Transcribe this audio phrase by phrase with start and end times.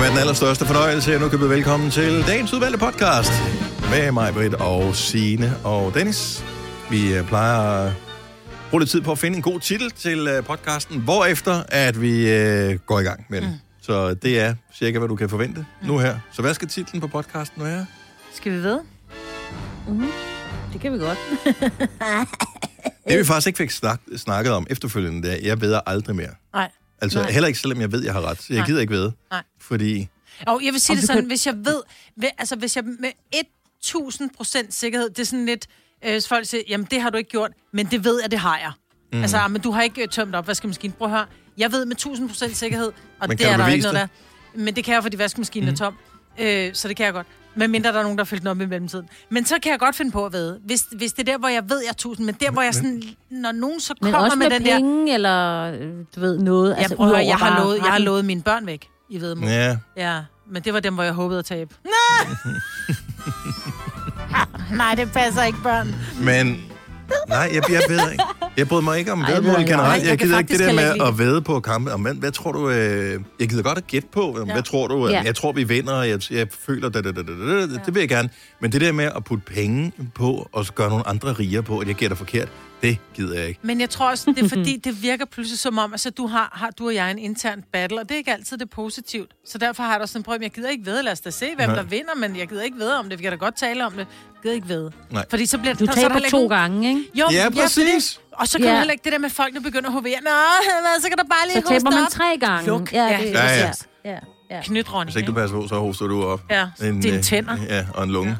[0.00, 1.18] med den allerstørste fornøjelse.
[1.18, 3.32] Nu kan byde velkommen til dagens udvalgte podcast
[3.90, 6.44] med mig, Britt og Signe og Dennis.
[6.90, 7.92] Vi øh, plejer at
[8.70, 12.32] bruge lidt tid på at finde en god titel til øh, podcasten, hvorefter at vi
[12.32, 13.48] øh, går i gang med den.
[13.48, 13.54] Mm.
[13.82, 15.88] Så det er cirka, hvad du kan forvente mm.
[15.88, 16.18] nu her.
[16.32, 17.86] Så hvad skal titlen på podcasten være?
[18.34, 18.80] Skal vi ved?
[19.88, 20.08] Mm-hmm.
[20.72, 21.18] Det kan vi godt.
[23.08, 26.34] Det vi faktisk ikke fik snak, snakket om efterfølgende, det er, jeg ved aldrig mere.
[26.54, 26.70] Nej.
[27.02, 27.30] Altså Nej.
[27.30, 28.50] heller ikke, selvom jeg ved, jeg har ret.
[28.50, 28.66] Jeg Nej.
[28.66, 29.12] gider ikke ved.
[29.30, 29.42] Nej.
[29.70, 30.08] Fordi
[30.46, 31.82] Og jeg vil sige Om det sådan, kan- hvis jeg ved,
[32.38, 33.10] altså hvis jeg med
[33.80, 35.66] 1000 procent sikkerhed, det er sådan lidt,
[36.04, 38.38] øh, hvis folk siger, jamen det har du ikke gjort, men det ved jeg, det
[38.38, 38.72] har jeg.
[39.12, 39.22] Mm.
[39.22, 40.94] Altså, ah, men du har ikke øh, tømt op vaskemaskinen.
[40.98, 41.26] Prøv at høre,
[41.58, 44.06] jeg ved med 1000 procent sikkerhed, og Men det er der ikke noget der.
[44.54, 45.72] Men det kan jeg, fordi vaskemaskinen mm.
[45.72, 45.94] er tom.
[46.38, 47.26] Øh, så det kan jeg godt.
[47.54, 49.08] Men mindre der er nogen, der har fyldt den op i mellemtiden.
[49.30, 51.48] Men så kan jeg godt finde på at vide, hvis, hvis det er der, hvor
[51.48, 54.24] jeg ved, jeg er 1000, men der, hvor jeg sådan, når nogen så Men kommer
[54.26, 54.76] også med, med den der...
[54.78, 56.76] penge, eller øh, du ved, noget.
[56.78, 59.48] Jeg, prøver, udover jeg, har lovet, jeg har lovet mine børn væk i vedmål.
[59.48, 60.20] ja, Ja,
[60.52, 61.74] men det var dem, hvor jeg håbede at tabe.
[64.76, 65.94] Nej, det passer ikke, børn.
[66.24, 66.62] men...
[67.28, 68.24] Nej, jeg, jeg ved ikke.
[68.56, 70.02] Jeg bryder mig ikke om vedmål generelt.
[70.02, 71.92] Nej, Jeg, gider ikke det der med lide at væde på kampe.
[71.92, 72.70] Om, hvad, hvad tror du...
[72.70, 74.44] Øh, jeg gider godt at gætte på.
[74.46, 74.52] Ja.
[74.52, 75.08] Hvad tror du?
[75.08, 75.22] Ja.
[75.24, 75.92] Jeg tror, vi vinder.
[75.92, 76.88] og Jeg, jeg føler...
[76.88, 78.28] Da, da, da, da, det vil jeg gerne.
[78.60, 81.78] Men det der med at putte penge på, og så gøre nogle andre rigere på,
[81.78, 82.48] at jeg gætter forkert,
[82.82, 83.60] det gider jeg ikke.
[83.62, 86.50] Men jeg tror også, det er fordi, det virker pludselig som om, altså du har,
[86.52, 89.30] har du og jeg en intern battle, og det er ikke altid det positivt.
[89.46, 91.30] Så derfor har jeg da sådan en prøv, jeg gider ikke ved, lad os da
[91.30, 91.76] se, hvem Nej.
[91.76, 93.92] der vinder, men jeg gider ikke ved om det, vi kan da godt tale om
[93.92, 93.98] det.
[93.98, 94.06] Jeg
[94.42, 94.90] gider ikke ved.
[95.10, 95.24] Nej.
[95.30, 97.02] Fordi så bliver Du så er der taber ikke to nogen- gange, ikke?
[97.14, 98.20] Jo, Ja, præcis.
[98.32, 98.76] Og så kan ja.
[98.76, 100.20] Heller ikke det der med folk, der begynder at hovere.
[100.22, 100.30] Nå,
[101.02, 102.08] så kan der bare lige Så taber man op.
[102.10, 102.66] tre gange.
[102.66, 102.92] Luk.
[102.92, 103.72] Ja, Ja, det, ja, ja.
[104.04, 104.18] ja.
[104.50, 104.60] Ja.
[104.64, 106.40] Knyt, Ronny, Hvis ikke du passer på, så hoster du op.
[106.50, 107.56] Ja, dine øh, tænder.
[107.68, 108.36] Ja, og en lunge.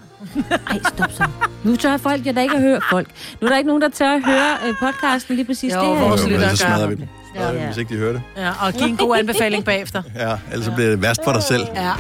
[0.71, 1.25] Ej, stop så.
[1.65, 3.09] Nu tør folk jo da ikke at høre folk.
[3.41, 5.75] Nu er der ikke nogen, der tør at høre øh, podcasten lige præcis.
[5.75, 6.09] Jo, det her.
[6.09, 6.75] vores Jo, men lyttere ellers så gør.
[6.75, 7.07] smadrer vi dem.
[7.35, 7.67] Smadrer vi dem, Ja.
[7.67, 8.23] Hvis ikke de hører det.
[8.37, 10.03] Ja, og give en god anbefaling bagefter.
[10.17, 11.67] Ja, ellers så bliver det værst for dig selv.
[11.75, 11.93] Ja.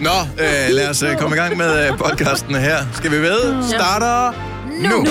[0.00, 2.76] Nå, øh, lad os øh, komme i gang med øh, podcasten her.
[2.92, 3.62] Skal vi ved?
[3.68, 4.32] Starter
[4.82, 4.88] nu.
[4.88, 5.06] nu.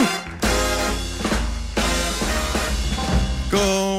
[3.52, 3.91] Godmorgen.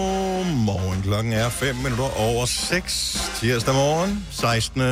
[1.12, 3.30] Klokken er 5 minutter over 6.
[3.40, 4.82] Tirsdag morgen, 16.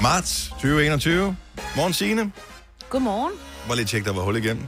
[0.00, 1.36] marts 2021.
[1.76, 2.32] Morgen, Signe.
[2.90, 3.32] Godmorgen.
[3.68, 4.66] Var lige tjekke, der var hul igennem.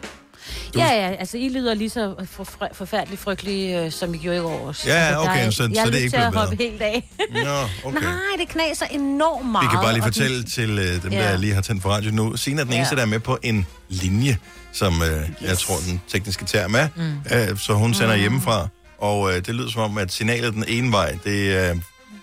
[0.75, 4.19] Du- Ja, ja, altså I lyder lige så for, for, forfærdeligt frygtelige, øh, som I
[4.19, 4.89] gjorde i går også.
[4.89, 6.57] Ja, Altså, okay, er- så- jeg så er det er ikke til at blevet hoppe
[6.65, 7.11] helt af.
[7.33, 8.01] Nå, okay.
[8.03, 9.65] Nej, det knaser enormt meget.
[9.65, 11.19] Vi kan bare lige fortælle til øh, dem, Ja.
[11.31, 12.37] der lige har tændt for radio nu.
[12.37, 12.97] Signe er den eneste, Ja.
[12.97, 14.37] der er med på en linje,
[14.73, 16.89] som øh, jeg tror, den tekniske term er.
[16.97, 17.13] Mm.
[17.35, 20.93] Øh, så hun sender hjemmefra, og øh, det lyder som om, at signalet den ene
[20.93, 21.31] vej, det,
[21.71, 21.77] øh,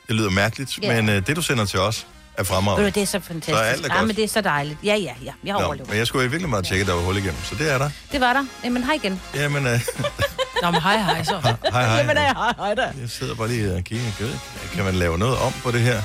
[0.07, 0.95] det lyder mærkeligt, Ja.
[1.01, 2.91] men øh, det, du sender til os, er fremragende.
[2.91, 3.55] det er så fantastisk.
[3.57, 4.07] Så er alt er ja, godt.
[4.07, 4.77] men det er så dejligt.
[4.83, 5.31] Ja, ja, ja.
[5.43, 5.89] Jeg Nå, overlever.
[5.89, 7.77] men jeg skulle jo virkelig meget tjekke, at der var hul igennem, så det er
[7.77, 7.89] der.
[8.11, 8.45] Det var der.
[8.63, 9.21] Jamen, hej igen.
[9.35, 9.79] Jamen, øh,
[10.63, 11.39] Nå, men hej, hej så.
[11.39, 12.03] hej hej.
[12.13, 12.81] hej, hej da.
[12.81, 14.11] Jeg sidder bare lige og kigger.
[14.19, 14.37] Gud,
[14.73, 16.01] Kan man lave noget om på det her,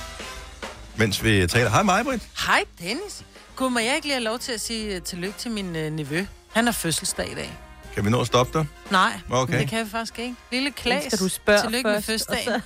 [0.97, 1.71] mens vi taler?
[1.71, 2.23] Hej mig, Britt.
[2.47, 3.23] Hej, Dennis.
[3.57, 5.83] Kunne man jeg ikke lige have lov til at sige uh, tillykke til min uh,
[5.83, 6.25] nevø?
[6.53, 7.51] Han har fødselsdag i dag.
[7.95, 8.67] Kan vi nå at stoppe dig?
[8.91, 9.59] Nej, Okay.
[9.59, 10.35] det kan vi faktisk ikke.
[10.53, 11.05] Lille Klaas.
[11.05, 12.63] Skal du spørge Tillykke først, med fødselsdagen.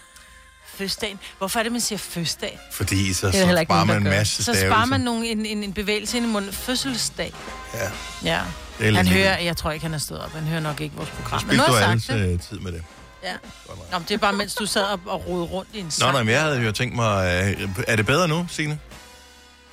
[0.67, 1.19] Fødselsdagen.
[1.39, 2.59] Hvorfor er det, man siger fødselsdag?
[2.73, 4.69] Fordi så, er så sparer nogen, man en masse Så stavelser.
[4.69, 6.53] sparer man nogle, en, en, en bevægelse ind i munden.
[6.53, 7.33] Fødselsdag.
[7.75, 7.91] Ja,
[8.25, 8.41] Ja.
[8.81, 10.33] Han hører, jeg tror ikke, han er stået op.
[10.33, 11.33] Han hører nok ikke vores program.
[11.33, 12.33] Men Spildte nu du har jeg alles sagt det.
[12.33, 12.83] øh, tid med det?
[13.23, 13.33] Ja.
[13.69, 15.91] Nå, men det er bare, mens du sad og, og rodede rundt i en Nå,
[15.91, 16.13] sang.
[16.13, 17.45] nej, men jeg havde jo tænkt mig...
[17.61, 18.79] Øh, er det bedre nu, Signe?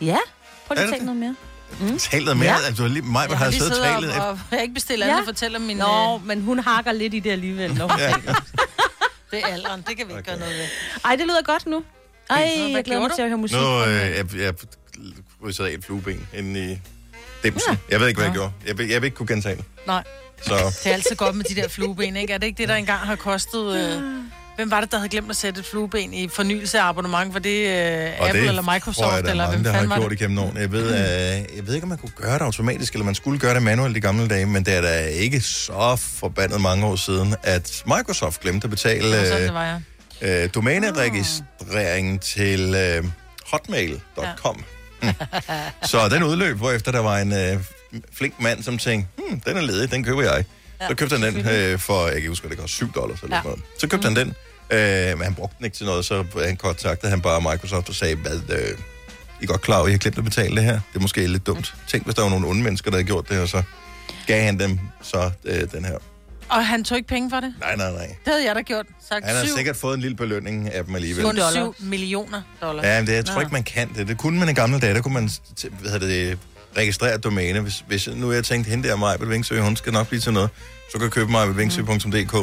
[0.02, 0.18] Ja,
[0.68, 1.36] prøv lige det at tænke noget mere.
[1.80, 1.98] Mm.
[1.98, 2.60] Tal noget mere.
[2.60, 2.66] Ja.
[2.66, 3.96] Altså, lige, mig, jeg har jeg siddet talt.
[3.96, 5.12] op, og jeg har ikke bestilt Ja.
[5.12, 5.78] andet fortæller min...
[5.78, 7.74] Nå, Øh, men hun hakker lidt i det alligevel.
[7.74, 8.14] Når hun Ja.
[9.32, 10.66] det er alderen, det kan vi ikke gøre noget ved.
[11.06, 11.84] Ej, det lyder godt nu.
[12.30, 13.16] Ej, hvad jeg glæder mig du?
[13.16, 13.58] til at høre musik.
[13.58, 14.54] Nu øh, jeg, jeg
[15.44, 16.80] krydset af et flueben inde i
[17.44, 17.72] dimsen.
[17.74, 17.78] Ja.
[17.90, 18.40] Jeg ved ikke, hvad jeg Nå.
[18.42, 18.52] gjorde.
[18.68, 19.66] Jeg, vil- jeg vil ikke kunne gentage det.
[19.88, 20.04] Nej,
[20.42, 20.54] Så
[20.84, 22.34] det er altid godt med de der flueben, ikke?
[22.34, 23.76] Er det ikke det, der engang har kostet...
[23.98, 24.04] Øh,
[24.56, 27.34] hvem var det, der havde glemt at sætte et flueben i fornyelse af abonnement?
[27.34, 29.16] Var det øh, og Apple det eller Microsoft?
[29.16, 30.22] jeg, der er eller hvem der har gjort det?
[30.22, 30.60] igennem årene.
[30.60, 33.40] Jeg ved, øh, jeg ved ikke, om man kunne gøre det automatisk, eller man skulle
[33.40, 36.96] gøre det manuelt i gamle dage, men det er da ikke så forbandet mange år
[36.96, 39.80] siden, at Microsoft glemte at betale sådan, øh, det var,
[40.22, 40.44] ja.
[40.44, 43.04] øh, domæneregistreringen til øh,
[43.46, 44.64] hotmail.com.
[45.04, 45.10] Mm.
[45.84, 47.60] Så den udløb, hvorefter der var en øh,
[48.14, 50.46] flink mand, som tænkte, hmm, den er ledig, den køber jeg.
[50.90, 53.42] Så købte han den øh, for, jeg kan huske, det koster, 7 dollars eller Ja.
[53.44, 53.60] noget.
[53.80, 54.28] Så købte han den,
[54.72, 57.96] øh, men han brugte den ikke til noget, så han kontaktede han bare Microsoft og
[57.96, 58.78] sagde, hvad, øh,
[59.42, 60.74] I er godt klar over, at I har glemt at betale det her.
[60.74, 61.74] Det er måske lidt dumt.
[61.88, 63.64] Tænk, hvis der var nogle onde mennesker, der havde gjort det, og så
[64.28, 65.98] gav han dem så øh, den her.
[66.50, 67.54] Og han tog ikke penge for det?
[67.60, 68.08] Nej, nej, nej.
[68.08, 68.86] Det havde jeg da gjort.
[69.10, 71.24] Sagt Han har syv, sikkert fået en lille belønning af dem alligevel.
[71.24, 71.54] kun dollars.
[71.54, 72.86] 7 millioner dollars.
[72.86, 73.40] Ja, men det, jeg tror Nå.
[73.42, 74.08] ikke, man kan det.
[74.08, 74.94] Det kunne man i gamle dage.
[74.94, 75.30] Der kunne man
[75.80, 76.40] hvad hedder det,
[76.78, 77.60] registrere et domæne.
[77.60, 80.50] Hvis, hvis nu jeg tænkte, hende der Maja Vingsø, hun skal nok blive til noget,
[80.92, 82.34] så kan du købe mig vingsø.dk,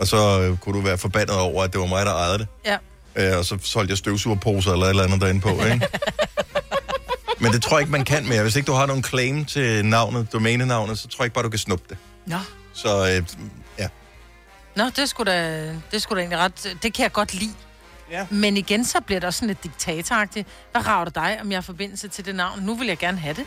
[0.00, 2.48] og så øh, kunne du være forbandet over, at det var mig, der ejede det.
[2.64, 2.76] Ja.
[3.16, 5.88] Øh, og så solgte jeg støvsugerposer eller et eller andet derinde på, ikke?
[7.40, 8.42] Men det tror jeg ikke, man kan mere.
[8.42, 11.48] Hvis ikke du har nogen claim til navnet, domænenavnet, så tror jeg ikke bare, du
[11.48, 11.98] kan snuppe det.
[12.26, 12.36] Nå.
[12.72, 13.26] Så øh,
[13.78, 13.88] ja.
[14.76, 16.76] Nå, det skulle da, det skulle da egentlig ret...
[16.82, 17.54] Det kan jeg godt lide.
[18.10, 18.26] Ja.
[18.30, 20.48] Men igen, så bliver det også sådan lidt diktatoragtigt.
[20.72, 22.62] Hvad rager det dig, om jeg har forbindelse til det navn?
[22.62, 23.46] Nu vil jeg gerne have det.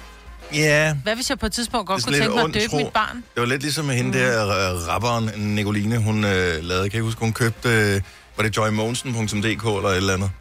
[0.53, 2.93] Ja, Hvad hvis jeg på et tidspunkt godt kunne tænke mig at døbe ondt, mit
[2.93, 3.15] barn?
[3.15, 7.03] det var lidt ligesom med hende der, øh, rapperen Nicoline, hun øh, lavede, kan jeg
[7.03, 8.01] huske, hun købte, øh,
[8.37, 10.31] var det joymonsen.dk eller et eller andet?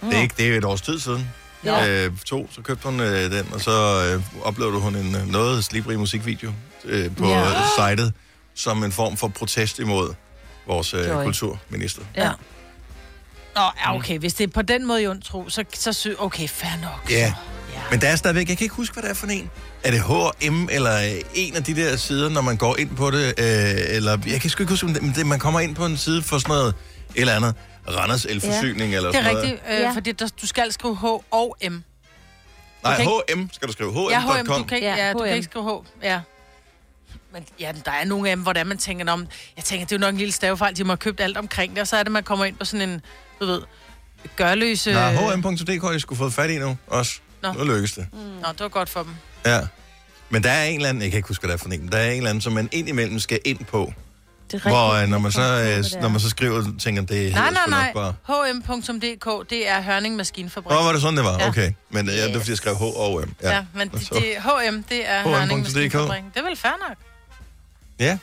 [0.00, 1.30] Det er ikke, det er et års tid siden.
[1.64, 2.04] Ja.
[2.06, 4.04] Øh, to, så købte hun øh, den, og så
[4.42, 6.52] øh, uploadede hun en øh, noget slibrig musikvideo
[6.84, 7.44] øh, på Ja.
[7.96, 8.12] sitet,
[8.54, 10.14] som en form for protest imod
[10.66, 11.24] vores øh, Joy.
[11.24, 12.02] kulturminister.
[12.16, 12.30] Ja.
[13.56, 14.18] Nå, okay.
[14.18, 17.10] Hvis det er på den måde i tro, så, så sy- okay, fair nok.
[17.10, 17.16] Ja.
[17.18, 17.34] Ja.
[17.90, 19.50] Men der er stadigvæk, jeg kan ikke huske, hvad det er for en.
[19.84, 23.10] Er det H&M eller øh, en af de der sider, når man går ind på
[23.10, 23.26] det?
[23.26, 25.96] Øh, eller, jeg kan sgu ikke huske, det, men det, man kommer ind på en
[25.96, 26.68] side for sådan noget,
[27.14, 27.54] et eller andet.
[27.88, 28.96] Randers elforsyning ja.
[28.96, 29.50] eller Det er sådan noget.
[29.52, 29.90] rigtigt, øh, Ja.
[29.94, 31.72] fordi der, du skal skrive H og M.
[32.84, 33.92] Nej, H&M skal du skrive.
[33.92, 34.10] H&M.com.
[34.10, 36.04] Ja, H&M, du kan ikke, Ja, du kan ikke skrive H.
[36.04, 36.20] Ja.
[37.32, 39.26] Men ja, der er nogle af dem, hvor der man tænker, om,
[39.56, 41.72] jeg tænker, det er jo nok en lille stavefejl, de må have købt alt omkring
[41.72, 43.00] det, og så er det, man kommer ind på sådan en,
[43.40, 43.62] du ved,
[44.36, 44.92] gørløse...
[44.92, 47.20] Nej, H&M.dk har jeg skulle fået fat i nu også.
[47.54, 47.64] Nå.
[47.64, 48.06] Nu lykkes det.
[48.12, 49.14] Nå, det var godt for dem.
[49.46, 49.60] Ja.
[50.28, 51.80] Men der er en eller anden, jeg kan ikke huske, hvad det er for en,
[51.80, 53.92] men der er en eller anden, som man indimellem skal ind på.
[54.52, 57.32] Det er Hvor øh, når man, så, øh, når man det så skriver, tænker det
[57.34, 58.12] Nej, nej, nej.
[58.66, 60.78] hm.dk, det er Hørning Maskinfabrik.
[60.78, 61.38] Åh, var det sådan, det var?
[61.38, 61.48] Ja.
[61.48, 61.72] Okay.
[61.90, 63.34] Men øh, ja, det var, fordi jeg skrev H og M.
[63.42, 65.36] Ja, men det, det, H&M, det er H&M.dk.
[65.36, 66.22] Hørning Maskinfabrik.
[66.34, 66.96] Det er vel fair nok?
[67.98, 68.18] Ja.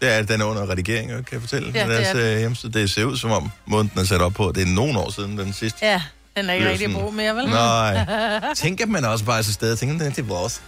[0.00, 1.72] Det er, den er under redigering, kan jeg fortælle.
[1.74, 2.72] Ja, det er Deres øh, hjemmeside.
[2.72, 5.10] Det ser ud som om, måden den er sat op på, det er nogen år
[5.10, 5.86] siden, den sidste.
[5.86, 6.02] Ja,
[6.36, 7.44] den er ikke Det er rigtig sådan- brug mere, vel?
[7.46, 8.54] Nej.
[8.54, 10.62] Tænk, at man også bare er til stede og tænker, den er til vores.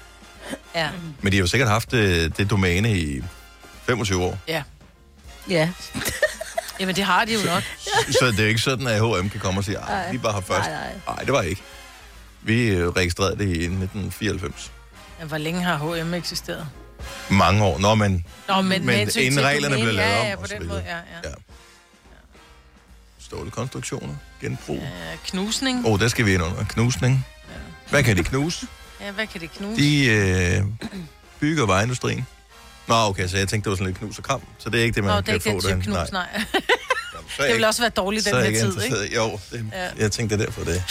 [0.75, 0.89] Ja.
[1.21, 3.23] Men de har jo sikkert haft det, det domæne i
[3.87, 4.39] 25 år.
[4.49, 4.63] ja.
[5.51, 5.71] Ja.
[6.81, 7.63] Jamen, det har de jo nok.
[8.11, 10.41] Så det er ikke sådan, at H&M kan komme og sige, at vi bare har
[10.41, 10.69] først.
[10.69, 10.93] Nej, nej.
[11.07, 11.63] Nej, det var ikke.
[12.43, 14.73] Vi øh, registrerede det i 1994.
[15.21, 16.67] Ja, hvor længe har H&M eksisteret?
[17.29, 17.79] Mange år.
[17.79, 20.69] Nå, men Nå, men, Men inden reglerne blev lavet ja, om Ja, på så den
[20.69, 21.01] måde, ja, ja.
[21.25, 21.35] Ja.
[23.27, 24.77] Stålekonstruktioner, genbrug.
[24.77, 25.17] ja.
[25.27, 25.87] Knusning.
[25.87, 26.65] Åh, oh, der skal vi ind under.
[26.65, 27.27] Knusning.
[27.91, 28.67] Hvad kan de knuse?
[29.01, 29.83] Ja, hvad kan det knuse?
[29.83, 30.63] De øh,
[31.41, 32.27] bygger vejindustrien.
[32.89, 34.41] Nå, okay, så jeg tænkte, det var sådan lidt knus og kram.
[34.59, 36.27] Så det er ikke det, man Nå, det er kan ikke få den knus, nej.
[36.33, 36.47] Jamen,
[37.37, 39.15] så er Det jeg vil også være dårligt den er her tid, ikke?
[39.17, 39.89] Jo, det, Ja.
[39.99, 40.83] jeg tænkte, det er derfor, det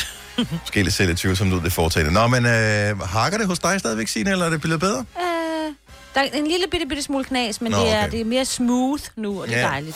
[0.62, 2.14] Måske lidt selv lidt tvivlsomt ud, det foretagende.
[2.14, 5.06] Nå, men øh, hakker det hos dig stadigvæk, Signe, eller er det blevet bedre?
[5.20, 5.74] Øh,
[6.16, 8.12] der er en lille bitte, bitte smule knas, men Nå, det, er, okay.
[8.12, 9.66] det er mere smooth nu, og det er Ja.
[9.68, 9.96] dejligt.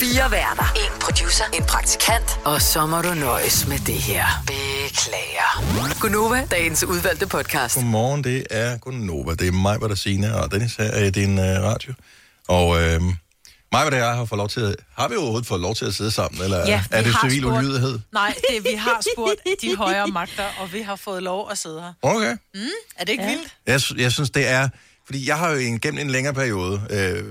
[0.00, 0.72] Fire værter.
[0.76, 1.44] En producer.
[1.54, 2.40] En praktikant.
[2.44, 4.24] Og så må du nøjes med det her.
[4.46, 6.00] Beklager.
[6.00, 7.74] Gunova, dagens udvalgte podcast.
[7.74, 9.34] Godmorgen, det er Gunnova.
[9.34, 11.92] Det er mig, der Signe, og Dennis her i din øh, radio.
[12.48, 14.76] Og øh, mig, hvad det er, har fået lov til at...
[14.98, 17.28] Har vi overhovedet fået lov til at sidde sammen, eller Ja, er vi det har
[17.28, 17.98] civil spurgt- ulydighed?
[18.12, 21.80] Nej, det, vi har spurgt de højere magter, og vi har fået lov at sidde
[21.80, 21.92] her.
[22.02, 22.36] Okay.
[22.96, 23.30] Er det ikke ja.
[23.30, 23.48] vildt?
[23.66, 24.68] Jeg, sy- jeg synes, det er...
[25.08, 26.82] Fordi jeg har jo en, gennem en længere periode...
[26.90, 27.24] Øh,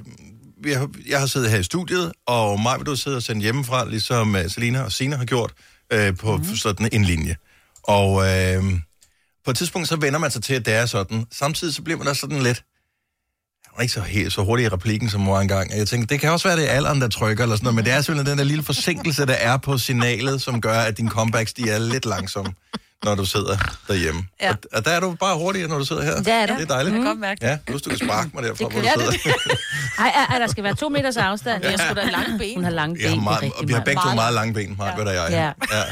[0.65, 3.89] har, jeg har siddet her i studiet, og mig vil du sidde og sende hjemmefra,
[3.89, 5.53] ligesom uh, Selina og Sina har gjort,
[5.93, 6.55] øh, på mm.
[6.55, 7.35] sådan en linje.
[7.83, 8.63] Og øh,
[9.45, 11.25] på et tidspunkt, så vender man sig til, at det er sådan.
[11.31, 12.63] Samtidig så bliver man også sådan lidt...
[13.65, 15.77] Jeg var ikke så, helt, så hurtig i replikken, som var engang.
[15.77, 17.85] Jeg tænkte, det kan også være, det er alderen, der trykker, eller sådan noget, men
[17.85, 21.09] det er simpelthen den der lille forsinkelse, der er på signalet, som gør, at dine
[21.09, 22.53] comebacks, de er lidt langsomme,
[23.03, 24.25] når du sidder derhjemme.
[24.41, 24.49] Ja.
[24.49, 26.15] Og, og der er du bare hurtigere, når du sidder her.
[26.17, 26.53] Det er du.
[26.53, 26.93] Det er dejligt.
[26.93, 27.47] Jeg kan godt mærke det.
[27.47, 29.37] Ja, plus du kan sparke mig derfra, Det hvor kan- du Ja, sidder.
[29.99, 31.63] Ej, ej, ej, der skal være to meters afstand.
[31.63, 32.55] Jeg skulle da lange ben.
[32.55, 33.01] Hun har lange ben.
[33.03, 33.85] Vi har, det er meget, og vi har meget.
[33.85, 35.27] begge to Meget meget lange ben, Mark, hvad der jeg.
[35.31, 35.77] Ja.
[35.77, 35.83] ja.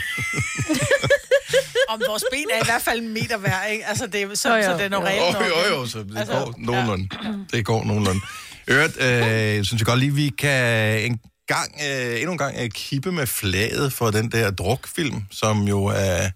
[1.93, 3.85] Om vores ben er i hvert fald en meter hver, ikke?
[3.87, 4.63] Altså, det er, så, Jo, jo.
[4.63, 5.19] så det er Jo, normalt.
[5.33, 5.69] nok, jo, ikke?
[5.75, 7.09] jo, så det Altså, går nogenlunde.
[7.51, 8.21] Det går nogenlunde.
[8.67, 12.69] Øvrigt, øh, synes jeg godt lige, vi kan en gang, øh, endnu en gang øh,
[12.69, 16.29] kippe med flaget for den der drukfilm, som jo er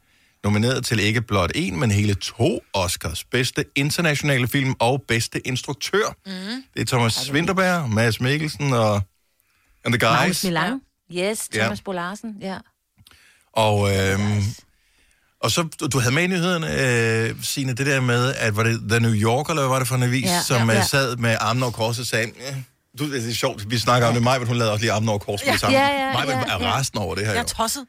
[0.43, 3.24] nomineret til ikke blot en, men hele to Oscars.
[3.24, 6.15] Bedste internationale film og bedste instruktør.
[6.25, 6.31] Mm.
[6.74, 9.01] Det er Thomas Winterberg, Mads Mikkelsen og
[9.86, 10.43] and the Magnus guys.
[10.43, 10.81] Milan.
[11.13, 11.60] Yes, Ja.
[11.60, 11.84] Thomas ja.
[11.86, 12.36] Bolarsen.
[12.41, 12.58] Ja.
[13.53, 14.43] Og, øhm,
[15.43, 15.62] og så,
[15.93, 16.67] du, havde med i nyhederne,
[17.29, 19.88] øh, Signe, det der med, at var det The New Yorker, eller hvad var det
[19.88, 20.86] for en avis, Ja, som ja, ja, ja.
[20.86, 22.55] sad med armen over kors og sagde, eh,
[23.00, 25.19] du, det er sjovt, vi snakker om det, Maj, hun lavede også lige armen over
[25.19, 25.77] kors med det samme.
[25.77, 26.79] Ja, ja, Maj ja, er ja.
[26.79, 27.43] resten over det her, Jeg jo.
[27.43, 27.86] er tosset.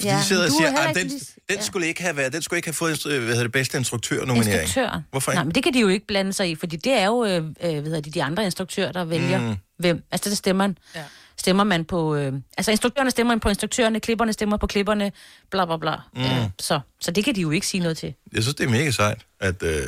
[0.00, 1.62] Fordi Ja, de sidder og du er siger, at ikke den, lige- den, ja.
[1.62, 4.62] skulle ikke have været, den skulle ikke have fået øh, hvad hedder det, bedste instruktør-nominering.
[4.62, 5.02] Instruktør.
[5.10, 5.36] Hvorfor ikke?
[5.36, 7.36] Nej, men det kan de jo ikke blande sig i, fordi det er jo øh,
[7.36, 9.56] øh, hvad hedder de, de andre instruktører, der vælger, mm.
[9.78, 10.02] hvem.
[10.10, 10.78] Altså, det stemmer man.
[10.94, 11.02] Ja.
[11.38, 12.14] Stemmer man på...
[12.16, 15.12] Øh, altså, instruktørerne stemmer på instruktørerne, klipperne stemmer på klipperne,
[15.50, 15.94] bla bla bla.
[16.14, 16.20] Mm.
[16.22, 18.14] Ja, så, så det kan de jo ikke sige noget til.
[18.32, 19.62] Jeg synes, det er mega sejt, at...
[19.62, 19.82] Øh,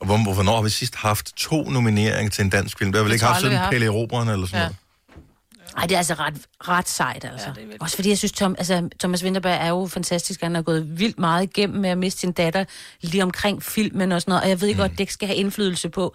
[0.00, 2.92] og hvor, hvor- hvornår har vi sidst haft to nomineringer til en dansk film?
[2.92, 4.64] Det har vel Det ikke haft siden Pelle Robren eller sådan Ja.
[4.64, 4.76] noget.
[5.76, 6.34] Ej, det er altså ret,
[6.68, 7.46] ret sejt, altså.
[7.56, 10.42] Ja, Også fordi jeg synes, Tom, altså, Thomas Winterberg er jo fantastisk.
[10.42, 12.64] Han har gået vildt meget igennem med at miste sin datter
[13.00, 14.42] lige omkring filmen og sådan noget.
[14.42, 16.14] Og jeg ved godt, at det ikke skal have indflydelse på.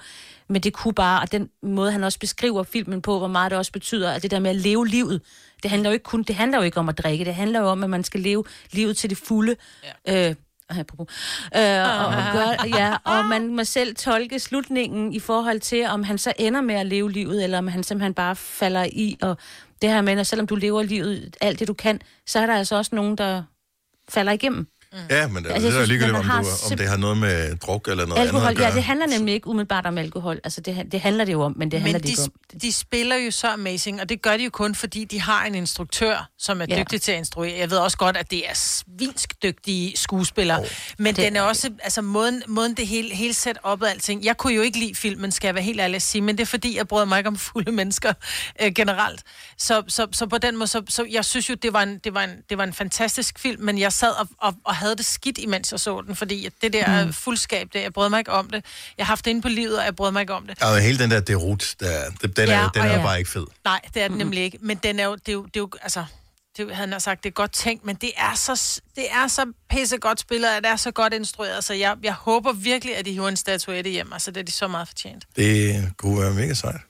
[0.50, 3.58] Men det kunne bare, og den måde, han også beskriver filmen på, hvor meget det
[3.58, 5.22] også betyder, at det der med at leve livet,
[5.64, 7.68] det handler jo ikke kun, det handler jo ikke om at drikke, det handler jo
[7.68, 9.56] om, at man skal leve livet til det fulde.
[10.08, 10.30] Ja.
[10.30, 10.36] Øh,
[10.70, 11.08] apropos.
[11.56, 16.04] Øh, og, og, gør, ja, og man må selv tolke slutningen i forhold til, om
[16.04, 19.38] han så ender med at leve livet, eller om han simpelthen bare falder i, og
[19.82, 22.56] det her med, at selvom du lever livet alt det, du kan, så er der
[22.56, 23.44] altså også nogen, der
[24.10, 24.68] falder igennem.
[25.10, 26.98] Ja, men det, Altså, altså, jeg det er synes, ligegyldigt, om, du, om det har
[26.98, 28.76] noget med druk eller noget Alkohol, andet at ja, gøre.
[28.76, 30.40] det handler nemlig ikke umiddelbart om alkohol.
[30.44, 32.32] Altså, det, det handler det jo om, men det handler Men det ikke om.
[32.54, 35.46] de, de spiller jo så amazing, og det gør de jo kun, fordi de har
[35.46, 36.80] en instruktør, som er Ja.
[36.80, 37.58] dygtig til at instruere.
[37.60, 40.66] Jeg ved også godt, at det er svinsk dygtige skuespillere, oh,
[40.98, 44.26] men det den er også, altså måden, måden det hele, hele sæt op og alting.
[44.26, 46.42] Jeg kunne jo ikke lide filmen, skal jeg være helt ærlig at sige, men det
[46.42, 48.14] er fordi, jeg bryder mig ikke om fulde mennesker
[48.62, 49.24] øh, generelt.
[49.58, 52.14] Så, så, så på den måde, så, så jeg synes jo, det var, en, det,
[52.14, 55.06] var en, det var en fantastisk film, men jeg sad og, og, og havde det
[55.06, 57.14] skidt, imens jeg så den, fordi det der mm.
[57.14, 58.66] fuldskab, det, jeg brød mig ikke om det.
[58.98, 60.58] Jeg har haft det inde på livet, og jeg brød mig ikke om det.
[60.62, 63.02] Ja, men hele den der derut, der, den er, Ja, den og er ja.
[63.02, 63.46] bare ikke fed.
[63.64, 64.58] Nej, det er den nemlig ikke.
[64.62, 66.06] Men den er jo, det er jo, det er jo altså,
[66.58, 69.46] det havde han sagt, det er godt tænkt, men det er så, det er så
[69.70, 73.06] pisse godt spillet, og det er så godt instrueret, så jeg, jeg håber virkelig, at
[73.06, 75.24] de hiver en statuette hjem, altså det er de så meget fortjent.
[75.36, 76.82] Det kunne være mega sejt.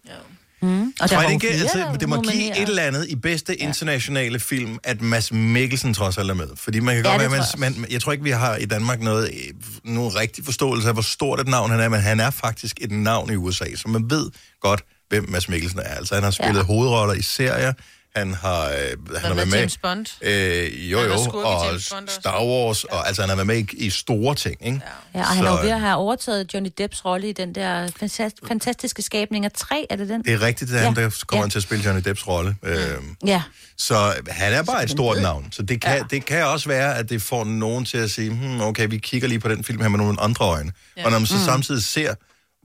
[0.65, 0.93] Mm.
[0.99, 3.55] Og Tror var jo det, ikke, altså, det må give et eller andet i bedste
[3.55, 6.47] internationale film, at Mads Mikkelsen trods alt er med.
[6.55, 8.55] Fordi man kan Ja, godt være, tror man, jeg man, jeg tror ikke, vi har
[8.55, 11.99] i Danmark noget, øh, nogen rigtig forståelse af, hvor stort et navn han er, men
[11.99, 14.31] han er faktisk et navn i USA, så man ved
[14.61, 15.95] godt, hvem Mads Mikkelsen er.
[15.95, 16.63] Altså, han har spillet ja.
[16.63, 17.73] hovedroller i serier,
[18.15, 19.57] han har, øh, han har med været med...
[19.57, 20.05] James Bond?
[20.21, 22.15] Øh, jo, Han jo, og James Bond også.
[22.19, 24.81] Star Wars, og altså, han har været med i, i store ting, ikke?
[25.15, 27.55] Ja, og han er jo Så, ved at have overtaget Johnny Depps rolle i den
[27.55, 30.23] der fantast- fantastiske skabning af tre, er det den?
[30.23, 31.01] Det er rigtigt, det er han, Ja.
[31.03, 31.49] der kommer Ja.
[31.49, 32.55] til at spille Johnny Depps rolle.
[32.63, 32.77] Øh,
[33.25, 33.41] Ja.
[33.77, 35.47] Så han er bare et stort navn.
[35.51, 36.03] Så det kan, ja.
[36.09, 39.27] det kan også være, at det får nogen til at sige, hmm, okay, vi kigger
[39.27, 40.71] lige på den film her med nogle andre øjne.
[40.97, 41.05] Ja.
[41.05, 41.41] Og når man så mm.
[41.41, 42.13] samtidig ser,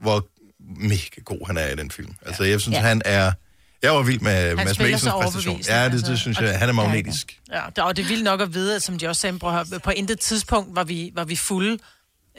[0.03, 0.25] hvor
[0.79, 2.13] mega god han er i den film.
[2.25, 2.81] Altså, jeg synes, ja.
[2.81, 2.87] Ja.
[2.87, 3.31] han er...
[3.83, 5.61] Jeg var vild med Mads spiller Mikkelsens så præstation.
[5.67, 6.11] Ja, det, altså.
[6.11, 6.51] det synes Og jeg.
[6.51, 7.39] det- Han er magnetisk.
[7.51, 9.65] Ja, det- og det er vildt nok at vide, at som de også sagde, høre,
[9.83, 11.77] på intet tidspunkt var vi, var vi fulde.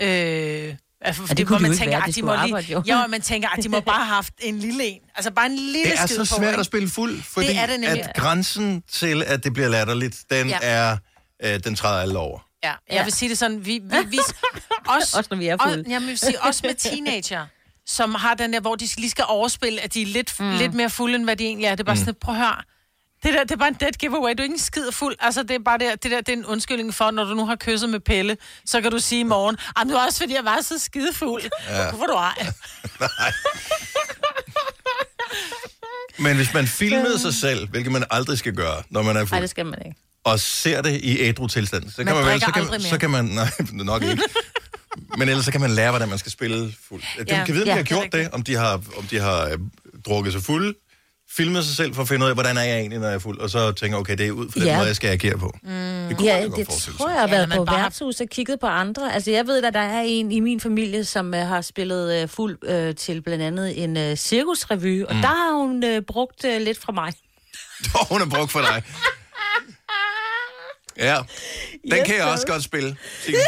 [0.01, 2.13] Øh, Altså, fordi, det hvor kunne de man jo ikke tænker, være, at de de
[2.13, 2.83] skulle må lige, arbejde, jo.
[3.03, 5.01] jo, man tænker, at de må bare have haft en lille en.
[5.17, 6.61] Altså bare en lille Det er så svært ikke?
[6.61, 8.05] at spille fuld, fordi Det er det nemlig.
[8.05, 10.59] at grænsen til, at det bliver latterligt, den Ja.
[10.63, 10.97] er...
[11.45, 12.39] Øh, den træder alle over.
[12.65, 13.05] Ja, jeg Ja.
[13.05, 14.35] vil sige det sådan, vi, vi, vi også,
[15.19, 15.85] Også når vi er fulde.
[15.87, 17.47] Og, jeg vil sige, også med teenager,
[17.87, 20.51] som har den der, hvor de lige skal overspille, at de er lidt, mm.
[20.51, 21.71] lidt mere fulde, end hvad de egentlig er.
[21.71, 22.01] Det er bare mm.
[22.01, 22.57] sådan, prøv at høre,
[23.23, 24.31] det der, det er bare en dead giveaway.
[24.33, 25.17] Du er ikke en skid fuld.
[25.21, 27.47] Altså, det er bare det, det der, det er en undskyldning for, når du nu
[27.47, 28.37] har kysset med Pelle,
[28.67, 31.43] så kan du sige i morgen, at det var også, fordi jeg var så skidefuld.
[31.69, 31.89] Ja.
[31.91, 32.47] Hvorfor du ej?
[36.19, 39.25] Men hvis man filmede sig selv, hvilket man aldrig skal gøre, når man er Nej,
[39.25, 39.97] fuld, det skal man ikke.
[40.25, 43.11] og ser det i ædru tilstand, så kan Man man, vel, så kan, så kan
[43.11, 44.23] man, nej, nok ikke.
[45.19, 47.03] Men ellers så kan man lære, hvordan man skal spille fuld.
[47.19, 48.73] De Ja, kan vide, om de ja, har det er gjort det, om de har,
[48.97, 49.59] om de har øh,
[50.07, 50.75] drukket sig fulde,
[51.37, 53.19] filmet sig selv for at finde ud af, hvordan er jeg egentlig, når jeg er
[53.19, 54.77] fuld, og så tænker okay, det er ud fra den Ja.
[54.77, 55.53] måde, jeg skal agere på.
[55.63, 55.69] Mm.
[55.71, 56.69] Det kunne Ja, godt det
[56.99, 59.15] tror jeg har Ja, været når på man bare- værtshus og kigget på andre.
[59.15, 62.29] Altså, jeg ved, at der er en i min familie, som uh, har spillet uh,
[62.31, 62.59] fuld
[62.89, 65.21] uh, til blandt andet en uh, cirkusrevy, og mm.
[65.21, 67.13] der har hun uh, brugt uh, lidt fra mig.
[68.11, 68.83] Hun er brugt for dig.
[70.97, 71.17] Ja,
[71.91, 72.97] den Yes, kan jeg også godt spille.
[73.25, 73.39] Signe.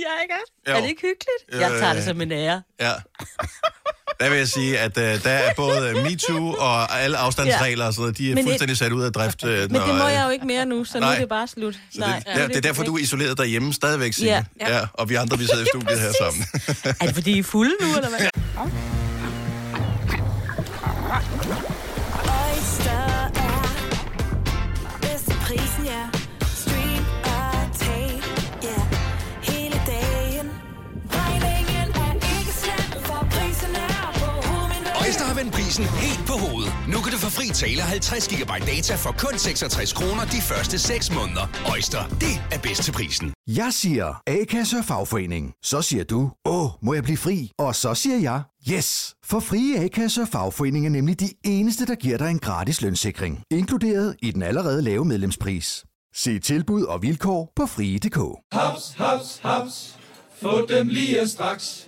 [0.06, 0.34] ja, ikke?
[0.68, 0.74] Jo.
[0.74, 1.62] Er det ikke hyggeligt?
[1.62, 2.62] Jeg tager det som en ære.
[2.80, 2.92] Ja.
[4.20, 8.02] Der vil jeg sige, at uh, der er både MeToo og alle afstandsregler og sådan
[8.02, 9.42] noget, de er Men et- fuldstændig sat ud af drift.
[9.42, 11.14] Uh, Men det må jeg jo ikke mere nu, så nu Nej.
[11.14, 11.74] er det bare slut.
[11.74, 11.80] Så
[12.26, 14.30] det, ja, det er derfor, du er isoleret derhjemme stadigvæk, Signe.
[14.30, 14.44] Ja.
[14.60, 14.76] Ja.
[14.78, 14.86] ja.
[14.94, 16.44] Og vi andre, vi sidder i studiet her sammen.
[17.00, 18.28] Er det fordi, I er fulde nu, eller hvad?
[18.64, 18.97] Oyster
[35.38, 36.72] vendt prisen helt på hovedet.
[36.92, 40.78] Nu kan du få fri tale 50 GB data for kun 66 kroner de første
[40.78, 41.46] 6 måneder.
[41.74, 43.32] Øjster, det er bedst til prisen.
[43.46, 45.52] Jeg siger A-kasse og fagforening.
[45.62, 47.50] Så siger du, åh, må jeg blive fri?
[47.58, 48.42] Og så siger jeg,
[48.72, 49.14] yes!
[49.24, 53.42] For frie A-kasse og fagforening er nemlig de eneste, der giver dig en gratis lønssikring.
[53.50, 55.84] Inkluderet i den allerede lave medlemspris.
[56.14, 58.18] Se tilbud og vilkår på frie.dk.
[58.52, 59.96] Haps, haps, haps.
[60.42, 61.87] Få dem lige straks.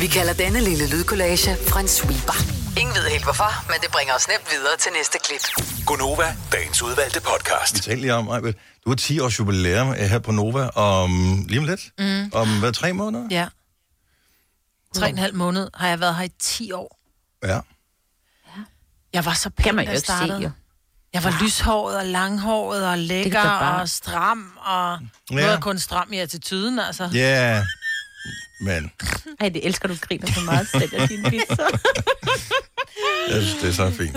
[0.00, 2.34] Vi kalder denne lille lydkollage Frans sweeper.
[2.80, 5.66] Ingen ved helt hvorfor, men det bringer os nemt videre til næste klip.
[5.86, 7.74] Gonova, dagens udvalgte podcast.
[7.74, 11.44] Vi talte lige om, Ejbet, du har 10 års jubilæum øh, her på Nova om
[11.48, 11.80] lige om lidt.
[11.98, 12.30] Mm.
[12.34, 13.24] Om hvad, tre måneder?
[13.30, 13.46] Ja.
[14.94, 16.98] Tre og en halv måned har jeg været her i 10 år.
[17.44, 17.60] Ja.
[19.12, 20.38] Jeg var så pæn, Kan man da jeg ikke se, startede.
[20.42, 20.50] jo.
[21.14, 24.98] Jeg var lyshåret og langhåret og lækker bare- og stram, og
[25.30, 25.50] nu er Ja.
[25.50, 27.10] jeg kun stram i attituden, altså.
[27.14, 27.18] Ja,
[27.54, 27.66] yeah.
[28.60, 28.90] Men
[29.40, 31.66] Ej, det elsker du griner så meget, sælger din pizza.
[33.30, 34.16] jeg synes, det er så fint.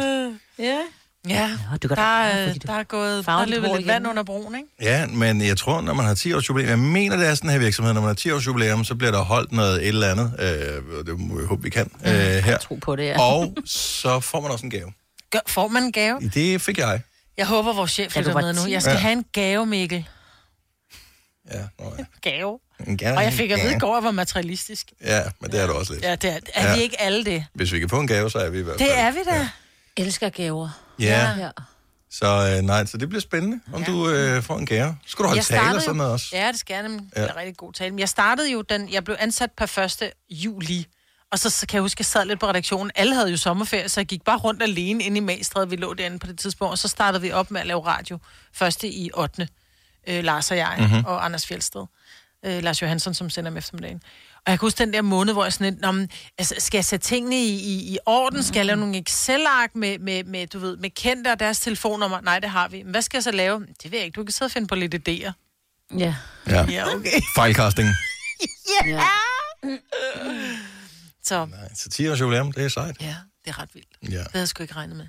[0.60, 0.82] Ja.
[1.30, 3.88] Ja, Nå, du kan da der, er, du der er gået, der er løbet lidt
[3.88, 4.68] vand under broen, ikke?
[4.82, 7.50] Ja, men jeg tror, når man har 10 års jubilæum, jeg mener, det er sådan
[7.50, 10.12] her virksomhed, når man har 10 års jubilæum, så bliver der holdt noget et eller
[10.12, 12.58] andet, øh, det må vi håbe, vi kan, øh, her.
[12.58, 13.22] tro på det, ja.
[13.22, 14.94] Og så får man også en gave.
[15.32, 16.20] Gør, får man en gave?
[16.34, 17.02] Det fik jeg.
[17.38, 18.66] Jeg håber, vores chef Da du lytter var med nu.
[18.66, 18.72] 10.
[18.72, 19.00] Jeg skal Ja.
[19.00, 20.06] have en gave, Mikkel.
[21.52, 22.04] Ja, nå, ja.
[22.30, 22.60] Gave.
[22.88, 23.18] En gave.
[23.18, 23.78] Og jeg fik at vide i Ja.
[23.80, 24.92] går, at jeg var materialistisk.
[25.04, 26.04] Ja, men det er du også lidt.
[26.06, 26.76] Ja, det er, er Ja.
[26.76, 27.46] vi ikke alle det?
[27.54, 28.90] Hvis vi kan få en gave, så er vi i hvert fald.
[28.90, 29.50] Det er vi da.
[29.98, 30.70] elsker gaver.
[31.00, 31.50] Ja, Ja.
[32.12, 34.98] så øh, nej, så det bliver spændende, om du øh, får en gave.
[35.06, 36.26] Skal du holde tale og sådan noget også?
[36.34, 37.02] Ja, det skal jeg nemlig.
[37.16, 37.22] Ja.
[37.22, 37.92] Det er rigtig god tale.
[37.92, 38.94] Men jeg startede jo den...
[38.94, 40.12] Jeg blev ansat per 1.
[40.30, 40.86] juli.
[41.32, 42.92] Og så, så kan jeg huske, at jeg sad lidt på redaktionen.
[42.96, 45.66] Alle havde jo sommerferie, så jeg gik bare rundt alene inde i Magstred.
[45.68, 46.72] Vi lå derinde på det tidspunkt.
[46.72, 48.20] Og så startede vi op med at lave radio.
[48.54, 49.48] Første i 8.
[50.08, 50.88] Øh, Lars og jeg Mhm.
[50.90, 51.06] mm-hmm.
[51.06, 51.86] og Anders Fjeldsted.
[52.46, 54.02] Øh, Lars Johansson, som sender om eftermiddagen.
[54.36, 56.78] Og jeg kan huske den der måned, hvor jeg sådan lidt, "Nå, men, altså, skal
[56.78, 58.44] jeg sætte tingene i, i, i orden?
[58.44, 62.22] Skal jeg lave nogle Excel-ark med, med, med, du ved, med kendte og deres telefonnummer?
[62.22, 62.84] Nej, det har vi.
[62.84, 63.66] Men hvad skal jeg så lave?
[63.84, 64.16] Det ved jeg ikke.
[64.16, 65.32] Du kan sidde og finde på lidt idéer.
[65.98, 66.16] Ja.
[66.48, 66.66] Ja.
[66.70, 67.22] Ja, okay.
[67.36, 67.90] Fejlkasting.
[68.88, 69.02] ja.
[71.24, 72.96] Så Så 10 års jubilæum, det er sejt.
[73.02, 73.88] ja, det er ret vildt.
[74.04, 74.08] Ja.
[74.08, 75.08] Det havde jeg sgu ikke regnet med.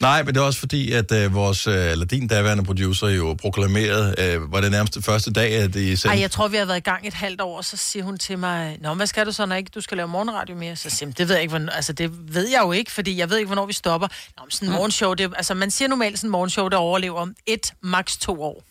[0.00, 3.36] Nej, men det er også fordi, at øh, vores, øh, eller din daværende producer jo
[3.40, 6.08] proklamerede, øh, var det nærmest det første dag, at de sendte...
[6.16, 8.18] Ej, jeg tror, vi har været i gang et halvt år, og så siger hun
[8.18, 10.76] til mig, Nå, hvad skal du så, når ikke du skal lave morgenradio mere?
[10.76, 13.30] Så siger det ved jeg ikke, hvornår, altså det ved jeg jo ikke, fordi jeg
[13.30, 14.08] ved ikke, hvornår vi stopper.
[14.36, 17.20] Nå, men sådan en morgenshow, det, altså man siger normalt sådan en morgenshow, der overlever
[17.20, 18.62] om et, maks to år.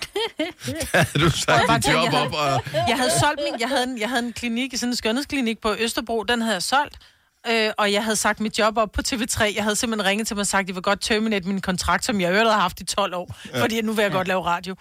[1.20, 2.64] du sagde dit job jeg op, og...
[2.72, 5.74] Jeg havde solgt min, jeg havde en, jeg havde en klinik, sådan en skønhedsklinik på
[5.78, 6.98] Østerbro, den havde jeg solgt.
[7.48, 9.54] Øh, og jeg havde sagt mit job op på TV3.
[9.54, 12.04] Jeg havde simpelthen ringet til mig og sagt, at jeg vil godt terminate min kontrakt,
[12.04, 13.36] som jeg øvrigt havde haft i 12 år.
[13.54, 13.62] Ja.
[13.62, 14.16] Fordi nu vil jeg ja.
[14.16, 14.76] godt lave radio.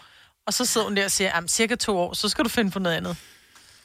[0.47, 2.71] Og så sidder hun der og siger, at cirka to år, så skal du finde
[2.71, 3.17] på noget andet.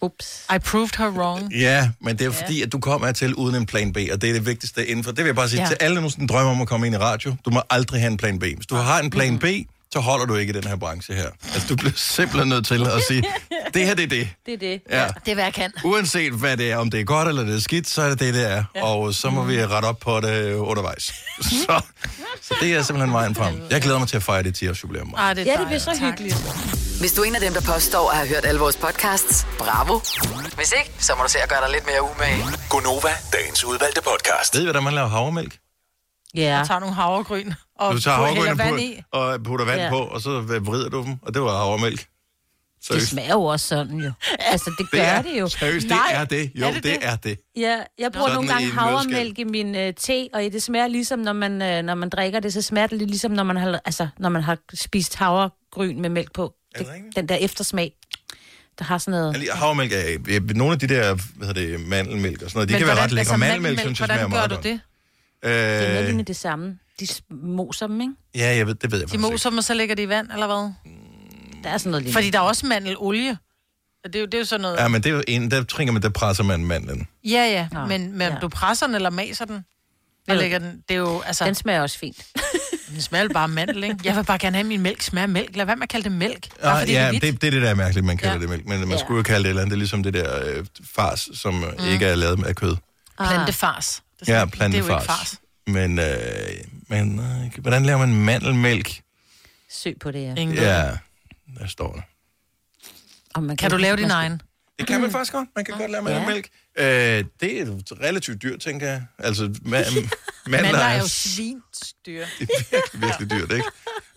[0.01, 0.47] Ups.
[0.57, 1.53] I proved her wrong.
[1.55, 4.29] Ja, men det er fordi, at du kommer til uden en plan B, og det
[4.31, 5.11] er det vigtigste inden for.
[5.11, 5.65] Det vil jeg bare sige Ja.
[5.65, 5.69] ja.
[5.69, 7.37] til alle, der nogensinde drømmer om at komme ind i radio.
[7.45, 8.43] Du må aldrig have en plan B.
[8.43, 9.45] Hvis du har en plan B,
[9.95, 11.31] så holder du ikke i den her branche her.
[11.55, 13.25] Altså, du bliver simpelthen nødt til at sige,
[13.75, 14.29] det her, det er det.
[14.47, 14.81] Det er det.
[14.91, 15.07] Ja.
[15.25, 15.73] Det er, hvad jeg kan.
[15.85, 18.21] Uanset hvad det er, om det er godt eller det er skidt, så er det
[18.21, 18.65] det, det er.
[18.75, 18.85] Ja.
[18.85, 21.03] Og så må vi rette op på det undervejs.
[21.67, 21.81] så,
[22.43, 23.63] så det er simpelthen vejen frem.
[23.71, 25.15] Jeg glæder mig til at fejre det 10 års jubilæum.
[25.17, 26.37] Ej, det er Ja, det bliver så hyggeligt.
[27.01, 30.01] Hvis du er en af dem, der påstår at have hørt alle vores podcasts, bravo.
[30.57, 32.45] Hvis ikke, så må du se at gøre dig lidt mere umage.
[32.69, 34.55] Gonova, dagens udvalgte podcast.
[34.55, 35.57] Ved I, hvordan man laver havremælk?
[36.35, 36.57] Ja.
[36.57, 38.95] Jeg tager nogle havregryn og Du tager havregryn vand og, i.
[38.95, 39.91] putter, og putter vand Ja.
[39.91, 41.99] på, og så vrider du dem, og det var havremælk.
[41.99, 43.07] Det Seriøst.
[43.09, 44.13] smager jo også sådan, jo.
[44.39, 45.49] Altså, det gør Det er, det jo.
[45.49, 46.51] seriøst, det Nej, er det.
[46.55, 47.09] Jo, er det det, det det?
[47.09, 47.39] er det.
[47.57, 51.19] Ja, jeg bruger Sådan nogle gange havremælk i min øh, te, og det smager ligesom,
[51.19, 53.81] når man, øh, når man drikker det, så smager det lidt ligesom, når man har,
[53.85, 56.55] altså, når man har spist havregryn med mælk på.
[56.75, 57.17] Er det rigtigt?
[57.17, 57.93] den der eftersmag,
[58.79, 59.37] der har sådan noget...
[59.39, 62.69] Liker havremælk er, ja, nogle af de der, hvad hedder det, mandelmælk og sådan noget,
[62.69, 63.21] de Men kan være hvordan- ret lækre.
[63.21, 64.65] altså, mandelmælk, synes jeg, smager Hvordan gør meget du godt.
[64.65, 64.81] det?
[65.43, 65.51] Det
[65.99, 66.79] er noget Øh, det samme.
[67.01, 68.13] De moser dem, ikke?
[68.35, 70.09] ja, jeg ved, det ved jeg De faktisk moser dem, og så lægger de i
[70.09, 70.73] vand, eller hvad?
[71.65, 72.13] Der er sådan noget lignende.
[72.13, 73.39] Fordi der er også mandelolie.
[74.05, 74.77] Og Det er jo, det er jo sådan noget...
[74.77, 77.09] Ja, men det er jo en, der trænger man, der presser man mandlen.
[77.25, 78.39] Ja, ja, Nå, men, men ja.
[78.43, 79.65] du presser den eller maser den?
[80.29, 82.27] Og lægger den, det er jo, altså, Den den, smager også fint.
[82.93, 83.97] den smager bare af mandel, ikke?
[84.05, 85.57] Jeg vil bare gerne have, at min mælk smager af mælk.
[85.57, 86.49] Lad være med at kalde det mælk.
[86.63, 87.23] Bare Ah, fordi ja, det er hvidt.
[87.23, 88.41] det, det er det, der er mærkeligt, man kalder Ja.
[88.41, 88.67] det mælk.
[88.67, 88.97] Men man Ja.
[88.99, 89.71] skulle jo kalde det et eller andet.
[89.71, 91.65] Det er ligesom det der øh, fars, som mm.
[91.93, 92.77] ikke er lavet af kød.
[93.19, 94.03] Plantefars.
[94.21, 95.07] Det er Ja, sådan- Det er jo ikke plantefars.
[95.07, 95.39] fars.
[95.67, 96.07] Men, øh,
[96.89, 99.01] men øh, hvordan laver man mandelmælk?
[99.71, 100.35] Søg på det, ja.
[100.35, 100.91] Ingen Ja,
[101.59, 102.03] der står det.
[103.35, 104.43] Og man Kan du lave din egen?
[104.79, 105.49] Det kan man faktisk godt.
[105.57, 106.15] Man kan godt lave Ja.
[106.19, 106.49] mandelmælk.
[106.79, 106.85] Øh,
[107.41, 107.67] det er
[108.01, 109.03] relativt dyrt, tænker jeg.
[109.19, 110.09] Altså, ma- mandler
[110.49, 112.25] Mandler er jo svinstyr.
[112.39, 113.69] det er virkelig, virkelig dyrt, ikke?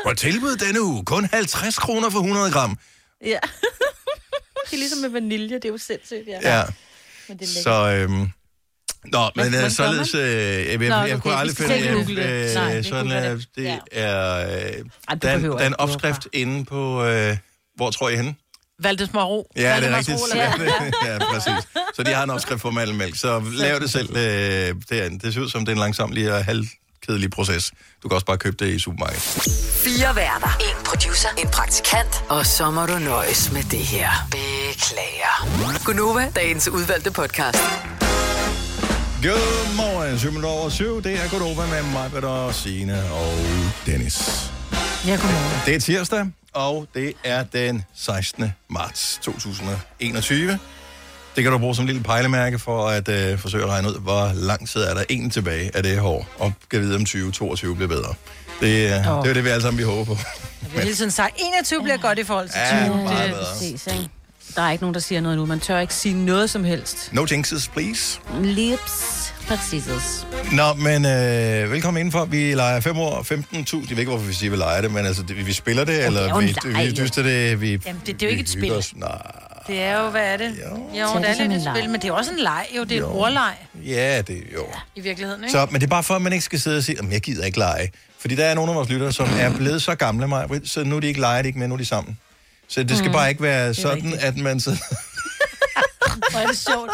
[0.06, 1.06] På tilbud denne uge.
[1.06, 2.78] Kun 50 kroner for 100 gram.
[3.22, 3.28] Ja.
[4.66, 6.58] det er ligesom med vanilje, det er jo sindssygt, ja.
[6.58, 6.64] Ja.
[7.28, 7.64] Men det er lækkert.
[7.64, 8.32] Så, øhm,
[9.12, 10.14] Nå, men hvordan øh, således...
[10.14, 12.22] Øh, jeg, jeg, jeg, Nå, jeg okay, kunne aldrig finde...
[12.22, 13.64] Øh, Nej, sådan, øh, det.
[13.64, 13.78] Ja.
[13.92, 14.46] er...
[14.46, 17.06] Øh, Ej, der, der er en ikke, opskrift inde på...
[17.06, 17.38] Øh,
[17.76, 18.36] hvor tror I henne?
[18.80, 19.52] Valdemar Ro.
[19.56, 20.18] Ja, det er rigtigt.
[20.34, 20.68] Hvad?
[21.12, 21.68] ja, præcis.
[21.96, 23.16] Så de har en opskrift for mandelmælk.
[23.16, 24.18] Så lav det selv.
[24.18, 27.72] Øh, det, det ser ud som, det er en langsomlig og halvkedelig proces.
[28.04, 29.22] Du kan også bare købe det i supermarkedet.
[29.84, 30.58] Fire værter.
[30.60, 31.30] En producer.
[31.38, 32.24] En praktikant.
[32.30, 34.10] Og så må du nøjes med det her.
[34.32, 35.86] Beklager.
[35.86, 37.58] Gunova, dagens udvalgte podcast.
[39.24, 41.04] Godmorgen, 7 minutter over 7.
[41.04, 43.34] Det er Godova med mig, Peter, Signe og
[43.86, 44.52] Dennis.
[45.08, 45.62] Ja, godmorgen.
[45.66, 48.54] Det er tirsdag, og det er den 16.
[48.70, 50.60] marts 2021.
[51.36, 54.32] Det kan du bruge som lille pejlemærke for at øh, forsøge at regne ud, hvor
[54.34, 57.76] lang tid er der en tilbage af det her år, og kan vide, om 2022
[57.76, 58.14] bliver bedre.
[58.60, 60.18] Det, øh, det er det, vi alle sammen vi håber på.
[60.64, 62.78] Jeg vil hele tiden sige, 21 bliver godt i forhold til 20.
[62.78, 63.98] Ja, det, meget bedre.
[63.98, 64.10] Ikke?
[64.58, 65.46] Der er ikke nogen, der siger noget nu.
[65.46, 67.10] Man tør ikke sige noget som helst.
[67.14, 68.20] No jinxes, please.
[68.42, 69.34] Lips.
[69.48, 69.84] Præcis.
[70.52, 72.26] Nå, men øh, velkommen indenfor.
[72.26, 73.28] Vi leger 5 år 15.000.
[73.34, 76.22] Jeg ved ikke, hvorfor vi siger, vi leger det, men altså, vi spiller det, eller
[76.22, 77.62] er jo en vi, vi dyster det.
[77.62, 78.72] Vi, Jamen, det- det er jo vi ikke et spil.
[78.72, 78.94] Os.
[78.96, 79.10] Nej,
[79.68, 80.46] det er jo, hvad er det?
[80.66, 82.84] Jo, jo det det er lidt et spil, men det er også en leg, jo.
[82.84, 83.10] Det er Jo.
[83.10, 83.54] en ordleg
[83.86, 84.66] ja, det jo.
[84.96, 85.52] i virkeligheden, ikke?
[85.52, 87.22] Så, men det er bare for, at man ikke skal sidde og sige, at jeg
[87.22, 87.92] gider ikke lege.
[88.20, 90.96] Fordi der er nogle af vores lyttere, som er blevet så gamle, mig, så nu
[90.96, 92.18] er de ikke leger de ikke mere, nu er de sammen.
[92.68, 93.14] Så det skal Mm.
[93.14, 94.16] bare ikke være sådan, rigtigt.
[94.24, 94.70] at man så...
[96.32, 96.92] Hvor er det sjovt.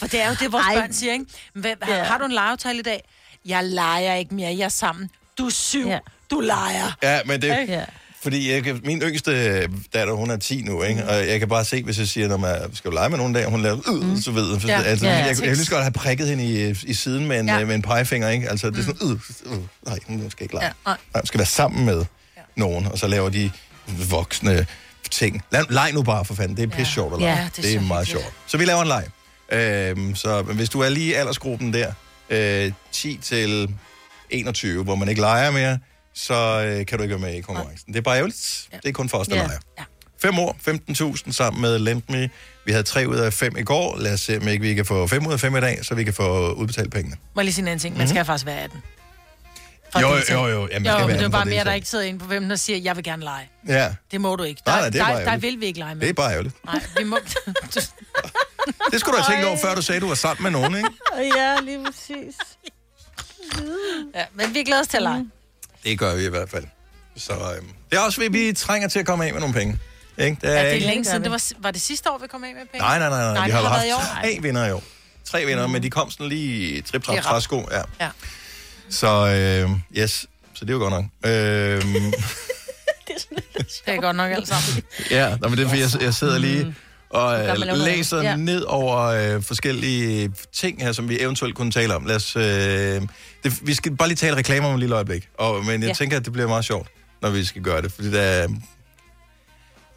[0.00, 0.74] For det er jo det, vores Ej.
[0.74, 1.24] børn siger, ikke?
[1.54, 2.02] Hvad, har, Ja.
[2.04, 3.04] har du en legeaftale i dag?
[3.46, 5.10] Jeg leger ikke mere, jeg er sammen.
[5.38, 5.98] Du er syv, Ja.
[6.30, 6.96] du leger.
[7.02, 7.84] Ja, men det, Ja.
[8.22, 9.60] Fordi jeg kan, min yngste
[9.94, 11.08] datter, hun er 10 nu, ikke?
[11.08, 13.34] og jeg kan bare se, hvis jeg siger, når man skal du lege med nogle
[13.34, 14.64] dage, hun laver, øh, så ved jeg.
[14.64, 14.82] Ja.
[14.82, 15.18] Altså, Ja, ja.
[15.18, 17.64] jeg, jeg, jeg vil lige godt have prikket hende i, i siden med en, Ja.
[17.64, 18.48] med en pegefinger, ikke?
[18.50, 19.08] Altså, det er sådan,
[19.46, 20.64] øh, øh, nej, hun skal ikke lege.
[20.66, 20.96] Ja, Ja, nej.
[21.14, 21.20] nej.
[21.20, 22.04] hun skal være sammen med
[22.36, 22.40] ja.
[22.56, 23.50] nogen, og så laver de
[24.10, 24.66] voksne
[25.12, 25.42] ting.
[25.50, 26.56] Lad, leg nu bare, for fanden.
[26.56, 27.32] Det er pisse sjovt at lege.
[27.32, 28.24] Ja, det er det er, så meget hyggeligt.
[28.24, 28.34] sjovt.
[28.46, 29.06] Så vi laver en leg.
[29.52, 31.92] Øhm, så hvis du er lige i aldersgruppen der,
[32.30, 33.74] øh, 10 til
[34.30, 35.78] 21, hvor man ikke leger mere,
[36.14, 36.34] så
[36.66, 37.92] øh, kan du ikke være med i konkurrencen.
[37.92, 38.68] Det er bare ærgerligt.
[38.72, 38.76] Ja.
[38.76, 39.42] Det er kun for os, der Ja.
[39.42, 39.58] leger.
[39.78, 39.84] Ja.
[40.22, 42.30] 5 år, 15.000 sammen med Lendme.
[42.66, 43.96] Vi havde 3 ud af 5 i går.
[43.98, 45.94] Lad os se, om ikke vi kan få 5 ud af 5 i dag, så
[45.94, 47.16] vi kan få udbetalt pengene.
[47.34, 47.96] Må jeg lige sige en anden ting?
[47.96, 48.82] Man skal faktisk være 18.
[50.00, 50.68] Jo, jo, jo.
[50.72, 52.50] Jamen, Jo, skal men det er for bare mere, der ikke sidder inde på 15
[52.50, 53.50] og siger, jeg vil gerne lege.
[53.68, 54.62] Ja, Det må du ikke.
[54.66, 55.42] Der, Nej, nej, det er der, bare der, ærgerligt.
[55.42, 56.00] vil vi ikke lege med.
[56.02, 56.54] det er bare ærgerligt.
[56.64, 57.18] Nej, vi må...
[58.92, 60.76] Det skulle du have tænkt over, før du sagde, at du var sammen med nogen,
[60.76, 60.88] ikke?
[61.38, 62.34] Ja, lige præcis.
[64.14, 65.26] ja, men vi glæder os til at lege.
[65.84, 66.64] Det gør vi i hvert fald.
[67.16, 69.78] Så øhm, det er også, at vi trænger til at komme af med nogle penge.
[70.18, 70.36] Ikke?
[70.40, 70.86] Det er, Ja, det er ikke...
[70.86, 71.18] længe siden.
[71.18, 71.24] vi.
[71.24, 72.78] Det var, var det sidste år, vi kom af med penge?
[72.78, 73.34] Nej, nej, nej, nej.
[73.34, 74.82] Nej, vi har har haft tre vinder i år.
[75.24, 75.72] Tre vinder, mm.
[75.72, 77.68] men de kom sådan lige trip trap træsko.
[77.70, 77.82] Ja.
[78.00, 78.08] Ja.
[78.92, 79.26] Så
[79.64, 79.70] øh,
[80.02, 81.04] yes, så det er jo godt nok.
[81.24, 81.82] Øh,
[83.86, 84.84] Det er godt nok alt sammen.
[85.10, 86.74] ja, nå, men det er fordi, jeg, jeg sidder lige
[87.10, 88.22] og kan man øh, læser.
[88.22, 88.36] Ja.
[88.36, 92.04] ned over øh, forskellige ting her, som vi eventuelt kunne tale om.
[92.06, 95.28] Lad os, øh, det, vi skal bare lige tale reklamer om et lille øjeblik.
[95.38, 95.94] Og, men jeg Ja.
[95.94, 96.88] tænker, at det bliver meget sjovt,
[97.22, 97.92] når vi skal gøre det.
[97.92, 98.48] Fordi der er,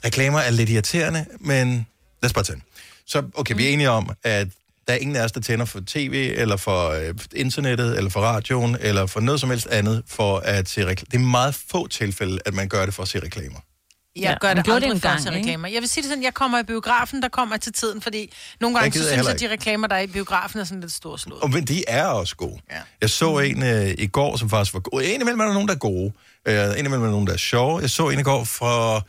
[0.06, 1.88] reklamer er lidt irriterende, men
[2.22, 2.64] lad os bare tage den.
[3.08, 4.48] Så okay, vi er enige om, at
[4.88, 8.20] der er ingen af os, der tænder for tv, eller for øh, internettet, eller for
[8.22, 11.08] radioen, eller for noget som helst andet, for at se reklamer.
[11.12, 13.60] Det er meget få tilfælde, at man gør det for at se reklamer.
[14.16, 15.40] Jeg Ja, gør det gjorde aldrig det for se ikke?
[15.40, 15.68] reklamer.
[15.68, 18.80] Jeg vil sige det sådan, jeg kommer i biografen, der kommer til tiden, fordi nogle
[18.80, 21.42] gange så synes jeg, at de reklamer, der er i biografen, er sådan lidt storslået.
[21.42, 22.60] Og men de er også gode.
[22.72, 22.76] Ja.
[23.02, 25.02] Jeg så en øh, i går, som faktisk var god.
[25.02, 26.14] Indimellem er der nogen, der er gode.
[26.48, 27.80] Øh, indimellem er der nogen, der er sjove.
[27.80, 29.02] Jeg så en i går fra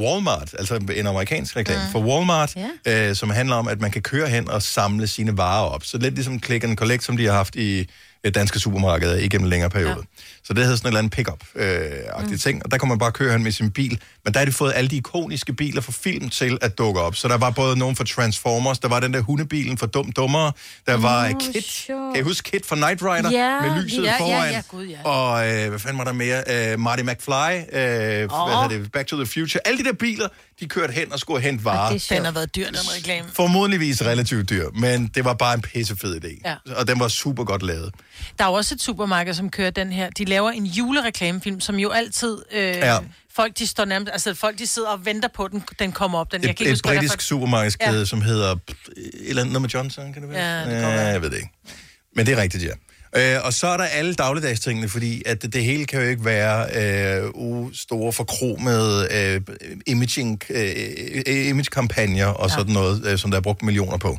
[0.00, 1.92] Walmart, altså en amerikansk reklame mm.
[1.92, 3.08] for Walmart, ja.
[3.08, 5.84] øh, som handler om, at man kan køre hen og samle sine varer op.
[5.84, 7.88] Så lidt ligesom click and collect, som de har haft i
[8.30, 9.90] danske supermarkeder igennem en længere periode.
[9.90, 10.22] Ja.
[10.44, 12.38] Så det hedder sådan en eller anden pick-up-agtig mm.
[12.38, 14.00] ting, og der kan man bare køre hen med sin bil.
[14.24, 17.16] Men der har de fået alle de ikoniske biler fra film til at dukke op.
[17.16, 20.52] Så der var både nogen fra Transformers, der var den der hundebilen fra Dum Dummere,
[20.86, 22.14] der var Nå, Kit, sjovt.
[22.14, 24.50] kan I huske Kit fra Knight Rider Ja, med lyset ja, ja, foran?
[24.52, 25.02] ja, gud, ja.
[25.04, 26.42] Og øh, hvad fanden var der mere?
[26.72, 27.72] Øh, Marty McFly, øh, oh.
[27.72, 28.92] hvad hedder det?
[28.92, 29.66] Back to the Future.
[29.66, 30.28] Alle de der biler,
[30.60, 31.92] de kørte hen og skulle hente varer.
[31.92, 32.14] det er.
[32.16, 33.28] Den har været dyr, den reklame.
[33.32, 36.40] Formodentligvis relativt dyr, men det var bare en pissefed idé.
[36.44, 36.54] Ja.
[36.76, 37.92] Og den var super godt lavet.
[38.38, 40.10] Der er jo også et supermarked, som kører den her.
[40.10, 42.38] De laver en julereklamefilm, som jo altid...
[42.52, 42.98] Øh, Ja.
[43.36, 44.12] Folk, de står nærmest...
[44.12, 46.32] Altså, folk, de sidder og venter på, at den, den kommer op.
[46.32, 48.04] Den, Et, jeg kan ikke et huske, britisk for- supermarkedskæde, Ja.
[48.04, 48.52] som hedder...
[48.96, 50.58] Et eller andet med Johnson, kan det være?
[50.58, 51.00] Ja, det ja, være.
[51.00, 51.50] jeg ved det ikke.
[52.16, 53.36] Men det er rigtigt, ja.
[53.36, 56.24] Øh, og så er der alle dagligdagstingene, fordi at det, det hele kan jo ikke
[56.24, 56.66] være
[57.24, 59.40] øh, u, store forkromede øh,
[59.86, 62.54] imaging, øh, image-kampagner og ja.
[62.54, 64.18] sådan noget, øh, som der er brugt millioner på.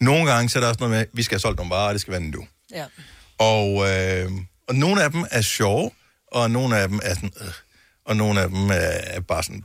[0.00, 1.88] Nogle gange så er der også noget med, at vi skal have solgt nogle varer,
[1.88, 2.44] og det skal være nu.
[2.74, 2.84] Ja.
[3.50, 4.30] Og, øh,
[4.68, 5.90] og nogle af dem er sjove,
[6.32, 7.52] og nogle af dem er sådan, øh,
[8.06, 9.62] og nogle af dem er, er bare sådan,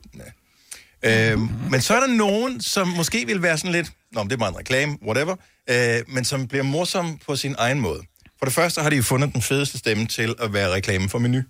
[1.03, 1.31] ja.
[1.31, 1.39] øh,
[1.71, 4.49] Men så er der nogen, som måske vil være sådan lidt, nå, det er bare
[4.49, 5.35] en reklame, whatever,
[5.69, 8.01] øh, men som bliver morsom på sin egen måde.
[8.39, 11.19] For det første har de jo fundet den fedeste stemme til at være reklame for
[11.19, 11.41] menu.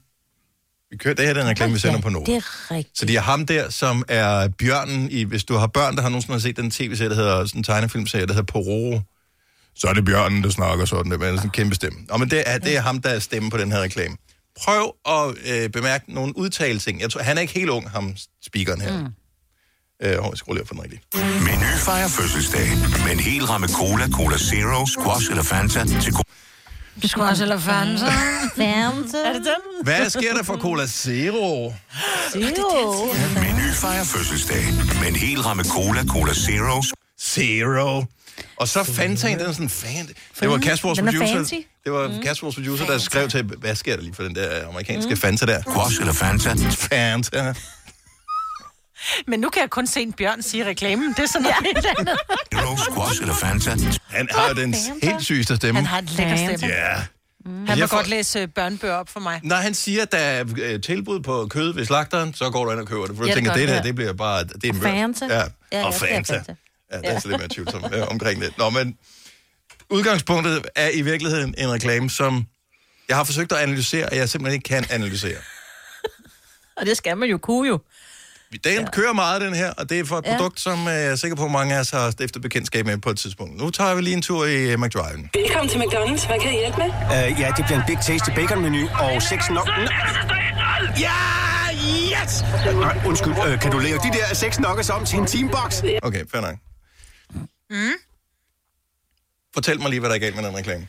[0.91, 2.23] Vi kører, det her er den reklame, vi sender på nu.
[2.25, 2.97] Det er rigtigt.
[2.97, 5.23] Så de har ham der, som er bjørnen i...
[5.23, 7.45] Hvis du har børn, der har nogensinde set den tv-serie, der hedder...
[7.45, 9.01] Sådan en tegnefilmserie, der hedder Pororo.
[9.77, 11.11] Så er det bjørnen, der snakker sådan.
[11.11, 11.99] Det er sådan en kæmpe stemme.
[12.09, 14.15] Nå, men det er, det er ham, der er stemme på den her reklame.
[14.63, 16.91] Prøv at øh, bemærke nogle udtalelser.
[16.99, 18.99] Jeg tror, han er ikke helt ung, ham speakeren her.
[18.99, 19.05] Mm.
[20.03, 21.01] Øh, jeg skal lige op for den rigtige.
[21.15, 22.67] Menu fejrer fødselsdag
[23.05, 26.21] med en hel ramme cola, cola zero, squash eller Fanta til go-
[27.03, 28.11] Du skulle også eller så.
[28.57, 29.17] Fanta.
[29.17, 29.83] Er det den?
[29.83, 31.73] Hvad sker der for Cola Zero?
[32.31, 33.05] Zero.
[33.41, 34.63] Menu fejrer fødselsdag
[35.01, 36.83] med en hel ramme cola, cola zero,
[37.21, 38.03] Zero.
[38.57, 40.09] Og så Fantaen, den er sådan fan.
[40.39, 41.57] Det var Kasper, vores Den er producer.
[41.83, 42.21] Det var mm.
[42.23, 45.17] Kasper, vores producer, der skrev til, hvad sker der lige for den der amerikanske mm.
[45.17, 45.61] Fanta der?
[45.61, 46.49] squash eller Fanta.
[46.69, 47.53] Fanta.
[49.27, 51.13] Men nu kan jeg kun se en bjørn sige reklamen.
[51.17, 52.17] Det er sådan noget helt andet.
[52.55, 53.75] Zero, squash eller Fanta.
[54.07, 55.79] Han har den helt sygeste stemme.
[55.79, 56.75] Han har en lækker stemme.
[56.75, 56.95] Ja.
[57.67, 59.39] Han må får- godt læse øh, børnebøger op for mig.
[59.43, 62.71] Når han siger, at der er øh, tilbud på kød ved slagteren, så går du
[62.71, 63.15] ind og køber det.
[63.15, 63.81] For du Ja, det tænker, er det der, ja.
[63.81, 64.43] det bliver bare...
[64.43, 64.73] Det er.
[64.81, 65.25] Fanta.
[65.25, 65.33] Ja,
[65.71, 66.43] Ja, og ja, det Fanta.
[66.91, 68.57] Ja, det er så lidt mere tvivlsom øh, omkring det.
[68.57, 68.97] Nå, men
[69.89, 72.45] udgangspunktet er i virkeligheden en reklame, som
[73.09, 75.37] jeg har forsøgt at analysere, og jeg simpelthen ikke kan analysere.
[76.77, 77.79] Og det skal man jo kunne jo.
[78.63, 78.89] Den ja.
[78.91, 80.37] kører meget, den her, og det er for et Ja.
[80.37, 82.97] produkt, som øh, jeg er sikker på, at mange af os har stiftet bekendtskab med
[82.97, 83.57] på et tidspunkt.
[83.57, 85.29] Nu tager vi lige en tur i uh, McDriven.
[85.33, 86.27] Velkommen til McDonald's.
[86.27, 86.87] Hvad kan jeg hjælpe med?
[86.87, 89.69] Uh, ja, det bliver en Big Tasty Bacon menu og seks nok...
[90.99, 91.11] Ja,
[92.23, 92.43] yes!
[92.75, 95.83] Nej, undskyld, uh, kan du lave de der seks nuggets om til en teambox?
[96.03, 96.55] Okay, fair nok.
[97.69, 97.91] Mm.
[99.53, 100.87] Fortæl mig lige, hvad der er galt med den reklame.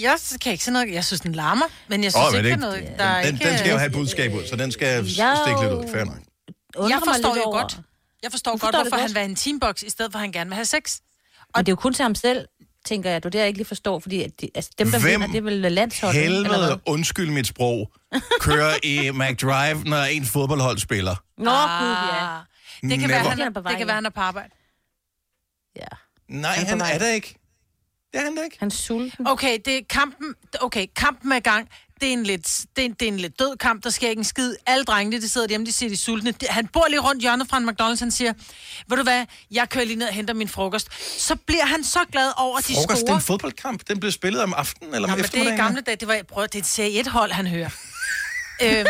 [0.00, 0.92] Jeg kan ikke se noget.
[0.92, 2.92] Jeg synes, den larmer, men jeg synes oh, men ikke, det noget.
[2.98, 3.48] Der er den, ikke...
[3.48, 4.86] den skal jo have et budskab ud, så den skal
[5.16, 5.92] Jeg stikke lidt ud.
[5.92, 6.16] Fair nok.
[6.90, 7.78] Jeg forstår jo over- godt.
[8.22, 9.00] Jeg forstår, godt, forstår det hvorfor godt.
[9.00, 10.96] han vil have en teambox, i stedet for, at han gerne vil have sex.
[11.54, 12.46] Og det er jo kun til ham selv,
[12.86, 13.22] tænker jeg.
[13.24, 15.36] Du det jeg ikke lige forstår, fordi at de, altså, dem, der Hvem vinder, det
[15.36, 16.22] er vel landsholdet?
[16.22, 17.92] Helvede, undskyld mit sprog,
[18.40, 21.16] kører i McDrive, når ens fodboldhold spiller.
[21.38, 21.80] Nå, Ah.
[21.80, 22.38] gud, ja.
[22.80, 23.08] Det kan, Never.
[23.08, 24.50] være, han, er er, på vej det kan være, han er på arbejde.
[26.28, 26.92] Nej, Han er han vej.
[26.94, 27.34] er der ikke.
[28.12, 28.56] Det er han da ikke.
[28.58, 29.26] Han er sulten.
[29.26, 31.68] Okay, det er kampen, okay, kampen er i gang.
[32.00, 34.08] Det er, en lidt, det, er en, det er en lidt død kamp, der sker
[34.08, 34.54] ikke en skid.
[34.66, 36.30] Alle drengene, de sidder hjemme, de siger, de er sultne.
[36.32, 38.32] De- Han bor lige rundt hjørnet fra en McDonald's, han siger,
[38.88, 40.88] ved du hvad, jeg kører lige ned og henter min frokost.
[41.20, 43.16] Så bliver han så glad over, at de Frokost, det er scorer.
[43.16, 43.88] en fodboldkamp.
[43.88, 45.58] Den blev spillet om aftenen eller Nå, om men det er i eftermiddagen.
[45.66, 47.70] gamle dage, det var, prøv, det er et serie 1-hold, han hører.
[48.64, 48.86] øhm,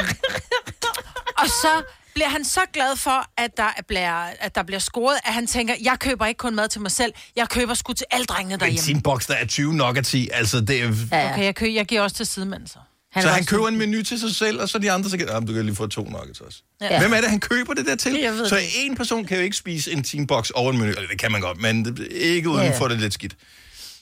[1.38, 1.82] og så
[2.14, 5.74] bliver han så glad for, at der, bliver, at der bliver scoret, at han tænker,
[5.82, 8.76] jeg køber ikke kun mad til mig selv, jeg køber sgu til alle drengene derhjemme.
[8.78, 10.28] Benzinboks, der er 20 nuggets i.
[10.32, 10.88] Altså, det er...
[11.12, 12.78] Okay, jeg, køber, jeg giver også til sidemanden så.
[13.12, 15.28] Han så han køber en menu til sig selv, og så de andre, så kan
[15.28, 16.62] jamen, du kan lige få to nuggets også.
[16.80, 16.98] Ja.
[17.00, 18.12] Hvem er det, han køber det der til?
[18.48, 20.90] Så en person kan jo ikke spise en teambox over en menu.
[20.90, 22.70] Eller det kan man godt, men det- ikke uden Ja.
[22.72, 23.36] at få det lidt skidt.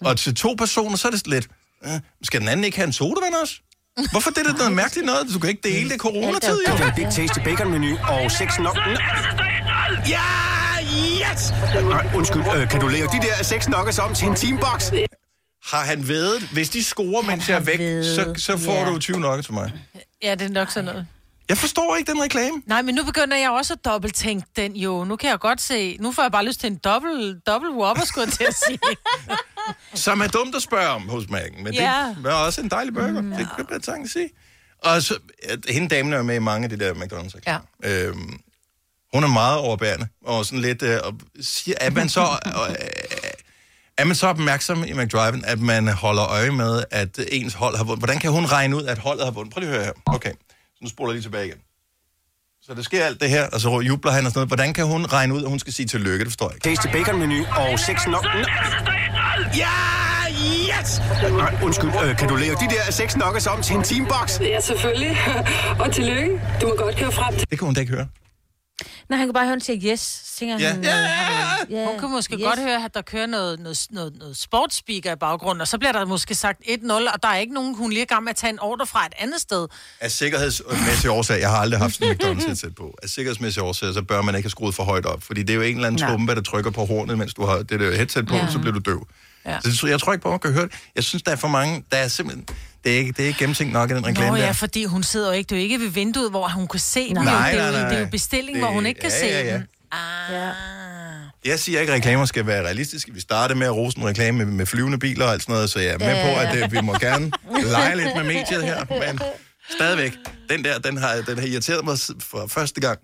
[0.01, 1.49] Og til to personer, så er det lidt...
[1.85, 1.91] Øh,
[2.23, 3.55] skal den anden ikke have en sodavand også?
[4.11, 5.27] Hvorfor det er det noget mærkeligt noget?
[5.35, 6.75] Du kan ikke dele det coronatid, Det jo.
[6.75, 8.77] bliver en Big Tasty Bacon menu og seks nok...
[10.09, 10.21] Ja,
[11.33, 11.53] yes!
[11.85, 14.91] Nej, undskyld, uh, kan du lave de der seks nuggets om til en teambox?
[15.65, 18.85] Har han vedet, hvis de scorer, mens jeg er væk, så, så får Ja.
[18.91, 19.73] du 20 nuggets for mig.
[20.23, 21.07] Ja, det er nok sådan noget.
[21.49, 22.63] Jeg forstår ikke den reklame.
[22.67, 25.05] Nej, men nu begynder jeg også at dobbelttænke den jo.
[25.05, 25.97] Nu kan jeg godt se...
[26.01, 28.79] Nu får jeg bare lyst til en dobbelt, dobbelt whopper, skulle jeg til at sige.
[30.05, 32.15] Som er dumt at spørge om hos Mac'en, men Ja.
[32.17, 33.21] det var også en dejlig burger.
[33.21, 33.31] Mm.
[33.31, 34.29] Det kan jeg sagtens sige.
[34.85, 37.41] Og så, at hende damen er med i mange af de der McDonald's.
[37.47, 37.59] Ja.
[37.85, 38.41] Øhm,
[39.15, 42.75] hun er meget overbærende, og sådan lidt, øh, og siger, at man så, øh,
[43.99, 47.85] er man så opmærksom i McDriven, at man holder øje med, at ens hold har
[47.85, 48.01] vundet.
[48.01, 49.53] Hvordan kan hun regne ud, at holdet har vundet?
[49.55, 49.93] Prøv lige at høre her.
[50.07, 50.33] Okay,
[50.79, 51.59] så nu spoler jeg lige tilbage igen.
[52.63, 54.49] Så der sker alt det her, og så jubler han og sådan noget.
[54.49, 56.19] Hvordan kan hun regne ud, at hun skal sige tillykke?
[56.25, 56.69] Det forstår jeg ikke.
[56.69, 58.25] Tasty Bacon menu og seks nok...
[59.63, 59.77] Ja,
[60.81, 60.91] yes!
[61.33, 64.41] Nej, undskyld, uh, kan du lave de der seks nuggets om til en teambox?
[64.41, 65.17] Ja, selvfølgelig.
[65.83, 66.31] Og tillykke.
[66.61, 67.51] Du må godt køre frem til...
[67.51, 68.07] Det kan hun da ikke høre.
[69.09, 70.01] Nej, han kan bare høre, at han siger yes.
[70.01, 70.69] Så tænker Ja.
[70.71, 72.43] han, øh, har vi- Hun kan måske yes.
[72.43, 75.93] godt høre, at der kører noget, noget, noget, noget sportsspeaker i baggrunden, og så bliver
[75.93, 78.37] der måske sagt 1-0, og der er ikke nogen, hun lige er gang med at
[78.37, 79.67] tage en ordre fra et andet sted.
[80.01, 82.95] Af sikkerhedsmæssige årsager, jeg har aldrig haft sådan en McDonald's headset på.
[83.03, 85.23] Af sikkerhedsmæssige årsager, så bør man ikke have skruet for højt op.
[85.23, 87.57] Fordi det er jo en eller anden trumpe, der trykker på hornet, mens du har
[87.57, 88.51] det der headset på, Ja.
[88.53, 89.07] så bliver du døv.
[89.47, 89.61] Ja.
[89.61, 90.75] Så jeg tror ikke på, at man kan høre det.
[90.97, 92.47] Jeg synes, der er for mange, der er simpelthen...
[92.89, 94.53] Det er ikke, det er ikke gennemtænkt nok i den reklame Nå ja, der.
[94.53, 97.07] fordi hun sidder jo ikke, det er jo ikke ved vinduet, hvor hun kan se
[97.09, 97.15] den.
[97.15, 98.11] Nej, nej, det, er jo, nej, det er jo nej.
[98.11, 99.53] bestilling, Det- hvor hun ikke kan ja, se ja, ja.
[99.55, 99.67] den.
[99.93, 100.33] Ah.
[100.35, 100.51] Ja.
[101.45, 103.15] Jeg siger ikke, at reklamer skal være realistiske.
[103.15, 105.71] Vi starter med at rose en reklame med, med flyvende biler og alt sådan noget,
[105.71, 106.65] så jeg er med Ja, på, at ja.
[106.65, 107.31] øh, vi må gerne
[107.73, 108.85] lege lidt med mediet her.
[108.91, 109.21] Men
[109.71, 110.13] stadigvæk,
[110.51, 112.99] den der, den har, den har irriteret mig for første gang.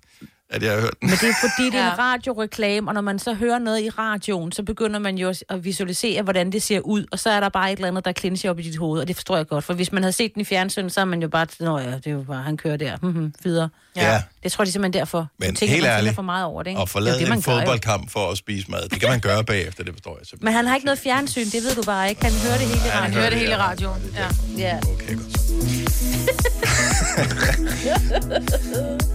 [0.55, 1.11] At jeg har hørt den.
[1.11, 3.89] Men det er fordi, det er en radioreklame, og når man så hører noget i
[3.91, 7.49] radioen, så begynder man jo at visualisere, hvordan det ser ud, og så er der
[7.49, 9.65] bare et eller andet, der clincher op i dit hoved, og det forstår jeg godt.
[9.65, 11.91] For hvis man havde set den i fjernsyn, så er man jo bare, nå ja,
[11.91, 13.69] det er jo bare, han kører der, mm-hmm, videre.
[13.97, 14.23] Ja.
[14.43, 15.27] Det tror jeg simpelthen derfor.
[15.39, 16.81] Men Du tænker, helt ærligt, for meget over det, ikke?
[16.81, 18.89] Og Det forlade det, man en fodboldkamp for at spise mad.
[18.89, 20.45] Det kan man gøre bagefter, det forstår jeg simpelthen.
[20.45, 22.25] Men han har ikke noget fjernsyn, det ved du bare ikke.
[22.25, 23.15] Han hører det hele i Ja, han radioen.
[23.19, 24.03] hører det hele i radioen.
[24.17, 24.29] Ja.
[24.59, 24.79] ja.
[24.95, 25.41] Okay, godt.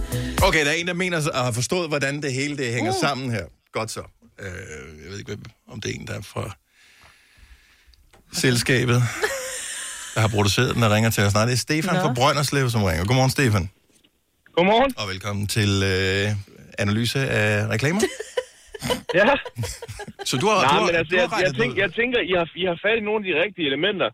[0.48, 3.00] Okay, der er en, der mener at have forstået, hvordan det hele det hænger Uh.
[3.00, 3.44] sammen her.
[3.72, 4.02] Godt så.
[4.40, 4.46] Øh,
[5.02, 5.36] jeg ved ikke,
[5.68, 6.44] om det er en, der er fra
[8.32, 8.98] selskabet,
[10.14, 11.34] der har produceret den, der ringer til os.
[11.34, 12.00] Nej, det er Stefan Nå.
[12.00, 13.04] fra Brønderslev, som ringer.
[13.08, 13.70] Godmorgen, Stefan.
[14.56, 14.92] Godmorgen.
[15.00, 16.26] Og velkommen til øh,
[16.78, 18.00] analyse af reklamer.
[19.20, 19.30] Ja.
[20.30, 22.18] Så du har, Nej, du har, men altså, du har jeg, jeg, tænker, jeg tænker,
[22.30, 24.08] I har, I har fat i nogle af de rigtige elementer,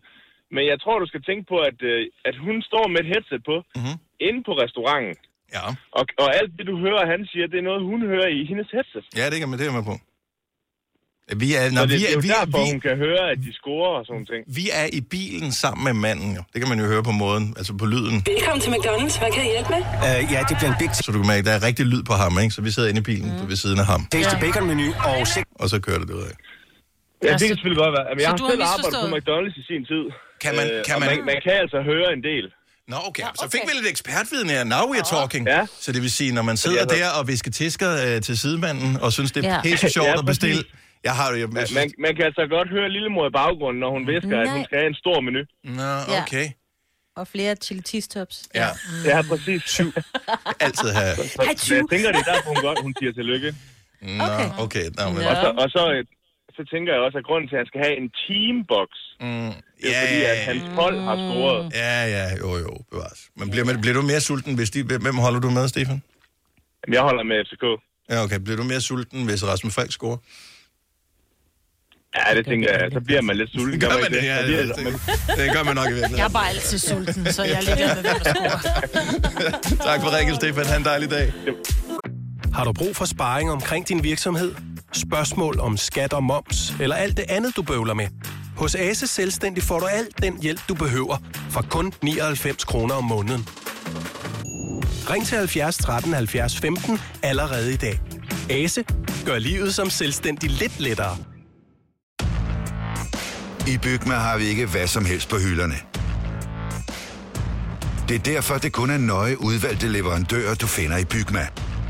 [0.55, 3.41] men jeg tror, du skal tænke på, at, øh, at hun står med et headset
[3.49, 3.95] på, mm-hmm.
[4.27, 5.15] inde på restauranten.
[5.55, 5.65] Ja.
[5.97, 8.67] Og, og alt det, du hører, han siger, det er noget, hun hører i hendes
[8.75, 9.05] headset.
[9.19, 9.95] Ja, det kan man, det er med på.
[11.43, 12.95] Vi er, Så når det, vi det er er, jo vi, derfor, vi, hun kan
[13.05, 14.41] høre, at de scorer og sådan ting.
[14.59, 16.41] vi er i bilen sammen med manden, jo.
[16.51, 18.17] Det kan man jo høre på måden, altså på lyden.
[18.33, 19.15] Velkommen til McDonald's.
[19.21, 19.81] Hvad kan jeg hjælpe med?
[20.07, 20.89] Uh, ja, det bliver en big...
[21.05, 22.53] Så du kan mærke, der er rigtig lyd på ham, ikke?
[22.57, 23.47] Så vi sidder inde i bilen mm.
[23.51, 24.01] ved siden af ham.
[24.15, 25.15] Tasty bacon-menu og
[25.63, 26.33] Og så kører det derudad.
[27.27, 28.05] Ja, det kan selvfølgelig godt være.
[28.15, 29.15] Men jeg har du har selv arbejdet på?
[29.17, 30.03] McDonald's i sin tid.
[30.43, 31.25] Kan man- Øh, kan man- man...
[31.31, 32.45] man kan altså høre en del.
[32.87, 33.23] Nå, okay.
[33.35, 34.63] Så fik vi lidt ekspertviden her.
[34.63, 35.47] Now we're talking.
[35.47, 35.65] Ja.
[35.83, 39.09] Så det vil sige, når man sidder der og visker tisker øh, til sidemanden, og
[39.13, 39.61] synes, det er Ja.
[39.61, 40.63] pisse sjovt Ja, at bestille.
[41.03, 41.47] Jeg har det jo...
[41.47, 44.57] Man, man, man kan altså godt høre lillemor i baggrunden, når hun visker, at hun
[44.59, 44.65] Nej.
[44.67, 45.39] skal have en stor menu.
[45.63, 46.21] Nå, Ja.
[46.21, 46.47] okay.
[47.19, 48.35] Og flere chili cheese tops.
[48.61, 48.67] Ja.
[49.11, 49.61] Ja, præcis.
[49.77, 49.89] Syv.
[50.65, 51.15] Altid have...
[51.15, 53.49] Så, så jeg tænker, det er derfor, hun godt hun siger tillykke.
[54.01, 54.23] Nå,
[54.65, 54.85] okay.
[54.97, 55.21] Nå, men...
[55.31, 56.05] Og, så, og så, øh,
[56.57, 58.89] så tænker jeg også, at grunden til, at han skal have en teambox,
[59.25, 61.71] Mm, det er fordi, at hans hold har scoret.
[61.73, 63.19] Ja, ja, jo, jo, bevares.
[63.37, 64.83] Men bliver, man, bliver du mere sulten, hvis de...
[64.83, 66.01] Hvem holder du med, Stefan?
[66.87, 67.63] Jamen, Jeg holder med FCK.
[68.09, 68.39] Ja, okay.
[68.39, 70.17] Bliver du mere sulten, hvis Rasmus Falk scorer?
[72.17, 72.89] Ja, det tænker jeg.
[72.93, 73.79] Så bliver man lidt sulten.
[73.79, 74.23] Gør man det?
[74.23, 74.85] Ja, bliver det, det,
[75.37, 76.17] det gør man nok i virkeligheden.
[76.17, 78.57] Jeg er bare altid sulten, så jeg er ligeglad med, hvem der.
[79.89, 80.65] Tak for ringen, Stefan.
[80.65, 81.33] Ha' en dejlig dag.
[82.53, 84.55] Har du brug for sparring omkring din virksomhed?
[84.93, 88.07] Spørgsmål om skat og moms, eller alt det andet, du bøvler med?
[88.57, 91.17] Hos Ase Selvstændig får du alt den hjælp, du behøver,
[91.49, 93.47] for kun 99 kroner om måneden.
[95.09, 98.01] Ring til 70 13 70 15 allerede i dag.
[98.49, 98.83] Ase
[99.25, 101.17] gør livet som selvstændig lidt lettere.
[103.67, 105.75] I Bygma har vi ikke hvad som helst på hylderne.
[108.09, 111.47] Det er derfor, det kun er nøje udvalgte leverandører, du finder i Bygma.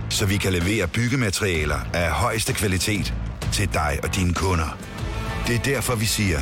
[0.10, 3.14] Så vi kan levere byggematerialer af højeste kvalitet
[3.54, 4.78] til dig og dine kunder.
[5.48, 6.42] Det er derfor, vi siger,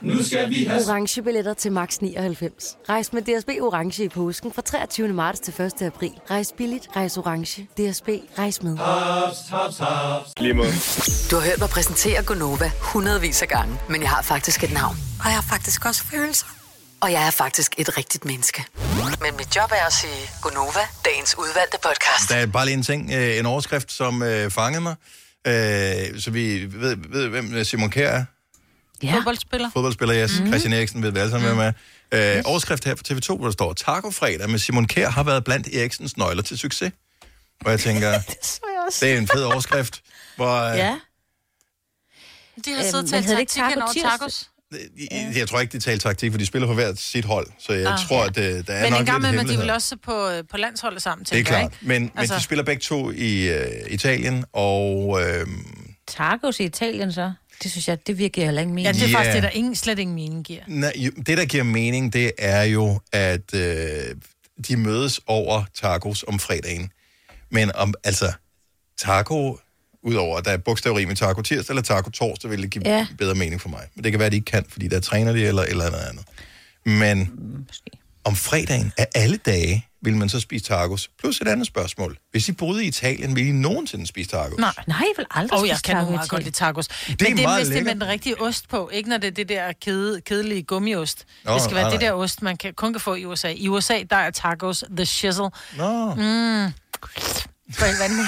[0.00, 0.82] Nu skal vi have...
[0.88, 2.76] Orange billetter til max 99.
[2.88, 5.08] Rejs med DSB Orange i påsken fra 23.
[5.08, 5.82] marts til 1.
[5.82, 6.10] april.
[6.30, 7.62] Rejs billigt, rejs orange.
[7.62, 8.76] DSB, rejs med.
[8.76, 10.32] Haps.
[10.40, 10.68] Lige måde.
[11.30, 14.96] Du har hørt mig præsentere Gonova hundredvis af gange, men jeg har faktisk et navn.
[15.20, 16.46] Og jeg har faktisk også følelser.
[17.00, 18.64] Og jeg er faktisk et rigtigt menneske.
[19.22, 22.28] Men mit job er at sige Gonova, dagens udvalgte podcast.
[22.28, 24.94] Der er bare lige en ting, øh, en overskrift, som øh, fangede mig.
[25.46, 28.24] Øh, så vi ved, ved, hvem Simon Kjær er.
[29.02, 29.14] Ja.
[29.16, 29.70] Fodboldspiller.
[29.72, 30.40] Fodboldspiller, yes.
[30.40, 30.46] Mm.
[30.46, 31.72] Christian Eriksen ved vi alle sammen, hvem
[32.12, 32.36] er.
[32.36, 35.44] Øh, overskrift her fra TV2, hvor der står, Taco Fredag med Simon Kjær har været
[35.44, 36.92] blandt Eriksens nøgler til succes.
[37.64, 38.12] Og jeg tænker,
[39.00, 40.02] det er en fed overskrift.
[40.36, 40.98] Hvor, øh, Ja.
[42.64, 44.50] De har Øhm, siddet men det ikke taktik over tacos.
[44.72, 47.46] jeg, jeg tror ikke, de taler taktik, for de spiller på hvert sit hold.
[47.58, 49.56] Så jeg Ah, tror, at øh, der er Men nok en gang med, at de
[49.58, 51.72] vil også på, øh, på landsholdet sammen, Det er tænker jeg, klart.
[51.72, 51.86] ikke?
[51.88, 55.18] Men, men Altså- de spiller begge to i øh, Italien, og...
[55.22, 55.46] Øh,
[56.08, 57.32] Tacos i Italien så?
[57.62, 58.86] Det synes jeg, det virker heller ikke mening.
[58.96, 60.60] Ja, det er faktisk det, der ingen, slet ingen mening giver.
[60.66, 64.14] Nej, jo, det, der giver mening, det er jo, at øh,
[64.68, 66.90] de mødes over tacos om fredagen.
[67.50, 68.32] Men om, altså,
[68.98, 69.58] taco,
[70.02, 73.06] udover at der er bogstaveri med taco tirsdag eller taco torsdag, vil det give Ja.
[73.18, 73.82] bedre mening for mig.
[73.94, 75.98] Men det kan være, at de ikke kan, fordi der træner de eller eller andet
[75.98, 76.24] andet.
[76.84, 77.30] Men
[78.26, 81.10] om fredagen af alle dage, vil man så spise tacos?
[81.18, 82.18] Plus et andet spørgsmål.
[82.30, 84.58] Hvis I boede i Italien, ville I nogensinde spise tacos?
[84.58, 84.72] Nej.
[84.86, 86.88] Nej, jeg vil aldrig Og jeg spise kan nu i meget godt lide tacos.
[86.88, 89.18] er Men det er meget hvis det er med den rigtige ost på, ikke når
[89.18, 91.24] det er det der kede, kedelige gummiost.
[91.44, 92.08] Nå, det skal være nej, det nej.
[92.08, 93.48] der ost, man kan, kun kan få i USA.
[93.48, 95.50] I USA, der er tacos the shizzle.
[95.76, 96.14] Nå.
[96.14, 96.72] Mm.
[97.72, 98.26] For helt vandet.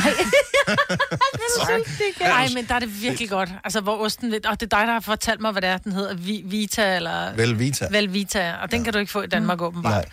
[2.21, 3.51] Nej, men der er det virkelig godt.
[3.65, 4.35] Altså, hvor osten...
[4.35, 6.15] Og det er dig, der har fortalt mig, hvad det er, den hedder.
[6.15, 7.35] Vi- Vita, eller...
[7.37, 7.87] Velvita.
[7.91, 8.55] Velvita.
[8.63, 9.93] Og den kan du ikke få i Danmark, åbenbart.
[9.93, 10.05] Nej.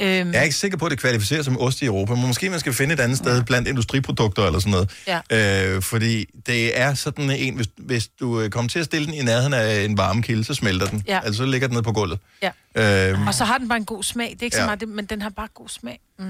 [0.00, 2.50] Øhm, Jeg er ikke sikker på, at det kvalificerer som ost i Europa, men måske
[2.50, 4.90] man skal finde et andet sted blandt industriprodukter eller sådan noget.
[5.30, 5.74] Ja.
[5.74, 9.14] Øh, fordi det er sådan en, hvis, hvis du øh, kommer til at stille den
[9.14, 11.02] i nærheden af en varmekilde, så smelter den.
[11.08, 11.20] Ja.
[11.24, 12.18] Altså så ligger den ned på gulvet.
[12.42, 13.10] Ja.
[13.12, 14.30] Øh, Og så har den bare en god smag.
[14.30, 14.66] Det er ikke så Ja.
[14.66, 16.00] meget, det, men den har bare god smag.
[16.18, 16.24] Mm.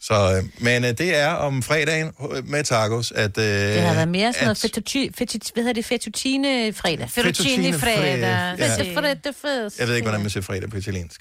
[0.00, 2.10] så, øh, men øh, det er om fredagen
[2.44, 3.38] med tacos, at...
[3.38, 7.10] Øh, Det har været mere sådan noget fettuccine, fettuccine, hvad hedder det, fettuccine fredag.
[7.10, 8.18] Fettuccine fredag.
[8.18, 8.52] Ja.
[8.52, 9.70] Fettuccine fredag.
[9.78, 11.20] Jeg ved ikke, hvordan man siger fredag på italiensk.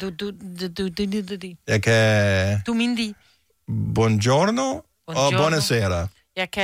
[0.00, 1.54] Du, du, du, du, du, du, du, du.
[1.68, 2.60] Jeg kan...
[2.66, 3.14] Du mindi.
[3.94, 5.38] Buongiorno, og Buongiorno.
[5.38, 6.06] buonasera.
[6.36, 6.62] Jeg kan,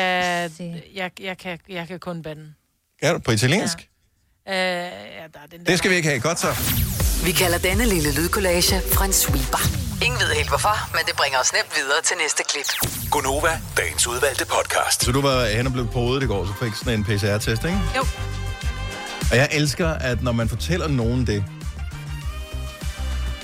[0.94, 2.54] jeg, jeg, kan, jeg kan kun bande.
[3.02, 3.78] Kan du på italiensk?
[4.48, 4.58] Øh, ja,
[5.34, 5.64] der er den der.
[5.64, 6.20] Det skal vi ikke have.
[6.20, 6.48] Godt så.
[7.24, 9.62] Vi kalder denne lille lydkollage en sweeper.
[10.04, 12.90] Ingen ved helt hvorfor, men det bringer os nemt videre til næste klip.
[13.10, 15.04] Gunova, dagens udvalgte podcast.
[15.04, 17.78] Så du var hen og blev podet i går, så fik sådan en PCR-test, ikke?
[17.96, 18.02] Jo.
[19.30, 21.44] Og jeg elsker, at når man fortæller nogen det,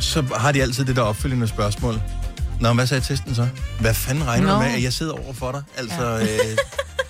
[0.05, 2.01] så har de altid det der opfølgende spørgsmål.
[2.61, 3.49] Nå, hvad sagde testen så?
[3.81, 4.63] Hvad fanden regner du Nå.
[4.63, 5.63] med, at jeg sidder over for dig?
[5.77, 6.23] Altså, ja.
[6.23, 6.57] øh,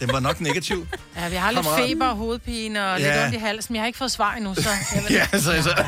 [0.00, 0.86] den var nok negativ.
[1.16, 1.88] Ja, vi har lidt Kammerat.
[1.88, 3.12] feber og hovedpine og Ja.
[3.14, 4.68] lidt ondt i halsen, men jeg har ikke fået svar endnu, så...
[4.94, 5.74] Jeg Ja, så, så.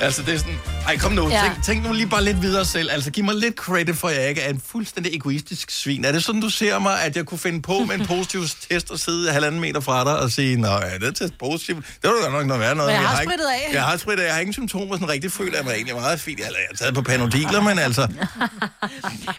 [0.00, 0.58] altså, det er sådan...
[0.86, 1.28] Ej, kom nu.
[1.30, 1.42] Ja.
[1.42, 2.90] Tænk, tænk nu lige bare lidt videre selv.
[2.92, 6.04] Altså, giv mig lidt credit for, at jeg ikke er en fuldstændig egoistisk svin.
[6.04, 8.90] Er det sådan, du ser mig, at jeg kunne finde på med en positiv test
[8.90, 11.76] og sidde halvanden meter fra dig og sige, nå, ja, det er test positiv.
[11.76, 12.92] Det var da nok noget værd noget.
[12.92, 13.74] Men jeg har ikke, sprittet af.
[13.74, 14.26] Jeg har sprittet af.
[14.26, 16.38] Jeg har ingen symptomer, sådan rigtig føler jeg mig egentlig meget fint.
[16.40, 18.08] Eller, jeg har taget på panodiler, men altså...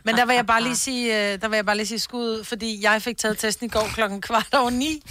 [0.06, 2.32] Men der vil jeg bare lige sige, øh, der vil jeg bare lige sige skud,
[2.43, 5.01] fordi jeg fik taget testen i går klokken kvart over ni,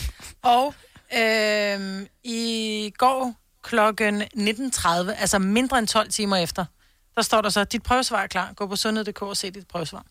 [0.43, 0.75] og
[1.19, 4.89] øh, i går klokken 19.30,
[5.21, 6.65] altså mindre end 12 timer efter,
[7.17, 8.53] der står der så, dit prøvesvar er klar.
[8.57, 10.05] Gå på sundhed.dk og se dit prøvesvar.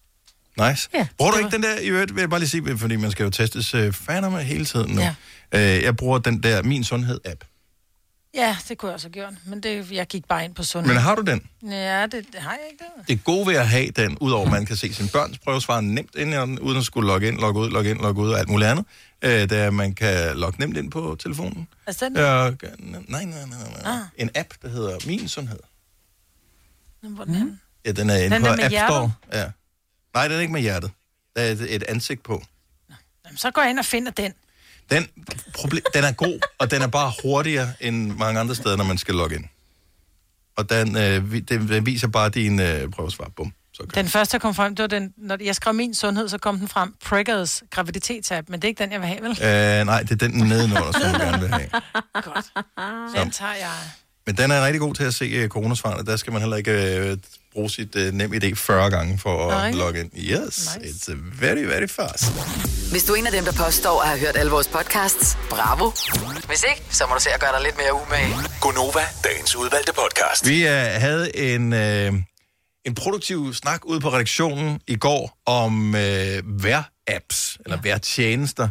[0.70, 0.89] Nice.
[0.93, 3.12] Ja, bruger du ikke den der, i øvrigt vil jeg bare lige sige, fordi man
[3.12, 5.01] skal jo testes øh, fandme hele tiden nu.
[5.01, 5.16] Ja.
[5.51, 7.43] Øh, jeg bruger den der Min Sundhed-app.
[8.34, 10.94] Ja, det kunne jeg også have gjort, men det, jeg gik bare ind på sundhed.
[10.94, 11.50] Men har du den?
[11.64, 13.08] Ja, det, det har jeg ikke det.
[13.08, 16.16] Det gode ved at have den, udover at man kan se sin børns prøvesvar nemt
[16.16, 18.70] ind, uden at skulle logge ind, logge ud, logge ind, logge ud og alt muligt
[18.70, 18.86] andet,
[19.22, 21.68] øh, det er, at man kan logge nemt ind på telefonen.
[21.88, 22.18] Altså den?
[22.18, 23.82] Ja, nej, nej, nej, nej.
[23.84, 23.94] nej.
[23.94, 24.00] Ah.
[24.18, 25.60] En app, der hedder Min Sundhed.
[27.02, 27.60] Hvor den mm.
[27.86, 29.14] Ja, den er inde Den på er App Store.
[29.34, 29.50] Ja.
[30.14, 30.92] Nej, den er ikke med hjertet.
[31.36, 32.44] Der er et, et ansigt på.
[33.26, 34.34] Jamen, så går jeg ind og finder den.
[34.90, 35.08] Den,
[35.54, 38.98] problem, den er god, og den er bare hurtigere end mange andre steder, når man
[38.98, 39.46] skal logge ind.
[40.58, 43.30] Og den, øh, den, den viser bare din øh, prøvesvar.
[43.36, 43.54] Bum.
[43.74, 46.38] Så Den første, der kom frem, det var den, når jeg skrev min sundhed, så
[46.38, 49.32] kom den frem, Preggers graviditetsapp, men det er ikke den, jeg vil have, vel?
[49.32, 51.70] Øh, nej, det er den nedenunder, som du gerne vil have.
[53.16, 53.78] Den tager jeg.
[54.26, 56.06] Men den er rigtig god til at se uh, coronasvarene.
[56.06, 57.18] Der skal man heller ikke uh,
[57.54, 59.72] bruge sit uh, nem idé 40 gange for at Nej.
[59.72, 60.12] logge ind.
[60.18, 61.12] Yes, nice.
[61.12, 62.24] it's very, very fast.
[62.91, 65.91] Hvis du er en af dem, der påstår at have hørt alle vores podcasts, bravo.
[66.47, 68.36] Hvis ikke, så må du se at gøre dig lidt mere umage.
[68.62, 70.47] Gunova, dagens udvalgte podcast.
[70.47, 70.70] Vi uh,
[71.06, 72.22] havde en, uh,
[72.86, 77.89] en produktiv snak ude på redaktionen i går om uh, vejr-apps, eller ja.
[77.89, 78.68] vejrtjenester.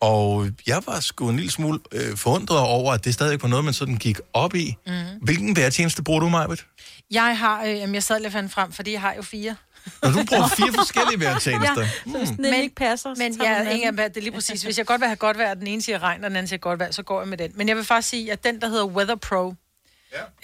[0.00, 3.64] Og jeg var sgu en lille smule uh, forundret over, at det stadig var noget,
[3.64, 4.76] man sådan gik op i.
[4.86, 4.92] Mm.
[5.22, 6.66] Hvilken vejrtjeneste bruger du, Majbet?
[7.10, 9.56] Jeg har, øh, jeg sad lige fandt frem, fordi jeg har jo fire.
[10.02, 11.80] Og du bruger fire forskellige vejrtjenester.
[11.82, 12.12] Ja, Mm.
[12.12, 14.62] så hvis den ene ikke passer, så Men jeg er ikke det er lige præcis.
[14.62, 16.58] Hvis jeg godt vil have godt vejr, den ene siger regn, og den anden siger
[16.58, 17.52] godt vejr, så går jeg med den.
[17.54, 19.54] Men jeg vil faktisk sige, at den, der hedder Weather Pro,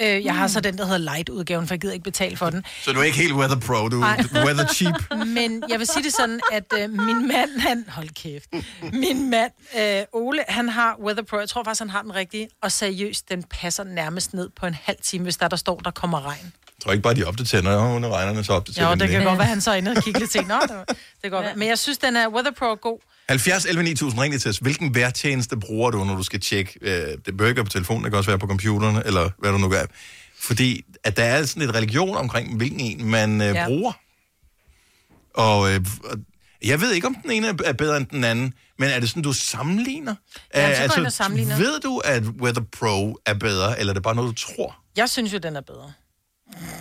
[0.00, 0.16] ja.
[0.16, 2.64] øh, jeg har så den, der hedder Light-udgaven, for jeg gider ikke betale for den.
[2.82, 4.94] Så du er ikke helt weather pro, du er weather cheap.
[5.36, 7.84] Men jeg vil sige det sådan, at øh, min mand, han...
[7.88, 8.48] Hold kæft.
[8.92, 11.38] Min mand, øh, Ole, han har Weather Pro.
[11.38, 12.48] Jeg tror faktisk, han har den rigtige.
[12.62, 15.90] Og seriøst, den passer nærmest ned på en halv time, hvis der, der står, der
[15.90, 16.52] kommer regn.
[16.82, 19.24] Jeg tror ikke bare, de opdaterer, når under regnerne, så opdaterer Jo, de det kan
[19.24, 20.46] godt være, han så er inde og kigge lidt til.
[20.46, 21.56] Nå, det, var- det kan godt være.
[21.56, 22.98] Men jeg synes, den er Weather Pro er god.
[23.28, 24.58] 70 11 9000, ring til os.
[24.58, 26.78] Hvilken vejrtjeneste bruger du, når du skal tjekke?
[26.82, 29.52] Øh, det bør ikke være på telefonen, det kan også være på computeren, eller hvad
[29.52, 29.82] du nu gør.
[30.40, 33.52] Fordi at der er sådan et religion omkring, hvilken en man øh, Ja.
[33.60, 33.66] ja.
[33.66, 33.92] bruger.
[35.34, 35.80] Og, øh,
[36.64, 39.22] jeg ved ikke, om den ene er bedre end den anden, men er det sådan,
[39.22, 40.14] du sammenligner?
[40.54, 41.56] Ja, Øh, så går ind og sammenligner.
[41.56, 44.76] Ved du, at Weather Pro er bedre, eller er det bare noget, du tror?
[44.96, 45.92] Jeg synes jo, den er bedre.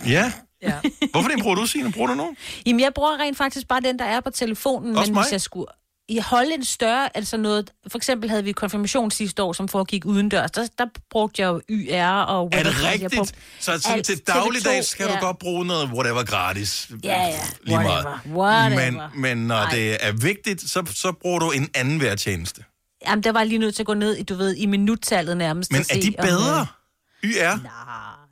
[0.06, 0.32] Ja.
[0.62, 0.80] Ja.
[1.10, 1.92] Hvorfor den bruger du, Signe?
[1.92, 2.36] Bruger du nogen?
[2.66, 4.96] Jamen, jeg bruger rent faktisk bare den, der er på telefonen.
[4.96, 5.22] Også men mig.
[5.24, 5.66] hvis jeg skulle
[6.08, 7.72] i holde en større, altså noget...
[7.88, 10.50] For eksempel havde vi konfirmation sidste år, som foregik udendørs.
[10.50, 12.48] Der, der brugte jeg jo YR og...
[12.52, 13.14] Er det rigtigt?
[13.16, 15.14] brugte Så sådan til TV2, dagligdags skal ja.
[15.14, 16.90] du godt bruge noget whatever gratis.
[17.04, 17.40] Ja, ja.
[17.62, 18.02] Lige Whatever.
[18.02, 18.70] meget.
[18.76, 19.10] Whatever.
[19.12, 19.70] Men, men når Nej.
[19.70, 22.64] det er vigtigt, så, så bruger du en anden vejrtjeneste.
[23.06, 25.72] Jamen, der var lige nødt til at gå ned i, du ved, i minuttallet nærmest.
[25.72, 26.66] Men er se, de om, bedre?
[27.24, 27.58] øh, YR?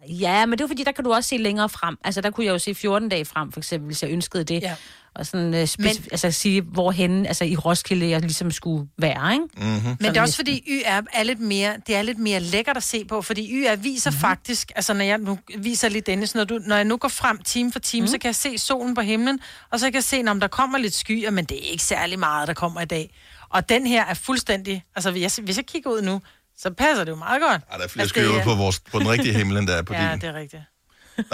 [0.09, 1.97] Ja, men det var fordi, der kan du også se længere frem.
[2.05, 4.63] Altså, der kunne jeg jo se 14 dage frem, for eksempel, hvis jeg ønskede det.
[4.63, 4.75] Ja.
[5.15, 9.45] Og sådan øh, Men- altså sige, hvorhen, altså i Roskilde, jeg ligesom skulle være, ikke?
[9.57, 9.97] Mm-hmm.
[10.01, 12.83] Men det er også fordi, YR er lidt mere, det er lidt mere lækkert at
[12.83, 14.21] se på, fordi YR viser mm-hmm.
[14.21, 17.39] faktisk, altså når jeg nu viser lidt Dennis, når, du, når jeg nu går frem
[17.39, 18.07] time for time, mm.
[18.07, 19.41] så kan jeg se solen på himlen,
[19.71, 22.19] og så kan jeg se, om der kommer lidt skyer, men det er ikke særlig
[22.19, 23.15] meget, der kommer i dag.
[23.49, 26.21] Og den her er fuldstændig, altså hvis jeg, hvis jeg kigger ud nu,
[26.63, 27.61] så passer det jo meget godt.
[27.71, 29.83] Ej, der er flere skyer er- på, vores, på den rigtige himmel, end der er
[29.83, 30.21] på Ja, din.
[30.21, 30.63] det er rigtigt.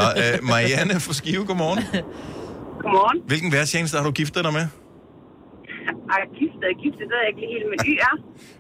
[0.03, 1.83] Og, øh, Marianne fra Skive, godmorgen.
[2.83, 3.19] Godmorgen.
[3.27, 4.67] Hvilken værtjeneste har du giftet dig med?
[6.15, 8.15] Ej, gift er gift, det ved jeg ikke lige helt, men YR,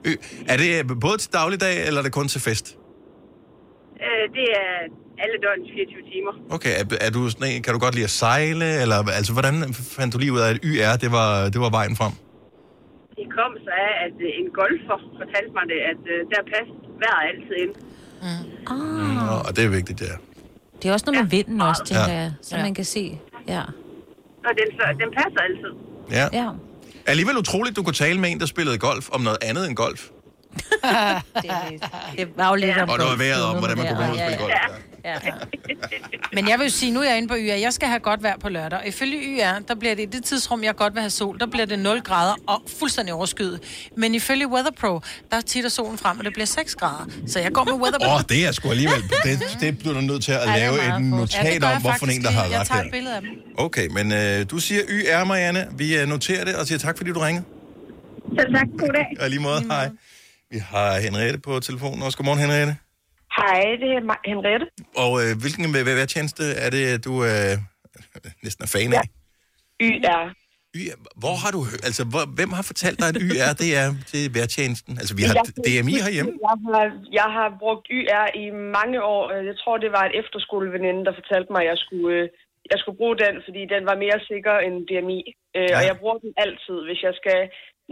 [0.09, 0.11] Ø,
[0.53, 2.67] Er det øh, både til dagligdag, eller er det kun til fest?
[4.07, 4.71] øh, det er
[5.23, 6.33] alle døgnets 24 timer.
[6.57, 9.75] Okay, er, er du sådan en, kan du godt lide at sejle, eller altså, hvordan
[9.75, 12.13] fandt du lige ud af, at YR, det var, det var vejen frem?
[13.19, 16.79] Det kom så af, at øh, en golfer fortalte mig det, at øh, der passede
[17.03, 17.73] vejret altid ind.
[18.71, 19.27] Ah.
[19.29, 20.19] Nå, og det er vigtigt, det er.
[20.83, 22.19] Det er også noget med vinden også, tænker Ja.
[22.21, 23.21] jeg, så man kan se.
[23.49, 23.63] Ja.
[24.47, 25.73] Og den, så, den passer altid.
[26.19, 26.27] Ja.
[26.43, 26.49] ja.
[27.07, 30.09] Alligevel utroligt, du kunne tale med en, der spillede golf, om noget andet end golf.
[31.43, 31.51] det,
[32.19, 34.13] det var jo lidt om Og golf, vejret om, noget hvordan man med kunne gå
[34.13, 34.33] ud og vejret.
[34.33, 34.53] spille golf.
[34.53, 34.77] Ja, ja.
[36.33, 38.23] Men jeg vil jo sige, nu er jeg inde på YR, jeg skal have godt
[38.23, 38.79] vejr på lørdag.
[38.79, 41.47] Og ifølge YR, der bliver det i det tidsrum, jeg godt vil have sol, der
[41.47, 43.61] bliver det 0 grader og fuldstændig overskyet.
[43.97, 45.01] Men ifølge Weather Pro,
[45.31, 47.07] der titter solen frem, og det bliver 6 grader.
[47.27, 48.07] Så jeg går med Weather Pro.
[48.07, 49.03] Åh, oh, det er sgu alligevel...
[49.25, 52.07] Det, det bliver du nødt til at Ja, er lave et notat Ja, om, hvorfor
[52.07, 52.53] en, der har lige.
[52.53, 53.31] Jeg ret tager et billede af dem.
[53.59, 55.67] Okay, men øh, du siger YR, Marianne.
[55.77, 57.45] Vi øh, noterer det og siger tak, fordi du ringede.
[58.39, 58.67] Selv tak.
[58.79, 59.07] God dag.
[59.25, 59.91] Og lige måde, hej.
[60.51, 62.19] Vi har Henriette på telefonen også.
[62.19, 62.77] Godmorgen, Henriette.
[63.39, 64.67] Hej, det er Henriette.
[65.05, 65.65] Og øh, hvilken
[66.03, 67.55] værtjeneste er det, du øh,
[68.45, 69.05] næsten er fan af?
[69.89, 70.25] YR.
[70.81, 70.99] YR.
[71.23, 74.21] Hvor har du hørt, altså hvor, hvem har fortalt dig, at YR det er, det
[74.27, 74.93] er værtjenesten?
[75.01, 75.35] Altså vi har
[75.67, 76.33] DMI herhjemme.
[76.49, 76.85] Jeg har,
[77.21, 78.45] jeg har brugt YR i
[78.79, 79.23] mange år.
[79.51, 82.29] Jeg tror, det var et efterskoleveninde, der fortalte mig, at jeg skulle, øh,
[82.73, 85.21] jeg skulle bruge den, fordi den var mere sikker end DMI.
[85.59, 86.77] Øh, Og jeg bruger den altid.
[86.89, 87.39] Hvis jeg skal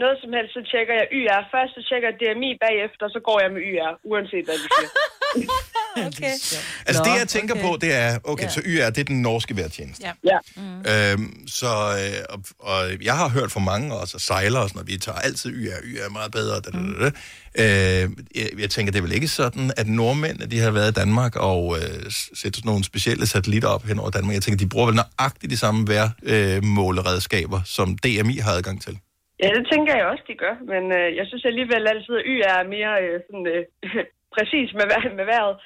[0.03, 1.43] noget som helst, så tjekker jeg YR.
[1.55, 4.91] Først så tjekker jeg DMI, bagefter så går jeg med YR, uanset hvad de siger.
[6.09, 6.35] okay.
[6.89, 10.03] Altså det, jeg tænker på, det er, okay, så YR, det er den norske værtjeneste.
[10.07, 10.13] Ja.
[10.33, 10.39] ja.
[11.13, 14.93] Øhm, så, øh, og, og jeg har hørt fra mange også, sejlere og sådan noget,
[14.93, 16.55] vi tager altid YR, YR er meget bedre.
[16.61, 17.11] Da, da, da, da.
[17.63, 20.95] Øh, jeg, jeg tænker, det er vel ikke sådan, at nordmænd, de har været i
[20.95, 24.35] Danmark og øh, sætter sådan nogle specielle satellitter op hen over Danmark.
[24.35, 28.99] Jeg tænker, de bruger vel nøjagtigt de samme vejrmåleredskaber, som DMI har adgang til.
[29.43, 30.55] Ja, det tænker jeg også, de gør.
[30.73, 33.63] Men øh, jeg synes alligevel altid, at YR er mere øh, sådan, øh,
[34.37, 34.87] præcis med,
[35.19, 35.57] med vejret.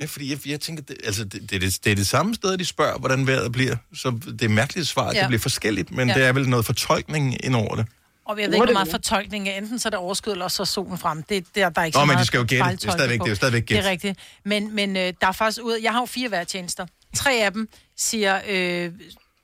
[0.00, 2.34] Ja, fordi jeg, jeg tænker, det, altså, det, det, er det, det er det samme
[2.34, 3.76] sted, de spørger, hvordan vejret bliver.
[3.94, 4.08] Så
[4.38, 5.20] det er mærkeligt svar, at Ja.
[5.20, 6.14] det bliver forskelligt, men Ja.
[6.14, 6.20] ja.
[6.20, 7.86] det er vel noget fortolkning ind over det.
[8.24, 9.52] Og jeg ved ikke, hvor meget fortolkning er.
[9.52, 11.22] Enten så er det overskyet, eller så er solen frem.
[11.22, 12.64] Det, det er der er ikke Nå, så men de meget skal jo gætte.
[12.76, 13.24] Det er stadigvæk- på.
[13.24, 14.18] det er jo stadigvæk Det er rigtigt.
[14.44, 15.78] Men, men øh, der er faktisk ud...
[15.82, 16.86] Jeg har jo fire værtjenester.
[17.16, 18.92] Tre af dem siger øh,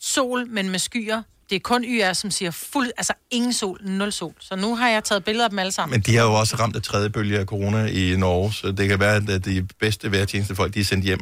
[0.01, 1.23] sol, men med skyer.
[1.55, 4.35] Det er kun YR, som siger fuld, altså ingen sol, nul sol.
[4.41, 5.95] Så nu har jeg taget billeder af dem alle sammen.
[5.95, 8.89] Men de har jo også ramt af tredje bølge af corona i Norge, så det
[8.89, 11.21] kan være, at de bedste værtjenestefolk, de er sendt hjem.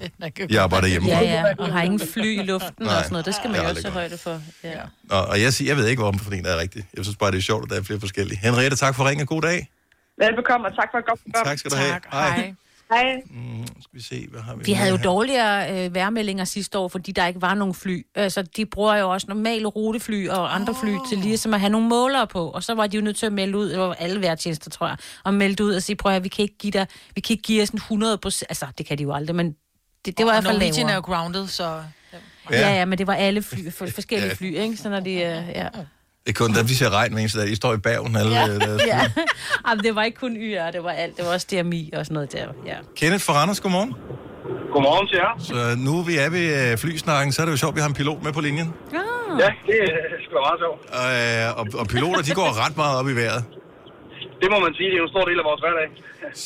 [0.51, 1.09] De arbejder hjemme.
[1.09, 3.27] Ja, ja, og har ingen fly i luften Nej, og sådan noget.
[3.27, 4.41] Det skal man jo også have højde for.
[4.65, 4.81] Ja.
[5.11, 6.87] Og, og jeg, siger, jeg ved ikke, hvorfor for der er rigtigt.
[6.97, 8.39] Jeg synes bare, det er sjovt, at der er flere forskellige.
[8.39, 9.27] Henriette, tak for ringen.
[9.27, 9.71] God dag.
[10.19, 11.45] Velbekomme, og tak for et godt program.
[11.47, 12.01] Tak skal du have.
[12.13, 12.31] Hej.
[12.37, 12.55] Hej.
[13.31, 15.05] Mm, skal vi se, hvad har vi Vi havde jo her?
[15.05, 18.07] dårligere øh, værmeldinger sidste år, fordi der ikke var nogen fly.
[18.15, 21.71] Altså, de bruger jo også normale rutefly og andre fly til lige som at have
[21.71, 22.51] nogle målere på.
[22.51, 24.87] Og så var de jo nødt til at melde ud, det var alle værtjenester, tror
[24.87, 27.21] jeg, og melde ud og sige, prøv at høre, vi kan ikke give dig, vi
[27.21, 29.55] kan ikke give os en 100 Altså, det kan de jo aldrig, men
[30.05, 30.95] det, det var i hvert fald Norwegian er lavere.
[30.95, 31.83] jo grounded, så...
[32.51, 32.69] Ja.
[32.69, 34.77] ja, ja, men det var alle fly, for, forskellige fly, ikke?
[34.77, 35.69] Så når de, øh, ja.
[36.25, 38.17] Det er kun, da vi ser regn med en, så der, I står i bagen.
[38.17, 38.59] Alle, Ja, ja.
[38.67, 39.01] deres ja.
[39.69, 41.17] Jamen, det var ikke kun YR, det var alt.
[41.17, 42.77] Det var også DMI og sådan noget der, ja.
[43.01, 43.93] Kenneth fra Randers, godmorgen.
[44.75, 45.33] Godmorgen til jer.
[45.51, 47.89] Så nu vi er ved øh, flysnakken, så er det jo sjovt, at vi har
[47.95, 48.69] en pilot med på linjen.
[49.43, 50.79] Ja, det er sgu da meget sjovt.
[51.01, 53.43] Og, øh, og, og piloter, de går ret meget op i vejret.
[54.43, 55.89] Det må man sige, det er jo en stor del af vores hverdag.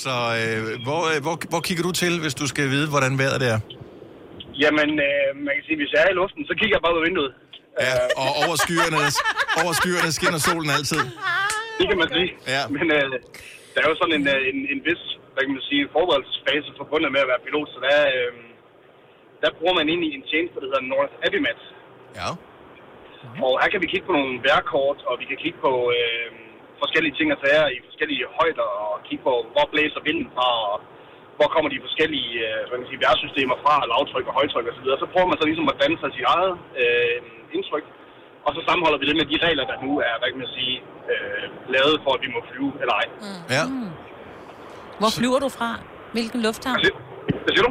[0.04, 3.38] Så øh, hvor, øh, hvor, hvor kigger du til, hvis du skal vide, hvordan vejret
[3.42, 3.60] det er?
[4.62, 7.00] Jamen, øh, man kan sige, hvis jeg er i luften, så kigger jeg bare ud
[7.02, 7.32] af vinduet.
[7.84, 9.00] Ja, og over skyerne,
[9.62, 11.02] over skyerne skinner solen altid.
[11.78, 12.30] Det kan man sige.
[12.54, 12.62] Ja.
[12.76, 13.06] Men øh,
[13.72, 15.02] der er jo sådan en, øh, en, en vis,
[15.32, 18.32] hvad kan man sige, forberedelsesfase forbundet med at være pilot, så der, øh,
[19.42, 21.60] der bruger man ind i en tjeneste, der hedder North Abimat.
[22.20, 22.30] Ja.
[23.46, 26.28] Og her kan vi kigge på nogle vejrkort, og vi kan kigge på øh,
[26.82, 30.74] forskellige ting og sager i forskellige højder, og kigge på, hvor blæser vinden fra, og
[31.36, 34.86] hvor kommer de forskellige øh, hvad kan man sige, vejrsystemer fra, lavtryk og højtryk osv.
[35.02, 37.18] Så prøver man så ligesom at danne sig sit eget øh,
[37.56, 37.84] indtryk,
[38.46, 40.74] og så sammenholder vi det med de regler, der nu er, hvad kan man sige,
[41.12, 41.42] øh,
[41.74, 43.06] lavet for, at vi må flyve eller ej.
[43.56, 43.64] Ja.
[45.00, 45.70] Hvor flyver du fra?
[46.16, 46.78] Hvilken lufthavn?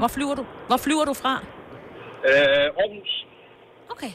[0.03, 0.45] Hvor flyver du?
[0.69, 1.33] Hvor flyver du fra?
[2.29, 3.11] Øh, Aarhus.
[3.93, 4.11] Okay.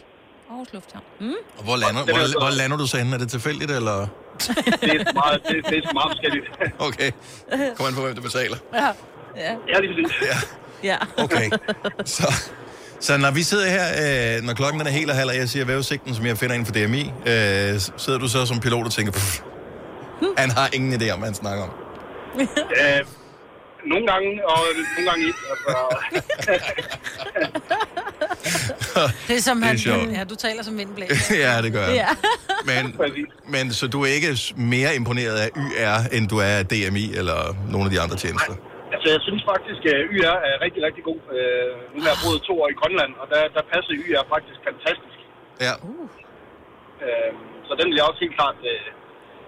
[0.50, 1.04] Aarhus Lufthavn.
[1.20, 1.34] Mm.
[1.58, 3.14] Og hvor lander, er hvor, hvor lander du så henne?
[3.14, 3.96] Er det tilfældigt, eller?
[4.82, 6.46] Det er meget, det, det er meget forskelligt.
[6.88, 7.10] Okay.
[7.76, 8.56] Kom an på, hvem der betaler.
[8.74, 8.86] Ja.
[9.36, 9.52] Ja.
[9.68, 10.16] Ja, lige præcis.
[10.30, 10.36] Ja.
[10.90, 10.96] Ja.
[11.24, 11.50] Okay.
[12.16, 12.50] Så,
[13.00, 15.48] så når vi sidder her, øh, når klokken den er helt og halv, og jeg
[15.48, 18.92] siger vævesigten, som jeg finder inden for DMI, øh, sidder du så som pilot og
[18.92, 19.40] tænker, "Pff,
[20.38, 21.70] han har ingen idé om, hvad han snakker om.
[22.80, 23.00] øh,
[23.86, 24.58] nogle gange, og
[24.96, 25.38] nogle gange ikke.
[25.50, 26.58] Altså,
[29.28, 29.78] Det er som Det er han...
[29.78, 30.12] sjovt.
[30.12, 31.36] Ja, du taler som vindblæser.
[31.54, 31.94] ja, det gør jeg.
[31.94, 32.06] Ja.
[32.82, 32.96] Men,
[33.48, 37.56] men så du er ikke mere imponeret af YR, end du er af DMI eller
[37.70, 38.52] nogle af de andre tjenester?
[39.00, 41.20] Altså, jeg synes faktisk, at YR er rigtig, rigtig god.
[41.36, 44.58] Øh, nu har jeg boet to år i Grønland, og der, der passer YR faktisk
[44.68, 45.18] fantastisk.
[45.66, 45.74] Ja.
[47.04, 47.32] Øh,
[47.66, 48.86] så den vil jeg også helt klart, øh,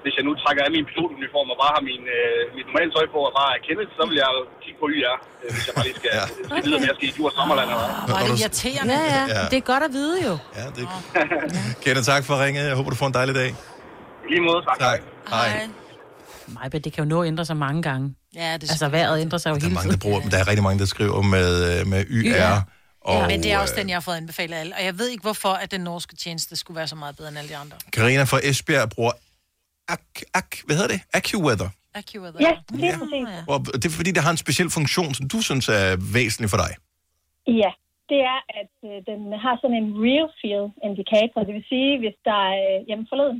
[0.03, 3.07] hvis jeg nu trækker af min pilotuniform og bare har min, øh, mit normale tøj
[3.15, 4.31] på og bare er kendet, så vil jeg
[4.65, 6.25] kigge på YR, øh, hvis jeg bare lige skal, ja.
[6.49, 7.95] skal vide, om jeg skal i Djurs Sommerland eller hvad.
[8.09, 8.95] Hvor er det irriterende.
[9.01, 9.43] Ja, ja, Ja.
[9.53, 10.35] Det er godt at vide jo.
[10.59, 10.85] Ja, det...
[11.85, 12.63] Kenneth, tak for ringet.
[12.71, 13.51] Jeg håber, du får en dejlig dag.
[14.25, 14.79] I lige måde, tak.
[14.89, 15.01] Tak.
[15.35, 15.49] Hej.
[16.57, 18.07] Nej, men det kan jo nå at ændre sig mange gange.
[18.37, 20.11] Ja, det Altså, vejret ændrer sig jo Der er hele mange, der tiden.
[20.11, 21.49] bruger, der er rigtig mange, der skriver med,
[21.81, 22.29] øh, med YR.
[22.37, 22.61] Ja.
[23.11, 24.73] Og, ja, men det er også den, jeg har fået anbefalet alle.
[24.79, 27.39] Og jeg ved ikke, hvorfor at den norske tjeneste skulle være så meget bedre end
[27.39, 27.77] alle de andre.
[27.93, 29.13] Karina fra Esbjerg bruger
[29.89, 31.01] Ak, Ak, hvad hedder det?
[31.19, 31.69] AccuWeather.
[32.01, 32.41] AccuWeather.
[32.49, 32.53] Ja,
[32.83, 33.27] lige præcis.
[33.53, 35.87] Og det er fordi, det har en speciel funktion, som du synes er
[36.19, 36.73] væsentlig for dig.
[37.63, 37.71] Ja,
[38.11, 41.39] det er, at øh, den har sådan en real feel indikator.
[41.49, 43.39] Det vil sige, hvis der er øh, hjemme forleden,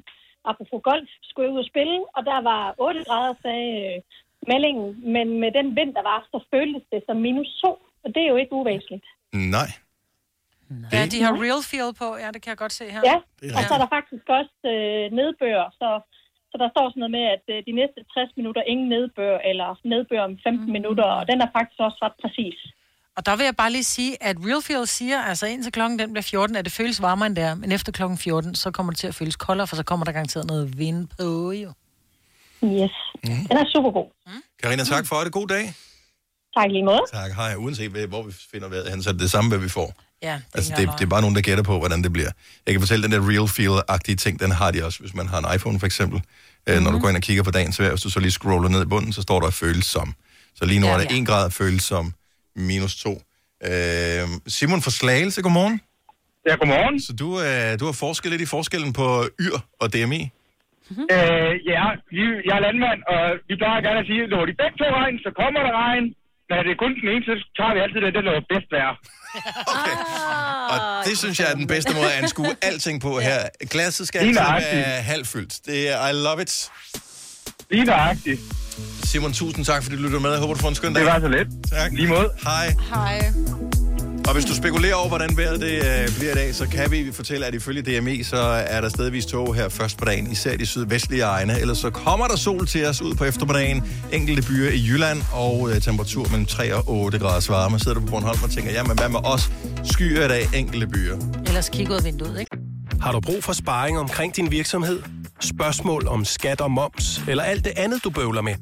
[0.51, 3.97] apropos golf, skulle jeg ud og spille, og der var 8 grader, sagde øh,
[4.51, 7.69] meldingen, men med den vind, der var, så føltes det som minus 2,
[8.05, 9.07] og det er jo ikke uvæsentligt.
[9.57, 9.71] Nej.
[10.95, 12.09] Ja, de har real feel på.
[12.23, 13.03] Ja, det kan jeg godt se her.
[13.11, 13.17] Ja,
[13.57, 15.89] og så er der faktisk også øh, nedbør, så,
[16.51, 19.69] så der står sådan noget med, at øh, de næste 60 minutter ingen nedbør, eller
[19.93, 22.59] nedbør om 15 minutter, og den er faktisk også ret præcis.
[23.17, 26.13] Og der vil jeg bare lige sige, at Real Feel siger, altså indtil klokken den
[26.13, 28.93] bliver 14, at det føles varmere end det er, men efter klokken 14, så kommer
[28.93, 31.73] det til at føles koldere, for så kommer der garanteret noget vind på, jo.
[32.65, 32.91] Yes,
[33.25, 33.47] Mm.
[33.49, 34.09] den er super god.
[34.63, 35.33] Karina, tak for det.
[35.33, 35.75] God dag.
[36.57, 37.01] Tak lige måde.
[37.13, 37.33] Tak.
[37.33, 37.55] Hej.
[37.55, 39.95] Uanset hvad- hvor vi finder vejret hen, så er det det samme, hvad vi får.
[40.23, 42.31] Ja, Altså, det, det er bare nogen, der gætter på, hvordan det bliver.
[42.67, 45.39] Jeg kan fortælle, den der real feel-agtige ting, den har de også, hvis man har
[45.39, 46.17] en iPhone for eksempel.
[46.19, 46.75] Mm-hmm.
[46.75, 46.83] Mhm.
[46.85, 48.83] Når du går ind og kigger på dagens vejr, hvis du så lige scroller ned
[48.83, 50.15] i bunden, så står der føles som.
[50.55, 51.17] Så lige nu Ja, er der ja.
[51.21, 52.15] 1 grad føles som
[52.57, 53.11] minus 2.
[53.65, 55.81] Øh, Simon fra Slagelse, godmorgen.
[56.49, 57.01] Ja, godmorgen.
[57.01, 60.31] Så du, øh, du har forsket lidt i forskellen på YR og DMI.
[61.15, 61.85] Øh, ja,
[62.15, 64.87] vi, jeg er landmand, og vi plejer gerne at sige, at når de begge to
[65.01, 66.07] regn, så kommer der regn.
[66.49, 68.93] Men er det kun den ene, så tager vi altid det, der er bedst vejr.
[70.73, 73.41] Og det synes jeg er den bedste måde at anskue alting på her.
[73.71, 75.55] Glasset skal Lige altid være halvfyldt.
[75.67, 76.71] Det er, I love it.
[77.71, 78.41] Lige nøjagtigt.
[79.05, 80.31] Simon, tusind tak, fordi du lyttede med.
[80.31, 81.03] Jeg håber, du får en skøn dag.
[81.03, 81.49] Det var så let.
[81.71, 81.93] Tak.
[81.93, 82.31] Lige måde.
[82.43, 82.67] Hej.
[82.95, 83.82] Hej.
[84.27, 87.13] Og hvis du spekulerer over, hvordan vejret det øh, bliver i dag, så kan vi
[87.13, 90.67] fortælle, at ifølge DMI, så er der stedvis tog her først på dagen, især de
[90.67, 91.61] sydvestlige egne.
[91.61, 93.83] Ellers så kommer der sol til os ud på eftermiddagen.
[94.13, 97.79] Enkelte byer i Jylland og øh, temperatur mellem 3 og 8 grader varme.
[97.79, 99.51] Sidder du på Bornholm og tænker, jamen hvad med os?
[99.85, 101.17] Skyer i dag, enkelte byer.
[101.47, 102.57] Ellers kig ud af vinduet, ikke?
[103.01, 105.03] Har du brug for sparring omkring din virksomhed?
[105.41, 108.55] Spørgsmål om skat og moms, eller alt det andet, du bøvler med?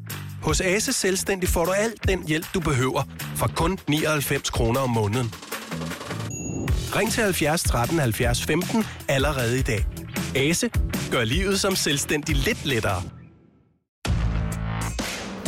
[0.43, 3.03] Hos Ase Selvstændig får du alt den hjælp, du behøver,
[3.36, 5.34] for kun 99 kroner om måneden.
[6.97, 9.86] Ring til 70 13 70 15 allerede i dag.
[10.36, 10.70] Ase
[11.11, 13.03] gør livet som selvstændig lidt lettere.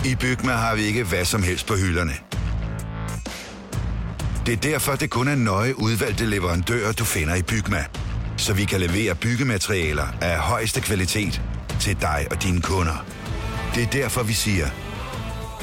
[0.05, 2.13] I Bygma har vi ikke hvad som helst på hylderne.
[4.47, 7.85] Det er derfor, det kun er nøje udvalgte leverandører, du finder i Bygma.
[8.37, 11.43] Så vi kan levere byggematerialer af højeste kvalitet
[11.81, 13.07] til dig og dine kunder.
[13.75, 14.67] Det er derfor, vi siger,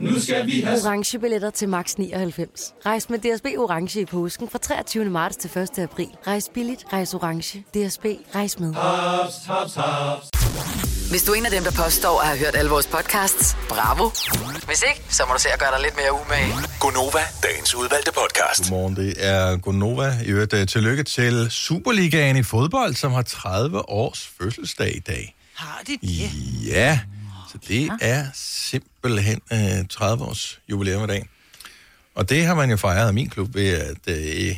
[0.00, 0.78] Nu skal vi have...
[0.84, 2.74] Orange billetter til max 99.
[2.86, 5.04] Rejs med DSB Orange i påsken fra 23.
[5.04, 5.78] marts til 1.
[5.78, 6.08] april.
[6.26, 7.58] Rejs billigt, rejs orange.
[7.58, 8.74] DSB, rejs med.
[8.74, 10.26] Haps, haps, haps.
[11.10, 14.10] Hvis du er en af dem, der påstår at have hørt alle vores podcasts, bravo.
[14.66, 16.52] Hvis ikke, så må du se at gøre dig lidt mere umage.
[16.80, 18.62] Gonova, dagens udvalgte podcast.
[18.70, 20.12] Godmorgen, det er Gonova.
[20.24, 25.36] I øvrigt, øh, tillykke til Superligaen i fodbold, som har 30 års fødselsdag i dag.
[25.54, 26.30] Har de det?
[26.66, 27.00] Ja,
[27.52, 31.26] så det er simpelthen øh, 30 års jubilæum i dag.
[32.14, 34.56] Og det har man jo fejret af min klub ved, at øh,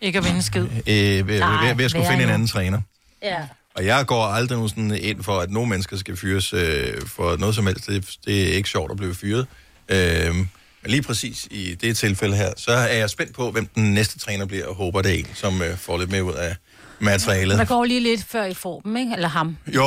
[0.00, 0.62] Ikke at vinde skid.
[0.62, 2.80] øh, ved, ved, Nej, ved, ved at skulle finde en anden træner.
[3.22, 3.36] Ja.
[3.76, 7.36] Og jeg går aldrig nu sådan ind for, at nogle mennesker skal fyres øh, for
[7.36, 7.86] noget som helst.
[7.86, 9.46] Det, det er ikke sjovt at blive fyret.
[9.88, 10.46] Øh, men
[10.90, 14.46] lige præcis i det tilfælde her, så er jeg spændt på, hvem den næste træner
[14.46, 16.56] bliver, og håber, det er en, som øh, får lidt mere ud af
[17.04, 17.58] materialet.
[17.58, 19.12] Der går lige lidt før I får dem, ikke?
[19.12, 19.56] Eller ham.
[19.66, 19.82] Jo,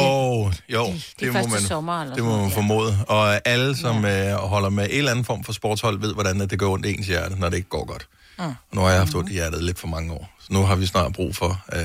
[0.69, 2.97] jo, de det, må man, sommer eller det må man formode.
[3.07, 4.31] Og alle, som ja.
[4.31, 6.93] øh, holder med en eller anden form for sportshold, ved, hvordan det går ondt i
[6.93, 8.07] ens hjerte, når det ikke går godt.
[8.39, 8.45] Mm.
[8.45, 10.29] Og nu har jeg haft ondt i hjertet lidt for mange år.
[10.39, 11.79] Så nu har vi snart brug for, øh,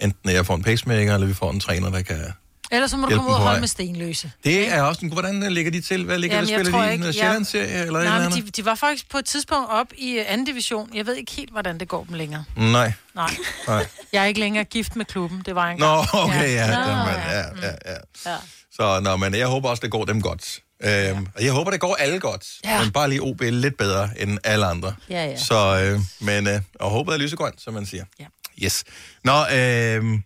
[0.00, 2.32] enten at jeg får en pacemaker, eller vi får en træner, der kan...
[2.70, 4.32] Ellers så må du komme ud og holde med stenløse.
[4.44, 5.12] Det er også en...
[5.12, 6.04] Hvordan ligger de til?
[6.04, 8.64] Hvad ligger Jamen, der spiller de i en Sjællandsserie eller Nej, eller men de, de
[8.64, 10.90] var faktisk på et tidspunkt op i øh, anden division.
[10.94, 12.44] Jeg ved ikke helt, hvordan det går dem længere.
[12.56, 12.92] Nej.
[13.14, 13.30] Nej.
[13.68, 13.86] Nej.
[14.12, 15.42] Jeg er ikke længere gift med klubben.
[15.46, 16.66] Det var en Nå, okay, ja.
[16.66, 17.36] Nå, ja, man, ja.
[17.36, 18.30] ja, ja, ja.
[18.30, 18.36] Ja.
[18.72, 20.60] Så nå, men jeg håber også, det går dem godt.
[20.82, 22.46] Øhm, og jeg håber, det går alle godt.
[22.64, 22.82] Ja.
[22.82, 24.94] Men bare lige OB lidt bedre end alle andre.
[25.10, 25.36] Ja, ja.
[25.36, 28.04] Så, øh, men, øh, og håbet er lysegrønt, som man siger.
[28.20, 28.24] Ja.
[28.64, 28.84] Yes.
[29.24, 30.18] Nå, øh,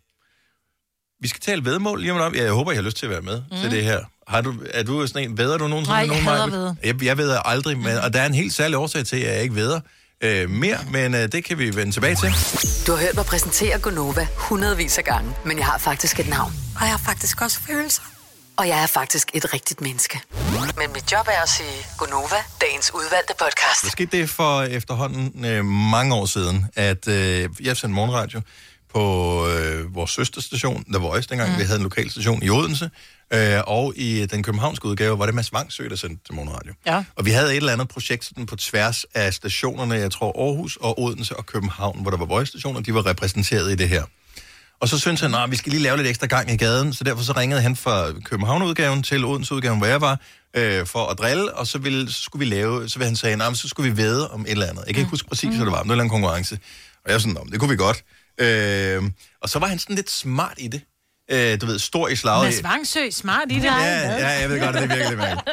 [1.20, 2.44] vi skal tale vedmål lige om lidt.
[2.44, 3.56] Jeg håber, I har lyst til at være med mm.
[3.62, 3.98] til det her.
[4.28, 6.76] Har du, er du sådan en, væder du nogensinde Nej, med jeg nogen, hader vædde.
[6.84, 9.42] Jeg, jeg væder aldrig, men, og der er en helt særlig årsag til, at jeg
[9.42, 9.80] ikke væder
[10.20, 12.28] øh, mere, men øh, det kan vi vende tilbage til.
[12.86, 16.52] Du har hørt mig præsentere Gonova hundredvis af gange, men jeg har faktisk et navn.
[16.76, 18.02] Og jeg har faktisk også følelser.
[18.56, 20.20] Og jeg er faktisk et rigtigt menneske.
[20.78, 23.82] Men mit job er at sige Gonova, dagens udvalgte podcast.
[23.82, 28.40] Der skete det for efterhånden øh, mange år siden, at øh, jeg sendte morgenradio
[28.94, 31.58] på øh, vores søsterstation, The Voice, dengang mm.
[31.58, 32.90] vi havde en lokal station i Odense,
[33.32, 36.72] øh, og i den københavnske udgave var det Mads Vangsø, der sendte til morgenradio.
[36.86, 37.04] Ja.
[37.16, 40.76] Og vi havde et eller andet projekt sådan på tværs af stationerne, jeg tror Aarhus
[40.80, 44.02] og Odense og København, hvor der var Voice-stationer, de var repræsenteret i det her.
[44.80, 47.04] Og så syntes han, at vi skal lige lave lidt ekstra gang i gaden, så
[47.04, 50.20] derfor så ringede han fra København-udgaven til Odense-udgaven, hvor jeg var,
[50.56, 53.36] øh, for at drille, og så, ville, så skulle vi lave, så ville han sige,
[53.36, 54.84] nah, så skulle vi væde om et eller andet.
[54.86, 56.58] Jeg kan ikke huske præcis, hvad det var, men det var en eller anden konkurrence.
[57.04, 58.04] Og jeg var sådan, "Nå, men det kunne vi godt.
[58.40, 59.02] Øh,
[59.42, 60.80] og så var han sådan lidt smart i det.
[61.32, 62.44] Øh, du ved, stor i slaget.
[62.44, 63.64] Mads Vangsø, smart i det.
[63.64, 63.76] Ja,
[64.18, 65.48] ja, jeg ved godt, at det er virkelig mærkeligt.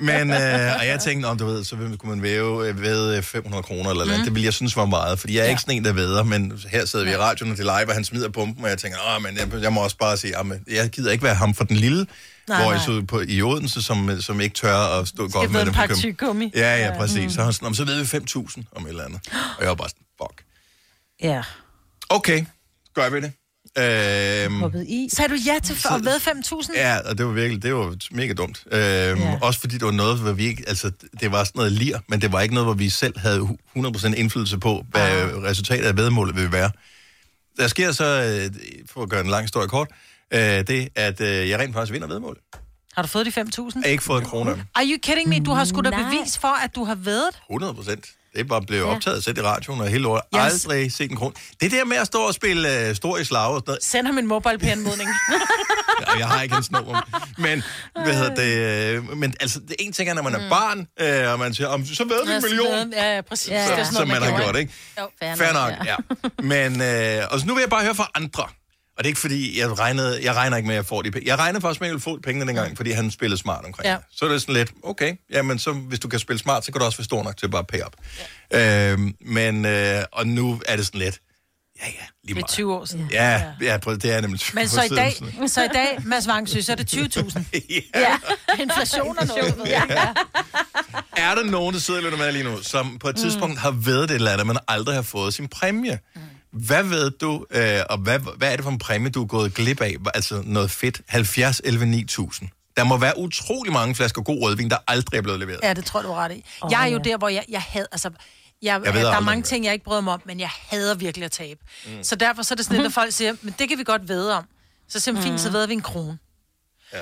[0.00, 3.62] Men, øh, og jeg tænkte, om du ved, så kunne man væve øh, ved 500
[3.62, 4.24] kroner eller mm.
[4.24, 5.50] Det ville jeg synes var meget, fordi jeg er ja.
[5.50, 7.88] ikke sådan en, der væder, men her sidder vi i radioen, og det er live,
[7.88, 10.38] og han smider pumpen, og jeg tænker, åh, men jeg, jeg må også bare sige,
[10.38, 12.06] jamen, jeg gider ikke være ham for den lille,
[12.48, 15.50] Nej, hvor jeg så på, i Odense, som, som ikke tør at stå godt Skal
[15.50, 15.74] med dem.
[15.74, 16.52] Køben- tyggegummi.
[16.54, 17.22] Ja, ja, præcis.
[17.24, 17.30] Mm.
[17.30, 19.20] Så, han sådan, "Nå, men så ved vi 5.000 om et eller andet.
[19.32, 20.42] Og jeg var bare sådan, fuck.
[21.22, 21.42] Ja.
[22.10, 22.44] Okay,
[22.94, 23.32] gør vi det.
[23.78, 25.08] Øhm, Hoppet i.
[25.12, 26.78] Sagde du ja til for at ved 5.000?
[26.78, 28.64] Ja, og det var virkelig, det var mega dumt.
[28.72, 28.80] Øhm,
[29.20, 29.38] ja.
[29.42, 30.90] Også fordi det var noget, hvor vi ikke, altså
[31.20, 34.14] det var sådan noget lir, men det var ikke noget, hvor vi selv havde 100%
[34.14, 35.42] indflydelse på, hvad ah.
[35.42, 36.70] resultatet af vedmålet ville være.
[37.56, 38.54] Der sker så, øh,
[38.90, 39.88] for at gøre en lang historie kort,
[40.30, 42.40] øh, det, at øh, jeg rent faktisk vinder vedmålet.
[42.94, 43.36] Har du fået de 5.000?
[43.58, 44.50] Jeg har ikke fået en krone.
[44.74, 45.40] Are you kidding me?
[45.40, 47.28] Du har sgu da bevis for, at du har været.
[47.50, 48.06] 100 procent.
[48.32, 48.94] Det er bare blevet Ja.
[48.94, 50.22] optaget og sendt i radioen og hele året.
[50.36, 50.42] Yes.
[50.64, 51.34] Aldrig set en krone.
[51.60, 54.18] Det der med at stå og spille øh, stor i slag og sådan Send ham
[54.18, 55.10] en mobile-anmodning.
[56.00, 57.00] Ja, jeg har ikke hans nummer.
[57.38, 57.62] Men,
[58.04, 61.32] hvad hedder det, øh, men altså, det ene ting er, når man er barn, øh,
[61.32, 62.92] og man siger, om, så ved vi en million.
[62.92, 63.48] Ja, ja, præcis.
[63.48, 63.84] Ja, Det er ja.
[63.84, 64.72] sådan som noget, man har gjort, ikke?
[65.00, 65.96] Jo, fair, Fair nok, ja.
[66.42, 66.80] Men,
[67.20, 68.44] øh, og så nu vil jeg bare høre fra andre.
[69.00, 71.10] Og det er ikke fordi, jeg, regnede, jeg regner ikke med, at jeg får de
[71.10, 71.28] penge.
[71.28, 73.92] Jeg regnede faktisk med, at jeg få pengene dengang, fordi han spillede smart omkring Ja.
[73.92, 73.98] ja.
[74.10, 76.78] Så er det sådan lidt, okay, jamen så, hvis du kan spille smart, så kan
[76.78, 77.92] du også være stor nok til at bare pay up.
[78.52, 78.92] Ja.
[78.92, 81.20] Øhm, men, øh, og nu er det sådan lidt,
[81.80, 82.48] ja ja, lige Det er meget.
[82.48, 83.08] 20 år siden.
[83.12, 85.14] Ja, ja, prøv, det er nemlig Men så i dag,
[85.46, 87.40] så i dag, Mads Vangsø, så er det 20.000.
[87.94, 88.18] ja.
[88.58, 89.54] Inflation og noget.
[89.66, 89.82] Ja.
[91.16, 93.70] Er der nogen, der sidder og lytter med lige nu, som på et tidspunkt har
[93.70, 95.98] ved det eller andet, men aldrig har fået sin præmie?
[96.52, 99.54] Hvad ved du, øh, og hvad, hvad er det for en præmie, du er gået
[99.54, 99.96] glip af?
[100.14, 101.00] Altså noget fedt.
[101.08, 102.48] 70, 11, 9000.
[102.76, 105.60] Der må være utrolig mange flasker god rødvin, der aldrig er blevet leveret.
[105.62, 106.44] Ja, det tror jeg, du er ret i.
[106.70, 108.10] Jeg er jo der, hvor jeg, jeg havde, altså,
[108.62, 110.94] jeg, Jeg ved der er mange ting, jeg ikke bryder mig om, men jeg hader
[110.94, 111.60] virkelig at tabe.
[111.86, 112.02] Mm.
[112.02, 114.08] Så derfor så er det sådan lidt, at folk siger, men det kan vi godt
[114.08, 114.44] vede om.
[114.88, 116.18] Så siger man, fint, så ved vi en krone.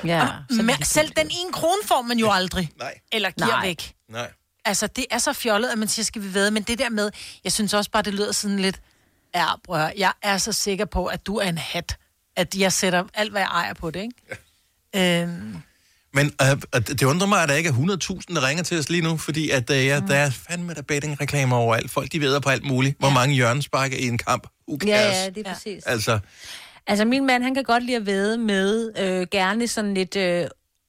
[0.04, 0.22] Ja.
[0.22, 2.70] Og, men selv den ene krone får man jo aldrig.
[2.78, 2.94] Nej.
[3.12, 3.66] Eller giver Nej.
[3.66, 3.92] væk.
[4.10, 4.30] Nej.
[4.64, 7.10] Altså, det er så fjollet, at man siger, skal vi ved, men det der med,
[7.44, 8.80] jeg synes også bare, det lyder sådan lidt,
[9.34, 11.96] ja, bror, jeg er så sikker på, at du er en hat.
[12.36, 14.38] At jeg sætter alt, hvad jeg ejer på det, ikke?
[14.94, 15.22] Ja.
[15.22, 15.56] Øhm,
[16.14, 17.72] Men øh, det undrer mig, at der ikke er
[18.30, 20.82] 100.000, der ringer til os lige nu, fordi at, øh, ja, der er fandme der
[20.82, 21.90] betting-reklamer overalt.
[21.90, 22.96] Folk, de ved på alt muligt.
[22.98, 24.46] Hvor mange hjørnespark er i en kamp?
[24.68, 25.16] Who Ja, cares?
[25.16, 25.84] ja, det er præcis.
[25.86, 26.18] Altså,
[26.86, 30.46] Altså, min mand, han kan godt lide at væde med øh, gerne sådan lidt øh,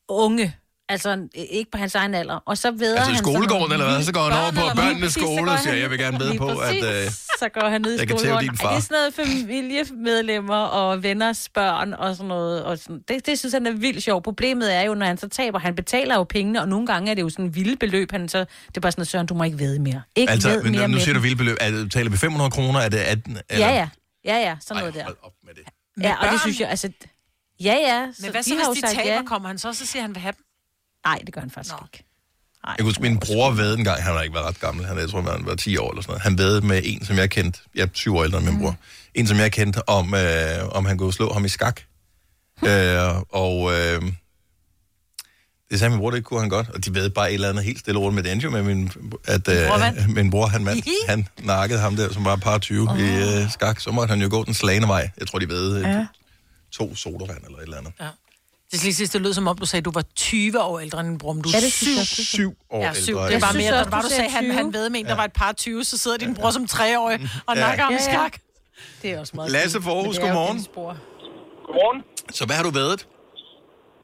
[0.10, 0.56] unge.
[0.90, 2.36] Altså, ikke på hans egen alder.
[2.36, 4.04] Og så væder altså han skolegården sådan eller hvad?
[4.04, 6.76] Så går han over på børnenes skole og siger, jeg vil gerne vide på, at...
[6.76, 8.50] Øh, så går han ned i Jeg skolegården.
[8.50, 12.64] din Er det sådan noget familiemedlemmer og venners børn og sådan noget?
[12.64, 13.02] Og sådan.
[13.08, 14.24] Det, det synes han er vildt sjovt.
[14.24, 17.16] Problemet er jo, når han så taber, han betaler jo pengene, og nogle gange er
[17.16, 18.12] det jo sådan en vilde beløb.
[18.12, 20.02] Han så, det er bare sådan, Søren, du må ikke ved mere.
[20.16, 21.24] Ikke Altså, ved men mere nu siger du dem.
[21.24, 21.58] vildt beløb.
[21.62, 22.80] Er det, taler vi 500 kroner?
[22.80, 23.38] Er det 18?
[23.50, 23.68] Eller?
[23.68, 23.90] Ja, ja.
[24.26, 25.06] Ja, ja, sådan noget der.
[25.46, 25.54] Med
[26.04, 26.90] Ja, og det synes jeg, altså...
[27.64, 28.06] Ja, ja.
[28.22, 29.22] Men hvad så, hvis de taber, ja.
[29.26, 30.44] kommer han så, så siger han, vil have dem?
[31.06, 32.06] Nej, det gør han faktisk ikke.
[32.68, 34.98] Jeg kan huske, min bror ved en gang, han har ikke været ret gammel, han
[34.98, 36.22] er, jeg tror, han var 10 år eller sådan noget.
[36.22, 38.76] Han ved med en, som jeg kendte, jeg er syv år ældre end min bror,
[39.14, 41.82] en, som jeg kendte, om, øh, om han kunne slå ham i skak.
[42.68, 44.02] øh, og øh,
[45.72, 47.64] det sagde min bror, det kunne han godt, og de ved bare et eller andet
[47.64, 48.92] helt stille rundt med det endte med, min,
[49.26, 50.86] at øh, min bror, han, vandt.
[51.10, 53.00] han nakkede ham der, som var par 20 oh.
[53.00, 53.80] i øh, skak.
[53.80, 55.10] Så måtte han jo gå den slagende vej.
[55.20, 56.08] Jeg tror, de ved øh, Ja.
[56.72, 57.94] to sodavand eller et eller andet.
[58.00, 58.08] Ja.
[58.72, 61.00] Det lige sidst, det lød som om, du sagde, at du var 20 år ældre
[61.06, 62.00] end men du er det syv.
[62.36, 63.16] Syv år ja, syv.
[63.16, 63.28] ældre.
[63.30, 64.54] Det er synes mere, da du sagde, han, 20.
[64.60, 67.18] han ved med en, der var et par 20, så sidder din bror som treårig
[67.50, 67.62] og Ja.
[67.66, 68.10] nakker ham i Ja, ja.
[68.10, 68.34] skak.
[69.02, 70.60] Det er også meget Lasse fra Aarhus, godmorgen.
[71.68, 72.00] Godmorgen.
[72.38, 73.00] Så hvad har du været?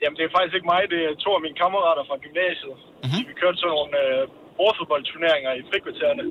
[0.02, 0.82] Jamen, det er faktisk ikke mig.
[0.94, 2.76] Det er to af mine kammerater fra gymnasiet.
[3.04, 3.22] Mm-hmm.
[3.30, 4.22] Vi kørte sådan nogle øh,
[4.58, 6.26] bordfodboldturneringer i frikvartererne.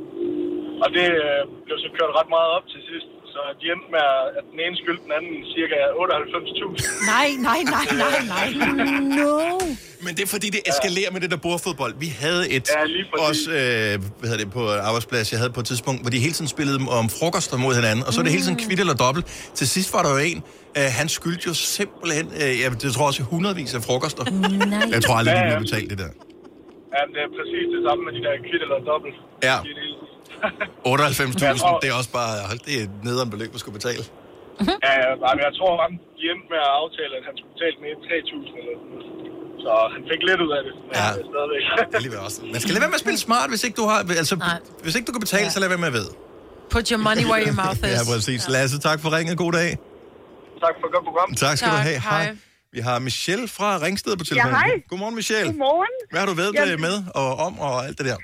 [0.85, 3.09] Og det øh, blev så kørt ret meget op til sidst.
[3.35, 4.07] Så de endte med,
[4.39, 7.12] at den ene skyldte den anden cirka 98.000.
[7.12, 8.49] Nej, nej, nej, nej, nej.
[9.18, 9.32] No.
[10.05, 11.95] Men det er fordi, det eskalerer med det der bordfodbold.
[12.05, 12.82] Vi havde et, Ja,
[13.28, 16.35] også øh, hvad hedder det, på arbejdsplads, jeg havde på et tidspunkt, hvor de hele
[16.39, 18.66] tiden spillede om frokoster mod hinanden, og så er det hele tiden Mm.
[18.66, 19.24] kvitt eller dobbelt.
[19.59, 20.39] Til sidst var der jo en,
[20.78, 24.24] øh, han skyldte jo simpelthen, øh, jeg, jeg tror også hundredvis af frokoster.
[24.24, 24.95] Nej.
[24.95, 25.51] Jeg tror aldrig, de Ja, ja.
[25.59, 26.11] blev betalt det der.
[26.95, 29.16] Ja, det er præcis det samme med de der kvitt eller dobbelt.
[29.49, 29.57] Ja.
[29.66, 29.93] De er det-
[30.45, 34.03] 98.000, det er også bare, hold, det er nederen beløb, at skulle betale.
[34.87, 37.53] Ja, ja, nej, men jeg tror, han de endte med at aftale, at han skulle
[37.57, 39.01] betale mere end 3.000 eller sådan.
[39.65, 41.07] Så han fik lidt ud af det, men Ja.
[41.09, 41.13] ja.
[41.33, 41.65] stadigvæk.
[41.99, 42.39] Alligevel også.
[42.55, 44.59] Man skal lade være med at spille smart, hvis ikke du har, altså, Nej.
[44.85, 46.09] hvis ikke du kan betale, så lad være med at ved.
[46.75, 47.95] Put your money where your mouth is.
[47.99, 48.41] Ja, præcis.
[48.57, 49.35] Lasse, tak for ringet.
[49.45, 49.71] God dag.
[50.65, 51.29] tak for et godt program.
[51.45, 52.01] Tak skal du Tak, have.
[52.13, 52.25] hej.
[52.77, 54.57] Vi har Michelle fra Ringsted på telefonen.
[54.57, 54.71] hej.
[54.91, 55.47] Godmorgen, Michelle.
[55.53, 55.95] Godmorgen.
[56.11, 58.17] Hvad har du været Jamen- med og om og alt det der?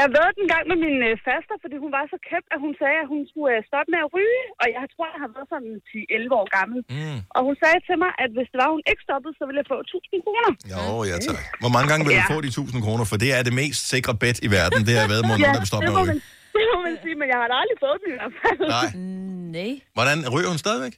[0.00, 2.72] Jeg ved en gang med min øh, faster, fordi hun var så kæmpe, at hun
[2.80, 4.42] sagde, at hun skulle øh, stoppe med at ryge.
[4.60, 5.72] Og jeg tror, jeg har været sådan
[6.30, 6.78] 10-11 år gammel.
[6.96, 7.18] Mm.
[7.36, 9.68] Og hun sagde til mig, at hvis det var, hun ikke stoppede, så ville jeg
[9.74, 10.50] få 1000 kroner.
[10.72, 11.38] Jo, ja tak.
[11.62, 12.32] Hvor mange gange vil du Ja.
[12.34, 13.04] få de 1000 kroner?
[13.10, 14.80] For det er det mest sikre bet i verden.
[14.88, 16.22] Det har været mod nogen, der vil stoppe det med at man, ryge.
[16.56, 18.58] det må man sige, men jeg har aldrig fået dem i hvert fald.
[18.76, 18.88] Nej.
[19.58, 19.72] Nej.
[19.96, 20.94] Hvordan ryger hun stadigvæk?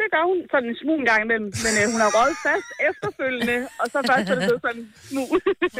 [0.00, 2.68] Det gør hun sådan en smug en gang imellem, men øh, hun har røget fast
[2.90, 5.28] efterfølgende, og så først er det blevet sådan en smug.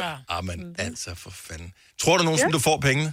[0.03, 0.11] Ja.
[0.35, 1.69] Ah, men altså for fanden.
[2.01, 2.57] Tror du nogensinde, Ja.
[2.57, 3.09] du får pengene?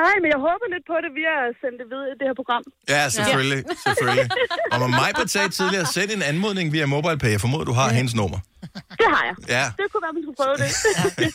[0.00, 2.36] Nej, men jeg håber lidt på det via at sende det videre i det her
[2.40, 2.62] program.
[2.94, 3.60] Ja, selvfølgelig.
[3.86, 4.26] selvfølgelig.
[4.72, 7.30] Og med mig på sagde tidligere, send en anmodning via MobilePay.
[7.36, 8.38] Jeg formoder, du har hendes nummer.
[9.00, 9.36] Det har jeg.
[9.56, 9.64] Ja.
[9.78, 10.70] Det kunne være, man skulle prøve det.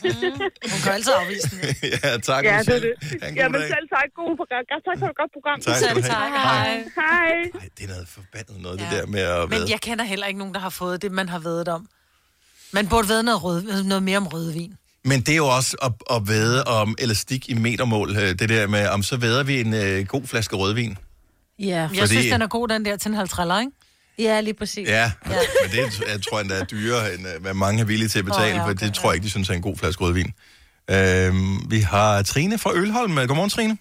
[0.73, 1.59] Hun kan altid afvise den.
[2.03, 2.93] ja, tak, ja, det er det.
[3.01, 3.69] Ha' en god Jamen dag.
[3.75, 4.07] selv tak.
[4.19, 4.63] God program.
[4.71, 5.57] Tak for et godt program.
[5.67, 6.01] Tak have.
[6.15, 6.69] Tak, Hej.
[7.01, 7.31] hej.
[7.61, 8.83] Ej, det er noget forbandet noget, Ja.
[8.83, 11.27] det der med at Men jeg kender heller ikke nogen, der har fået det, man
[11.29, 11.81] har vedet om.
[12.77, 14.73] Man burde vide noget, rød, noget mere om rødvin.
[15.05, 18.09] Men det er jo også at, at væde om elastik i metermål.
[18.15, 20.97] øh, Det der med, om så væder vi en øh, god flaske rødvin.
[21.59, 21.65] Ja.
[21.65, 23.71] Jeg Fordi- synes, den er god, den der til en halv triller, ikke?
[24.19, 24.87] Ja, lige præcis.
[24.89, 25.35] Ja, ja.
[25.63, 28.25] men det jeg tror endda er dyrere, end øh, hvad mange er villige til at
[28.25, 30.03] betale, Åh, ja, for okay, det tror jeg ikke, de synes er en god flaske
[30.03, 30.33] rødvin.
[30.91, 33.15] Øhm, vi har Trine fra Ølholm.
[33.15, 33.77] Godmorgen, Trine.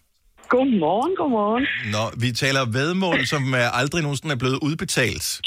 [0.48, 1.66] Godmorgen, godmorgen.
[1.92, 5.40] Nå, vi taler vedmål, som aldrig nogensinde er blevet udbetalt.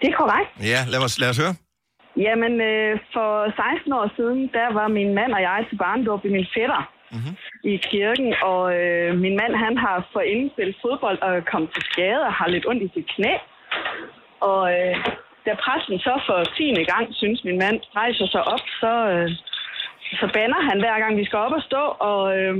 [0.00, 0.68] Det er korrekt.
[0.70, 1.54] Ja, lad os, lad os høre.
[2.24, 3.30] Jamen, øh, for
[3.74, 6.82] 16 år siden, der var min mand og jeg til barndåb i min fætter
[7.14, 7.34] mm-hmm.
[7.70, 12.22] i kirken, og øh, min mand, han har forinden spillet fodbold og kom til skade
[12.28, 13.34] og har lidt ondt i sit knæ.
[14.40, 14.96] Og øh,
[15.46, 19.30] da præsten så for tiende gang synes, min mand rejser sig op, så, øh,
[20.20, 22.56] så banner han hver gang, vi skal op og stå, og øh,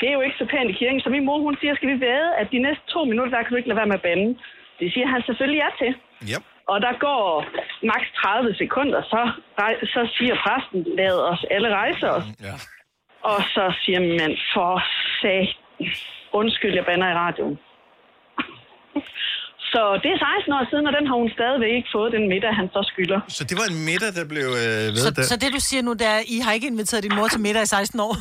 [0.00, 1.00] det er jo ikke så pænt i kirken.
[1.00, 3.50] Så min mor, hun siger, skal vi væde, at de næste to minutter, der kan
[3.50, 4.28] du ikke lade være med at bande.
[4.80, 5.92] Det siger han selvfølgelig ja til.
[6.32, 6.42] Yep.
[6.72, 7.24] Og der går
[7.92, 9.20] maks 30 sekunder, så,
[9.94, 12.24] så siger præsten, lad os alle rejse os.
[12.48, 12.54] Ja.
[13.32, 14.72] Og så siger mand, for
[15.22, 15.42] sag,
[16.40, 17.56] undskyld, jeg bander i radioen.
[19.72, 22.52] Så det er 16 år siden, og den har hun stadigvæk ikke fået, den middag,
[22.60, 23.20] han så skylder.
[23.28, 25.22] Så det var en middag, der blev øh, ved Så, der.
[25.30, 27.62] så det, du siger nu, det er, I har ikke inviteret din mor til middag
[27.62, 28.14] i 16 år?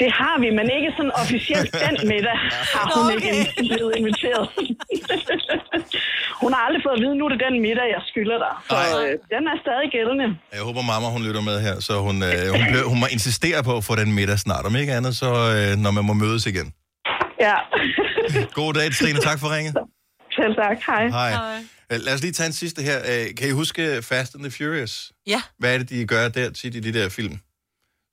[0.00, 2.36] Det har vi, men ikke sådan officielt den middag
[2.74, 3.68] har hun Nå, ikke okay.
[3.70, 4.44] blevet inviteret.
[6.42, 8.52] hun har aldrig fået at vide, nu er det den middag, jeg skylder dig.
[8.70, 10.26] Så øh, den er stadig gældende.
[10.56, 13.58] Jeg håber, mamma hun lytter med her, så hun, øh, hun, blev, hun må insistere
[13.68, 14.64] på at få den middag snart.
[14.66, 16.68] Om ikke andet, så øh, når man må mødes igen.
[17.46, 17.56] Ja.
[18.60, 19.18] God dag, Trine.
[19.20, 19.74] Tak for ringet.
[20.38, 20.76] Selv tak.
[20.86, 21.08] Hej.
[21.08, 21.56] Hej.
[21.92, 22.98] Øh, Lad os lige tage en sidste her.
[23.12, 25.12] Øh, Kan I huske Fast and the Furious?
[25.26, 25.40] Ja.
[25.58, 27.38] Hvad er det, de gør der tit i de der film?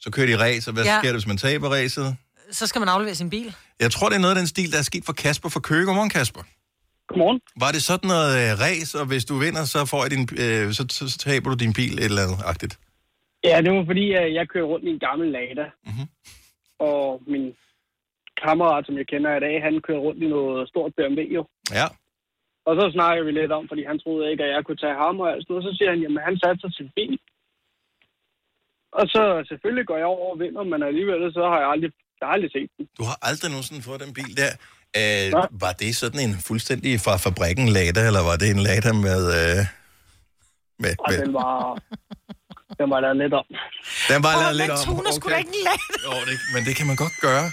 [0.04, 0.98] Så kører de race, og hvad Ja.
[1.00, 2.18] sker der, hvis man taber racet?
[2.52, 3.56] så skal man aflevere sin bil.
[3.80, 5.86] Jeg tror, det er noget af den stil, der er sket for Kasper fra Køge.
[5.86, 6.42] Godmorgen, Kasper.
[7.10, 7.40] Godmorgen.
[7.64, 10.64] Var det sådan noget øh, race, og hvis du vinder, så, får jeg din, øh,
[10.78, 12.74] så, så, så taber du din bil et eller andet agtigt?
[13.50, 15.66] Ja, det var fordi, at jeg kører rundt i en gammel Lada.
[15.90, 16.06] Mhm.
[16.90, 17.02] Og
[17.34, 17.46] min
[18.44, 21.42] kammerat, som jeg kender i dag, han kører rundt i noget stort BMW jo.
[21.80, 21.86] Ja.
[22.68, 25.16] Og så snakker vi lidt om, fordi han troede ikke, at jeg kunne tage ham
[25.24, 25.66] og alt sådan noget.
[25.68, 27.16] Så siger han, jamen han satte sig til bil.
[28.98, 32.26] Og så selvfølgelig går jeg over og vinder, men alligevel så har jeg aldrig, jeg
[32.28, 32.86] har aldrig set den.
[33.00, 34.52] Du har aldrig nogensinde fået den bil der.
[35.00, 35.28] Øh,
[35.64, 39.22] var det sådan en fuldstændig fra fabrikken Lada, eller var det en Lada med...
[39.40, 39.60] Øh,
[40.84, 41.54] med, Og den var,
[42.80, 43.46] den var lavet lidt om.
[44.12, 44.78] Den var lavet lidt om.
[45.18, 45.96] sgu da ikke en Lada.
[46.06, 47.46] Jo, det, men det kan man godt gøre.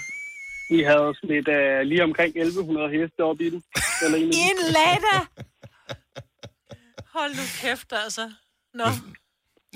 [0.70, 3.60] Vi havde lidt uh, lige omkring 1100 heste op i den.
[4.04, 5.16] Eller I en Lada!
[7.16, 8.24] Hold nu kæft, altså.
[8.74, 8.88] Nå.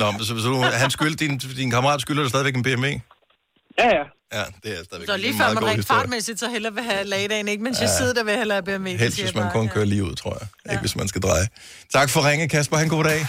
[0.01, 2.87] Nå, men så, så du, han skyld, din, din kammerat skylder dig stadigvæk en BMW?
[2.87, 2.99] Ja,
[3.79, 4.03] ja.
[4.33, 7.05] Ja, det er stadigvæk Så lige en før man rent fartmæssigt, så hellere vil have
[7.05, 7.63] lagdagen, ikke?
[7.63, 7.83] Mens Ja.
[7.83, 8.89] jeg sidder der, vil hellere have BMW.
[8.97, 10.49] Helst, hvis man kun kører lige ud, tror jeg.
[10.67, 10.71] Ja.
[10.71, 11.47] Ikke hvis man skal dreje.
[11.93, 12.77] Tak for ringe, Kasper.
[12.77, 13.27] Han god dag.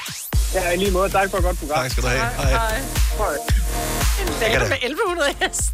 [0.54, 1.10] Ja, i lige måde.
[1.10, 1.78] Tak for et godt program.
[1.78, 2.20] Tak skal du have.
[2.20, 2.50] Hej.
[2.52, 2.78] Hej.
[4.22, 5.74] En kan Lada da- med 1100 hest.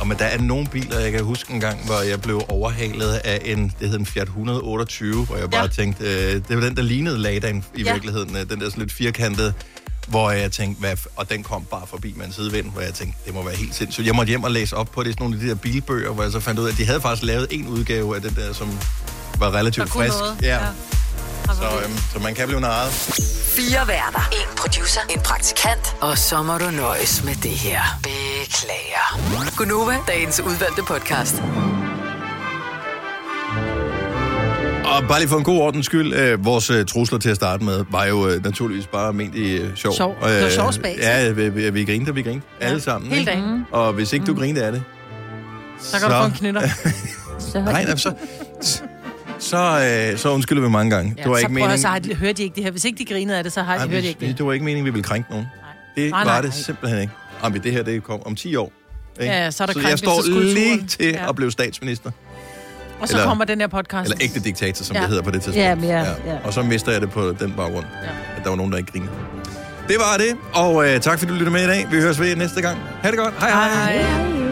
[0.00, 3.12] Og men der er nogle biler, jeg kan huske en gang, hvor jeg blev overhalet
[3.24, 5.66] af en, det hed en Fiat 128, hvor jeg bare ja.
[5.68, 7.86] tænkte, øh, det var den, der lignede Ladaen i Ja.
[7.86, 7.92] ja.
[7.92, 9.52] virkeligheden, øh, den der sådan lidt firkantede,
[10.06, 13.18] hvor jeg tænkte, hvad, og den kom bare forbi med en sidevind, hvor jeg tænkte,
[13.26, 14.06] det må være helt sindssygt.
[14.06, 16.22] Jeg måtte hjem og læse op på det, sådan nogle af de der bilbøger, hvor
[16.22, 18.52] jeg så fandt ud af, at de havde faktisk lavet en udgave af den der,
[18.52, 18.78] som
[19.38, 20.18] var relativt frisk.
[20.18, 20.54] noget, Ja.
[20.56, 20.66] ja.
[21.46, 22.92] Så, øhm, så man kan blive narret.
[23.56, 24.28] Fire værter.
[24.32, 25.00] En producer.
[25.10, 25.96] En praktikant.
[26.00, 27.80] Og så må du nøjes med det her.
[28.02, 29.56] Beklager.
[29.56, 31.34] Gunova, dagens udvalgte podcast.
[34.86, 37.64] Og bare lige for en god ordens skyld, øh, vores øh, trusler til at starte
[37.64, 39.92] med, var jo øh, naturligvis bare ment i øh, sjov.
[39.94, 40.16] Sjov.
[40.24, 42.46] Det var sjov spas, Ja, vi, vi, vi grinte, og vi grinte.
[42.60, 42.66] Ja.
[42.66, 43.10] Alle sammen.
[43.10, 43.30] Hele ikke?
[43.32, 43.66] dagen.
[43.72, 44.38] Og hvis ikke du Mm.
[44.38, 44.82] grinte af det,
[45.80, 46.60] Så kan du få en knytter.
[47.70, 48.14] Nej, nej, så,
[49.38, 49.56] så,
[50.12, 51.14] øh, så undskylder vi mange gange.
[51.18, 51.78] Ja, det var så ikke prøv at, meningen.
[51.78, 52.70] så har de, hørte de ikke det her.
[52.70, 54.38] Hvis ikke de grinede af det, så har de Nej, hørt vi- ikke det.
[54.38, 55.46] det var ikke meningen, vi ville krænke nogen.
[55.96, 56.56] Det Nej, var nej, det nej.
[56.58, 57.12] simpelthen ikke.
[57.44, 58.72] Jamen, det her, det kom om 10 år.
[59.20, 59.32] Ikke?
[59.34, 61.28] Ja, så er der så jeg står lige til Ja.
[61.28, 62.10] at blive statsminister.
[63.00, 64.04] Og så Eller- kommer den her podcast.
[64.10, 65.00] Eller ægte diktator, som Ja.
[65.00, 65.58] det hedder på det tidspunkt.
[65.58, 66.06] Ja, men ja, ja.
[66.44, 68.08] Og så mister jeg det på den baggrund, ja.
[68.36, 69.10] at der var nogen, der ikke grinede.
[69.88, 71.86] Det var det, og øh, tak fordi du lyttede med i dag.
[71.90, 72.78] Vi høres ved næste gang.
[73.02, 73.34] Ha' det godt.
[73.40, 73.92] Hej hej.
[73.96, 74.45] hej.